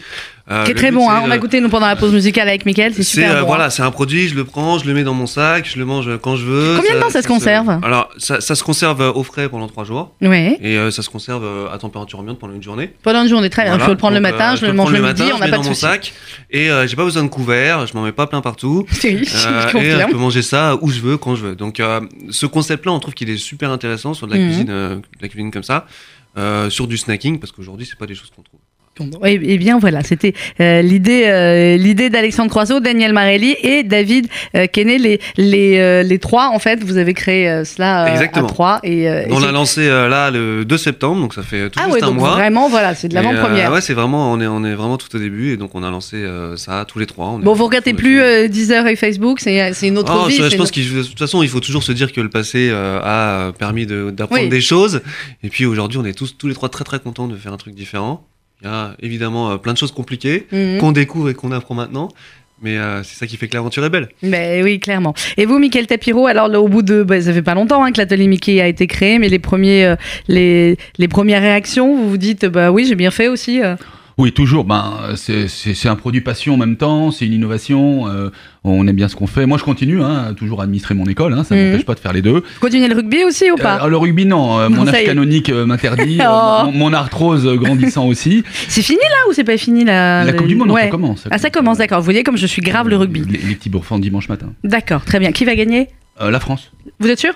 euh, 0.49 0.65
Qui 0.65 0.71
est 0.71 0.75
très 0.75 0.91
bon. 0.91 1.01
c'est, 1.07 1.13
Hein. 1.15 1.21
On 1.25 1.31
a 1.31 1.35
euh, 1.35 1.37
goûté 1.37 1.61
nous 1.61 1.69
pendant 1.69 1.85
la 1.87 1.95
pause 1.95 2.11
musicale 2.11 2.47
avec 2.49 2.65
Mickaël, 2.65 2.93
c'est 2.95 3.03
c'est 3.03 3.11
super 3.21 3.35
euh, 3.37 3.41
bon. 3.41 3.47
voilà, 3.47 3.65
hein. 3.65 3.69
c'est 3.69 3.83
un 3.83 3.91
produit, 3.91 4.27
je 4.29 4.35
le 4.35 4.45
prends, 4.45 4.79
je 4.79 4.85
le 4.85 4.93
mets 4.93 5.03
dans 5.03 5.13
mon 5.13 5.27
sac, 5.27 5.69
je 5.71 5.77
le 5.77 5.85
mange 5.85 6.09
quand 6.21 6.35
je 6.35 6.45
veux. 6.45 6.75
Combien 6.77 6.95
de 6.95 6.99
temps 7.01 7.09
ça 7.09 7.21
se 7.21 7.27
conserve? 7.27 7.69
Alors, 7.83 8.09
ça, 8.17 8.41
ça 8.41 8.55
se 8.55 8.63
conserve 8.63 9.01
euh, 9.01 9.11
au 9.13 9.23
frais 9.23 9.47
pendant 9.49 9.67
trois 9.67 9.83
jours, 9.83 10.13
Ouais. 10.21 10.57
et 10.61 10.77
euh, 10.77 10.89
ça 10.91 11.01
se 11.03 11.09
conserve 11.09 11.43
euh, 11.45 11.71
à 11.71 11.77
température 11.77 12.19
ambiante 12.19 12.39
pendant 12.39 12.53
une 12.55 12.63
journée. 12.63 12.91
Pendant 13.03 13.21
une 13.23 13.29
journée, 13.29 13.49
très 13.49 13.63
bien. 13.63 13.71
Voilà. 13.73 13.83
Je 13.83 13.87
peux 13.87 13.93
le 13.93 13.97
prendre 13.99 14.15
le 14.15 14.21
matin, 14.21 14.53
euh, 14.53 14.57
je 14.57 14.65
le 14.65 14.73
mange 14.73 14.91
le 14.91 15.01
matin, 15.01 15.23
midi, 15.25 15.35
on 15.35 15.39
n'a 15.39 15.45
pas 15.45 15.51
dans 15.57 15.61
de 15.61 15.67
mon 15.67 15.73
souci. 15.73 15.81
sac, 15.81 16.13
et 16.49 16.71
euh, 16.71 16.87
j'ai 16.87 16.95
pas 16.95 17.03
besoin 17.05 17.23
de 17.23 17.29
couvert, 17.29 17.85
je 17.85 17.93
m'en 17.93 18.03
mets 18.03 18.11
pas 18.11 18.27
plein 18.27 18.41
partout. 18.41 18.85
Oui, 19.03 19.09
Euh, 19.11 19.19
et 19.19 19.47
euh, 19.47 19.71
confirme. 19.71 20.01
je 20.07 20.11
peux 20.13 20.17
manger 20.19 20.41
ça 20.41 20.77
où 20.81 20.89
je 20.89 20.99
veux, 20.99 21.17
quand 21.17 21.35
je 21.35 21.45
veux. 21.47 21.55
Donc, 21.55 21.79
euh, 21.79 21.99
ce 22.29 22.45
concept-là, 22.45 22.91
on 22.91 22.99
trouve 22.99 23.13
qu'il 23.13 23.29
est 23.29 23.37
super 23.37 23.71
intéressant 23.71 24.13
sur 24.13 24.27
de 24.27 24.33
la 24.33 24.39
Mhm. 24.39 24.47
cuisine, 24.47 24.67
euh, 24.69 24.95
la 25.21 25.29
cuisine 25.29 25.51
comme 25.51 25.63
ça, 25.63 25.85
euh, 26.37 26.69
sur 26.69 26.87
du 26.87 26.97
snacking, 26.97 27.39
parce 27.39 27.51
qu'aujourd'hui, 27.51 27.85
c'est 27.85 27.99
pas 27.99 28.07
des 28.07 28.15
choses 28.15 28.31
qu'on 28.31 28.43
trouve. 28.43 28.60
Eh 29.25 29.39
eh 29.41 29.57
bien 29.57 29.79
voilà, 29.79 30.03
c'était 30.03 30.33
euh, 30.59 30.81
l'idée 30.81 31.23
euh, 31.25 31.77
l'idée 31.77 32.09
d'Alexandre 32.09 32.49
Croiseau, 32.49 32.79
Daniel 32.81 33.13
Marelli 33.13 33.55
et 33.63 33.83
David 33.83 34.27
euh, 34.55 34.67
Kenney, 34.67 34.97
les 34.97 35.19
les 35.37 35.79
euh, 35.79 36.03
les 36.03 36.19
trois 36.19 36.49
en 36.49 36.59
fait, 36.59 36.83
vous 36.83 36.97
avez 36.97 37.13
créé 37.13 37.63
cela 37.65 38.03
à 38.03 38.43
trois 38.43 38.79
et, 38.83 39.03
et 39.03 39.25
on 39.31 39.39
l'a 39.39 39.51
lancé 39.51 39.87
là 39.87 40.29
le 40.29 40.65
2 40.65 40.77
septembre, 40.77 41.21
donc 41.21 41.33
ça 41.33 41.41
fait 41.41 41.69
tout 41.69 41.79
ah 41.81 41.85
juste 41.85 41.95
ouais 41.95 42.03
un 42.03 42.07
donc 42.07 42.17
mois. 42.19 42.31
vraiment 42.35 42.69
voilà, 42.69 42.93
c'est 42.93 43.07
de 43.07 43.13
l'avant-première. 43.15 43.71
ouais, 43.71 43.81
c'est 43.81 43.93
vraiment, 43.93 44.31
on 44.31 44.39
est, 44.41 44.47
on 44.47 44.63
est 44.65 44.75
vraiment 44.75 44.97
tout 44.97 45.15
au 45.15 45.19
début, 45.19 45.51
et 45.53 45.57
donc 45.57 45.73
on 45.73 45.83
a 45.83 45.89
lancé 45.89 46.23
ça 46.57 46.85
tous 46.87 46.99
les 46.99 47.05
trois. 47.05 47.39
Bon, 47.41 47.53
vous 47.53 47.65
regardez 47.65 47.93
plus 47.93 48.19
Deezer 48.49 48.85
et 48.87 48.95
Facebook, 48.95 49.39
c'est 49.39 49.71
une 49.87 49.97
autre 49.97 50.11
Ah, 50.25 50.27
vie. 50.27 50.35
je, 50.35 50.49
je 50.49 50.57
pense 50.57 50.71
de 50.71 51.03
toute 51.03 51.17
façon, 51.19 51.41
il 51.43 51.49
faut 51.49 51.59
toujours 51.61 51.83
se 51.83 51.91
dire 51.93 52.11
que 52.11 52.21
le 52.21 52.29
passé 52.29 52.69
a 52.71 53.51
permis 53.57 53.85
de- 53.85 54.11
d'apprendre 54.11 54.43
Oui. 54.43 54.49
des 54.49 54.61
choses. 54.61 55.01
Et 55.43 55.49
puis 55.49 55.65
aujourd'hui, 55.65 55.97
on 55.97 56.05
est 56.05 56.13
tous, 56.13 56.37
tous 56.37 56.47
les 56.47 56.53
trois 56.53 56.69
très 56.69 56.83
très 56.83 56.99
contents 56.99 57.27
de 57.27 57.35
faire 57.37 57.53
un 57.53 57.57
truc 57.57 57.73
différent. 57.73 58.27
Il 58.61 58.67
y 58.67 58.69
a 58.69 58.95
évidemment 59.01 59.51
euh, 59.51 59.57
plein 59.57 59.73
de 59.73 59.77
choses 59.77 59.91
compliquées 59.91 60.47
Mhm. 60.51 60.77
qu'on 60.79 60.91
découvre 60.91 61.29
et 61.29 61.33
qu'on 61.33 61.51
apprend 61.51 61.75
maintenant. 61.75 62.09
Mais 62.63 62.77
euh, 62.77 63.01
c'est 63.01 63.15
ça 63.17 63.25
qui 63.25 63.37
fait 63.37 63.47
que 63.47 63.55
l'aventure 63.55 63.83
est 63.83 63.89
belle. 63.89 64.09
Ben 64.21 64.63
oui, 64.63 64.79
clairement. 64.79 65.15
Et 65.35 65.47
vous, 65.47 65.57
Michael 65.57 65.87
Tapiro, 65.87 66.27
alors 66.27 66.47
là, 66.47 66.61
au 66.61 66.67
bout 66.67 66.83
de, 66.83 67.01
ben, 67.01 67.19
ça 67.19 67.33
fait 67.33 67.41
pas 67.41 67.55
longtemps 67.55 67.83
hein, 67.83 67.91
que 67.91 67.97
l'atelier 67.97 68.27
Mickey 68.27 68.61
a 68.61 68.67
été 68.67 68.85
créé, 68.85 69.17
mais 69.17 69.29
les 69.29 69.39
premiers, 69.39 69.85
euh, 69.85 69.95
les, 70.27 70.77
les 70.99 71.07
premières 71.07 71.41
réactions, 71.41 71.95
vous 71.95 72.07
vous 72.07 72.17
dites, 72.17 72.45
bah 72.45 72.71
oui, 72.71 72.85
j'ai 72.87 72.93
bien 72.93 73.09
fait 73.09 73.27
aussi. 73.29 73.63
euh. 73.63 73.75
Oui, 74.21 74.31
toujours. 74.31 74.65
Ben, 74.65 75.15
c'est- 75.15 75.87
un 75.89 75.95
produit 75.95 76.21
passion 76.21 76.53
en 76.53 76.57
même 76.57 76.77
temps, 76.77 77.09
c'est 77.09 77.25
une 77.25 77.33
innovation. 77.33 78.07
euh, 78.07 78.29
on 78.63 78.87
aime 78.87 78.95
bien 78.95 79.07
ce 79.07 79.15
qu'on 79.15 79.25
fait. 79.25 79.47
Moi, 79.47 79.57
je 79.57 79.63
continue, 79.63 80.03
hein, 80.03 80.35
toujours 80.37 80.61
à 80.61 80.65
administrer 80.65 80.93
mon 80.93 81.05
école. 81.05 81.33
Hein, 81.33 81.43
ça 81.43 81.55
Mhm. 81.55 81.71
m'empêche 81.71 81.85
pas 81.85 81.95
de 81.95 81.99
faire 81.99 82.13
les 82.13 82.21
deux. 82.21 82.35
Vous 82.35 82.59
continuez 82.59 82.87
le 82.87 82.95
rugby 82.95 83.23
aussi 83.23 83.49
ou 83.49 83.55
pas 83.55 83.83
Euh, 83.83 83.87
le 83.87 83.97
rugby, 83.97 84.27
non. 84.27 84.59
euh, 84.59 84.69
mon 84.69 84.87
âge 84.87 85.03
canonique 85.05 85.49
euh, 85.49 85.65
m'interdit. 85.65 86.19
Oh. 86.29 86.65
mon, 86.65 86.71
mon 86.71 86.93
arthrose 86.93 87.47
grandissant 87.57 88.05
aussi. 88.11 88.43
C'est 88.67 88.83
fini 88.83 88.99
là 88.99 89.29
ou 89.29 89.33
c'est 89.33 89.43
pas 89.43 89.57
fini 89.57 89.83
là 89.85 90.23
La 90.23 90.33
Coupe 90.33 90.45
du 90.47 90.55
Monde, 90.55 90.67
non, 90.67 90.75
ça 90.75 90.87
commence. 90.87 91.27
Ah, 91.31 91.39
ça 91.39 91.49
commence, 91.49 91.79
d'accord. 91.79 91.97
Vous 91.99 92.05
voyez 92.05 92.21
comme 92.23 92.37
je 92.37 92.45
suis 92.45 92.61
grave 92.61 92.89
le 92.89 92.97
rugby. 92.97 93.23
Les, 93.27 93.39
les 93.39 93.55
petits 93.55 93.69
bouffants 93.71 93.97
dimanche 93.97 94.29
matin. 94.29 94.53
D'accord, 94.63 95.03
très 95.03 95.17
bien. 95.19 95.31
Qui 95.31 95.45
va 95.45 95.55
gagner? 95.55 95.87
La 96.19 96.39
France. 96.39 96.71
Vous 96.99 97.07
êtes 97.07 97.19
sûr? 97.19 97.33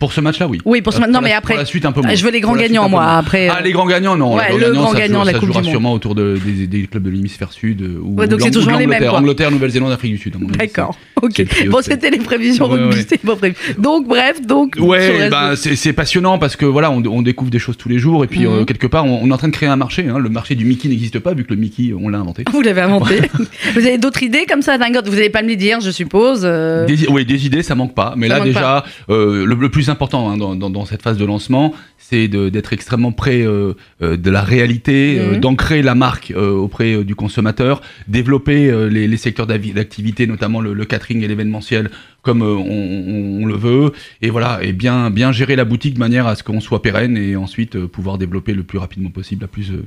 Pour 0.00 0.14
ce 0.14 0.20
match-là, 0.22 0.48
oui. 0.48 0.58
Oui, 0.64 0.80
pour 0.80 0.94
ce 0.94 0.98
Euh, 0.98 1.02
match- 1.02 1.10
non, 1.10 1.20
mais 1.20 1.32
après- 1.32 1.52
Pour 1.54 1.58
la 1.60 1.66
suite, 1.66 1.84
un 1.84 1.92
peu 1.92 2.00
moins. 2.00 2.08
Ah, 2.10 2.14
Je 2.16 2.24
veux 2.24 2.30
les 2.30 2.40
grands 2.40 2.52
Pour 2.54 2.62
gagnants, 2.62 2.88
moi. 2.88 3.04
Après, 3.04 3.48
Ah, 3.48 3.58
euh, 3.58 3.62
les 3.62 3.70
grands 3.72 3.86
gagnants, 3.86 4.16
non. 4.16 4.34
Ouais, 4.34 4.44
les 4.44 4.48
grands 4.48 4.56
le 4.56 4.64
gagnants, 4.64 4.80
grand 4.82 4.92
ça, 4.92 4.98
gagnant 4.98 5.20
de 5.20 5.26
la 5.26 5.32
ça 5.32 5.38
Coupe 5.38 5.48
jouera 5.48 5.60
du 5.60 5.66
Monde. 5.66 5.72
sûrement 5.74 5.92
autour 5.92 6.14
de, 6.14 6.38
des, 6.42 6.66
des 6.66 6.86
clubs 6.86 7.02
de 7.02 7.10
l'hémisphère 7.10 7.52
sud. 7.52 7.82
euh, 7.82 8.00
Ou 8.02 8.14
Ouais, 8.18 8.26
donc 8.26 8.40
c'est 8.40 8.50
toujours 8.50 8.72
les 8.78 8.86
mêmes, 8.86 9.04
quoi. 9.06 9.18
Angleterre, 9.18 9.50
Nouvelle-Zélande, 9.50 9.92
Afrique 9.92 10.12
du 10.12 10.18
Sud. 10.18 10.36
à 10.36 10.38
mon 10.38 10.48
avis, 10.48 10.56
D'accord, 10.56 10.96
ok. 11.22 11.44
Bon, 11.68 11.78
c'était 11.82 12.10
les 12.10 12.18
prévisions 12.18 12.66
Ouais, 12.70 12.78
rugby, 12.78 12.96
ouais. 12.96 13.00
c'était 13.02 13.18
pas 13.18 13.36
prévu. 13.36 13.54
Donc, 13.78 14.06
bref, 14.08 14.40
donc. 14.44 14.76
Ouais, 14.78 15.28
bah, 15.30 15.50
de- 15.52 15.54
c'est 15.56 15.92
passionnant 15.92 16.38
parce 16.38 16.56
que 16.56 16.64
voilà, 16.66 16.90
on, 16.90 17.02
on 17.06 17.22
découvre 17.22 17.50
des 17.50 17.58
choses 17.58 17.76
tous 17.76 17.88
les 17.88 17.98
jours 17.98 18.24
et 18.24 18.26
puis 18.26 18.40
Mhm. 18.46 18.52
euh, 18.52 18.64
quelque 18.64 18.86
part, 18.86 19.04
on, 19.04 19.20
on 19.22 19.28
est 19.30 19.32
en 19.32 19.38
train 19.38 19.48
de 19.48 19.52
créer 19.52 19.68
un 19.68 19.76
marché. 19.76 20.06
hein. 20.08 20.18
Le 20.18 20.28
marché 20.28 20.54
du 20.54 20.64
Mickey 20.64 20.88
n'existe 20.88 21.18
pas 21.18 21.34
vu 21.34 21.44
que 21.44 21.50
le 21.54 21.60
Mickey, 21.60 21.92
on 21.98 22.08
l'a 22.08 22.18
inventé. 22.18 22.44
Vous 22.52 22.62
l'avez 22.62 22.80
inventé. 22.80 23.20
vous 23.74 23.86
avez 23.86 23.98
d'autres 23.98 24.22
idées 24.22 24.46
comme 24.48 24.62
ça, 24.62 24.78
dingue 24.78 24.98
Vous 25.04 25.14
n'allez 25.14 25.30
pas 25.30 25.42
me 25.42 25.48
les 25.48 25.56
dire, 25.56 25.80
je 25.80 25.90
suppose. 25.90 26.42
euh. 26.44 26.86
Des, 26.86 27.06
oui, 27.08 27.24
des 27.24 27.46
idées, 27.46 27.62
ça 27.62 27.74
manque 27.74 27.94
pas. 27.94 28.14
Mais 28.16 28.28
Ça 28.28 28.38
là, 28.38 28.44
déjà, 28.44 28.84
euh, 29.10 29.44
le, 29.44 29.54
le 29.54 29.68
plus 29.68 29.88
important 29.90 30.30
hein, 30.30 30.36
dans, 30.36 30.54
dans- 30.54 30.70
dans 30.70 30.84
cette 30.84 31.02
phase 31.02 31.16
de 31.18 31.24
lancement, 31.24 31.74
c'est 32.02 32.26
d'être 32.28 32.72
extrêmement 32.72 33.12
près 33.12 33.42
euh, 33.42 33.74
euh, 34.02 34.16
de 34.16 34.30
la 34.30 34.42
réalité, 34.42 35.18
euh, 35.20 35.34
Mhm. 35.34 35.40
d'ancrer 35.40 35.82
la 35.82 35.94
marque 35.94 36.32
euh, 36.34 36.50
auprès 36.50 36.94
euh, 36.94 37.04
du 37.04 37.14
consommateur, 37.14 37.82
développer 38.08 38.68
euh, 38.70 38.88
les, 38.88 39.06
les 39.06 39.16
secteurs 39.16 39.46
d'activité, 39.46 40.26
notamment 40.26 40.60
le, 40.60 40.72
le 40.72 40.84
catering 40.86 41.22
et 41.22 41.28
l'événementiel, 41.28 41.90
comme 42.22 42.42
euh, 42.42 42.46
on, 42.56 42.58
on- 42.58 43.42
on 43.42 43.46
le 43.46 43.54
veut, 43.54 43.92
et 44.22 44.30
voilà, 44.30 44.58
et 44.62 44.72
bien, 44.72 45.10
bien 45.10 45.30
gérer 45.30 45.54
la 45.56 45.64
boutique 45.64 45.94
de 45.94 46.00
manière 46.00 46.26
à 46.26 46.34
ce 46.34 46.42
qu'on 46.42 46.60
soit 46.60 46.82
pérenne 46.82 47.16
et 47.16 47.36
ensuite 47.36 47.76
euh, 47.76 47.86
pouvoir 47.86 48.18
développer 48.18 48.54
le 48.54 48.62
plus 48.64 48.78
rapidement 48.78 49.10
possible 49.10 49.44
à 49.44 49.48
plus, 49.48 49.70
euh, 49.70 49.84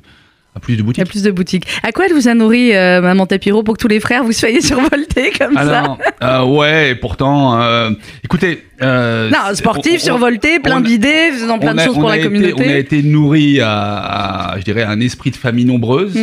à 0.55 0.59
plus 0.59 0.73
de 0.75 0.81
Il 0.81 0.81
y 0.81 0.81
a 0.81 0.85
boutiques. 0.85 1.07
plus 1.07 1.23
de 1.23 1.31
boutiques. 1.31 1.65
À 1.81 1.91
quoi 1.91 2.05
elle 2.05 2.13
vous 2.13 2.27
a 2.27 2.33
nourri, 2.33 2.75
euh, 2.75 3.01
Maman 3.01 3.25
Tapiro, 3.25 3.63
pour 3.63 3.75
que 3.75 3.81
tous 3.81 3.87
les 3.87 3.99
frères 3.99 4.23
vous 4.23 4.31
soyez 4.33 4.61
survoltés 4.71 5.31
comme 5.37 5.55
ça 5.55 5.61
Alors, 5.61 5.97
euh, 6.23 6.45
ouais, 6.45 6.91
et 6.91 6.95
pourtant, 6.95 7.59
euh, 7.61 7.89
écoutez. 8.23 8.63
euh, 8.81 9.29
Non, 9.31 9.53
sportif, 9.55 9.95
on- 10.01 10.05
survolté, 10.05 10.59
plein 10.59 10.79
d'idées, 10.81 11.31
faisant 11.33 11.57
plein 11.59 11.73
de 11.73 11.79
choses 11.81 11.95
pour 11.95 12.09
la 12.09 12.17
été- 12.17 12.25
communauté. 12.25 12.63
On 12.65 12.69
a 12.69 12.77
été 12.77 13.01
nourri 13.03 13.59
à, 13.61 14.51
à, 14.51 14.59
je 14.59 14.63
dirais, 14.63 14.83
à 14.83 14.89
un 14.91 14.99
esprit 14.99 15.31
de 15.31 15.35
famille 15.37 15.65
nombreuse. 15.65 16.15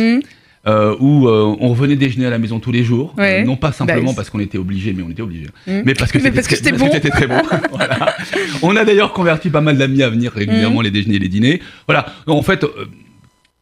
Euh, 0.67 0.95
où 0.99 1.27
euh, 1.27 1.55
on 1.59 1.69
revenait 1.69 1.95
déjeuner 1.95 2.27
à 2.27 2.29
la 2.29 2.37
maison 2.37 2.59
tous 2.59 2.71
les 2.71 2.83
jours, 2.83 3.15
Ouais. 3.17 3.41
Euh, 3.41 3.45
non 3.45 3.55
pas 3.55 3.71
simplement 3.71 4.11
Bah, 4.11 4.17
parce 4.17 4.29
qu'on 4.29 4.39
était 4.39 4.59
obligé, 4.59 4.93
mais 4.93 5.01
on 5.01 5.09
était 5.09 5.23
obligé, 5.23 5.47
Mhm. 5.65 5.81
mais 5.85 5.95
parce 5.95 6.11
que 6.11 6.19
c'était 6.19 6.71
bon. 6.71 6.87
très 6.87 7.25
bon. 7.25 7.41
Voilà. 7.71 8.15
On 8.61 8.75
a 8.75 8.85
d'ailleurs 8.85 9.11
converti 9.11 9.49
pas 9.49 9.61
mal 9.61 9.79
d'amis 9.79 10.03
à 10.03 10.09
venir 10.11 10.31
régulièrement 10.31 10.77
Mhm. 10.77 10.83
les 10.83 10.91
déjeuners 10.91 11.15
et 11.15 11.19
les 11.19 11.29
dîners. 11.29 11.61
Voilà. 11.87 12.05
En 12.27 12.43
fait, 12.43 12.63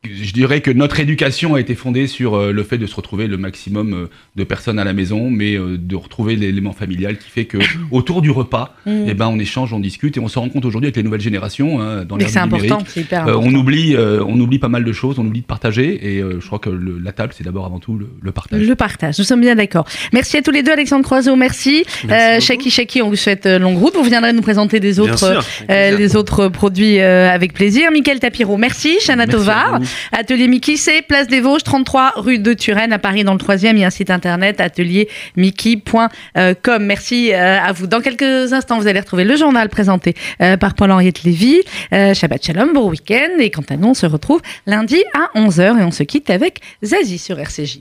je 0.05 0.31
dirais 0.31 0.61
que 0.61 0.71
notre 0.71 1.01
éducation 1.01 1.55
a 1.55 1.59
été 1.59 1.75
fondée 1.75 2.07
sur 2.07 2.35
euh, 2.35 2.53
le 2.53 2.63
fait 2.63 2.77
de 2.77 2.85
se 2.87 2.95
retrouver 2.95 3.27
le 3.27 3.35
maximum 3.35 3.93
euh, 3.93 4.05
de 4.37 4.45
personnes 4.45 4.79
à 4.79 4.85
la 4.85 4.93
maison, 4.93 5.29
mais 5.29 5.55
euh, 5.57 5.77
de 5.77 5.95
retrouver 5.97 6.37
l'élément 6.37 6.71
familial 6.71 7.17
qui 7.17 7.29
fait 7.29 7.43
que 7.43 7.57
autour 7.91 8.21
du 8.21 8.31
repas, 8.31 8.75
eh 8.87 9.13
ben 9.13 9.27
on 9.27 9.37
échange, 9.39 9.73
on 9.73 9.79
discute 9.81 10.15
et 10.15 10.21
on 10.21 10.29
se 10.29 10.39
rend 10.39 10.47
compte 10.47 10.63
aujourd'hui 10.63 10.87
avec 10.87 10.95
les 10.95 11.03
nouvelles 11.03 11.19
générations 11.19 11.81
hein, 11.81 12.05
dans 12.05 12.15
l'ère 12.15 12.29
numérique, 12.45 12.95
hyper 12.95 13.27
euh, 13.27 13.35
on 13.41 13.53
oublie, 13.53 13.93
euh, 13.95 14.23
on 14.25 14.39
oublie 14.39 14.57
pas 14.57 14.69
mal 14.69 14.85
de 14.85 14.91
choses, 14.93 15.19
on 15.19 15.25
oublie 15.25 15.41
de 15.41 15.45
partager 15.45 16.15
et 16.15 16.21
euh, 16.21 16.39
je 16.39 16.47
crois 16.47 16.59
que 16.59 16.69
le- 16.69 16.97
la 16.97 17.11
table 17.11 17.33
c'est 17.37 17.43
d'abord 17.43 17.65
avant 17.65 17.79
tout 17.79 17.97
le, 17.97 18.07
le 18.21 18.31
partage. 18.31 18.61
Le 18.61 18.75
partage, 18.75 19.19
nous 19.19 19.25
sommes 19.25 19.41
bien 19.41 19.55
d'accord. 19.55 19.85
Merci 20.13 20.37
à 20.37 20.41
tous 20.41 20.51
les 20.51 20.63
deux, 20.63 20.71
Alexandre 20.71 21.03
Croiseau, 21.03 21.35
merci. 21.35 21.83
Euh. 22.09 22.39
Shaki 22.39 22.71
Shaki, 22.71 23.01
on 23.01 23.09
vous 23.09 23.15
souhaite 23.17 23.45
longue 23.45 23.77
route. 23.77 23.95
Vous 23.95 24.03
viendrez 24.03 24.31
nous 24.31 24.41
présenter 24.41 24.79
des 24.79 25.01
autres, 25.01 25.17
sûr, 25.17 25.43
euh, 25.69 25.97
les 25.97 26.15
autres 26.15 26.47
produits 26.47 26.99
euh, 26.99 27.29
avec 27.29 27.53
plaisir. 27.53 27.91
Michael 27.91 28.19
Tapiro, 28.19 28.55
merci. 28.55 28.97
Shana 29.01 29.25
Merci 29.25 29.35
à 29.35 29.39
Tovar, 29.39 29.79
vous. 29.81 29.85
Atelier 30.11 30.47
Mickey, 30.47 30.77
c'est 30.77 31.01
Place 31.01 31.27
des 31.27 31.41
Vosges, 31.41 31.63
33 31.63 32.13
rue 32.17 32.37
de 32.39 32.53
Turenne, 32.53 32.93
à 32.93 32.99
Paris, 32.99 33.23
dans 33.23 33.33
le 33.33 33.39
3e. 33.39 33.71
Il 33.73 33.79
y 33.79 33.83
a 33.83 33.87
un 33.87 33.89
site 33.89 34.11
internet, 34.11 34.61
ateliermickey.com. 34.61 36.85
Merci 36.85 37.33
euh, 37.33 37.59
à 37.59 37.71
vous. 37.71 37.87
Dans 37.87 38.01
quelques 38.01 38.53
instants, 38.53 38.77
vous 38.79 38.85
allez 38.87 38.99
retrouver 38.99 39.23
le 39.23 39.35
journal 39.35 39.69
présenté 39.69 40.13
euh, 40.41 40.57
par 40.57 40.75
Paul-Henriette 40.75 41.23
Lévy. 41.23 41.61
Euh, 41.93 42.13
Shabbat 42.13 42.45
Shalom, 42.45 42.73
bon 42.73 42.89
week-end. 42.89 43.39
Et 43.39 43.49
quant 43.51 43.63
à 43.69 43.77
nous, 43.77 43.87
on 43.89 43.93
se 43.93 44.05
retrouve 44.05 44.41
lundi 44.65 45.01
à 45.13 45.29
11h 45.39 45.79
et 45.79 45.83
on 45.83 45.91
se 45.91 46.03
quitte 46.03 46.29
avec 46.29 46.61
Zazie 46.83 47.17
sur 47.17 47.39
RCJ. 47.39 47.79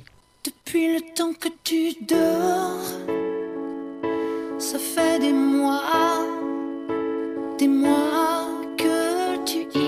Des 7.59 7.66
mois, 7.66 8.46
que 8.76 9.44
tu 9.44 9.66
hibernes, 9.74 9.88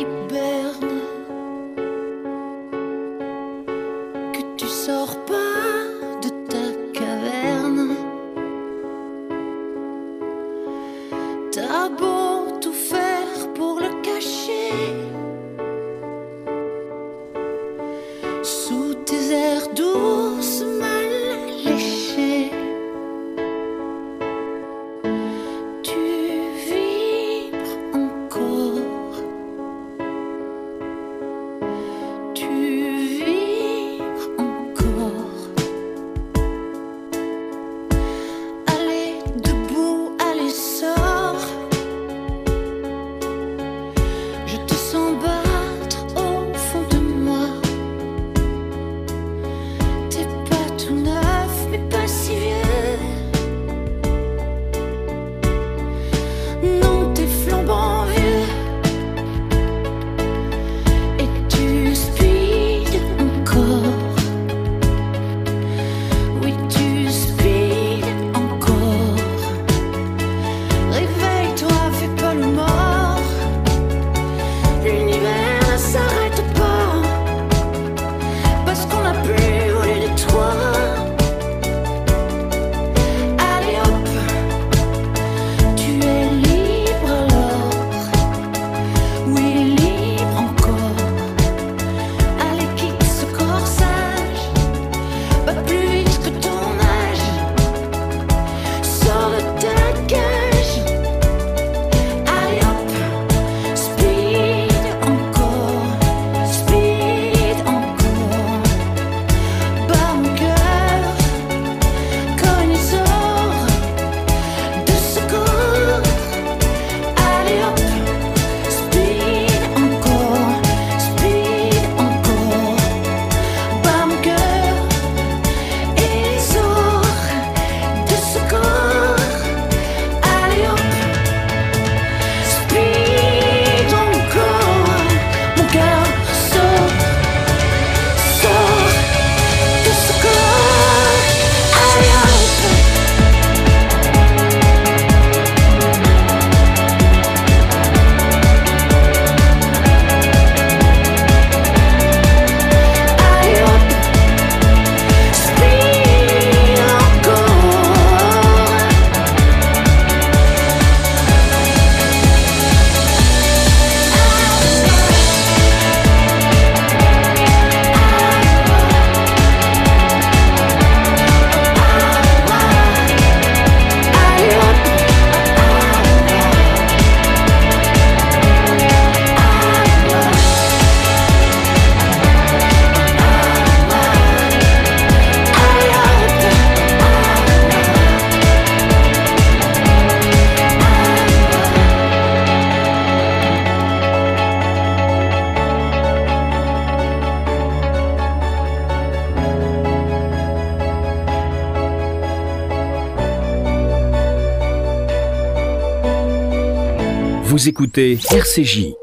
Vous 207.61 207.69
écoutez 207.69 208.19
RCJ. 208.31 209.00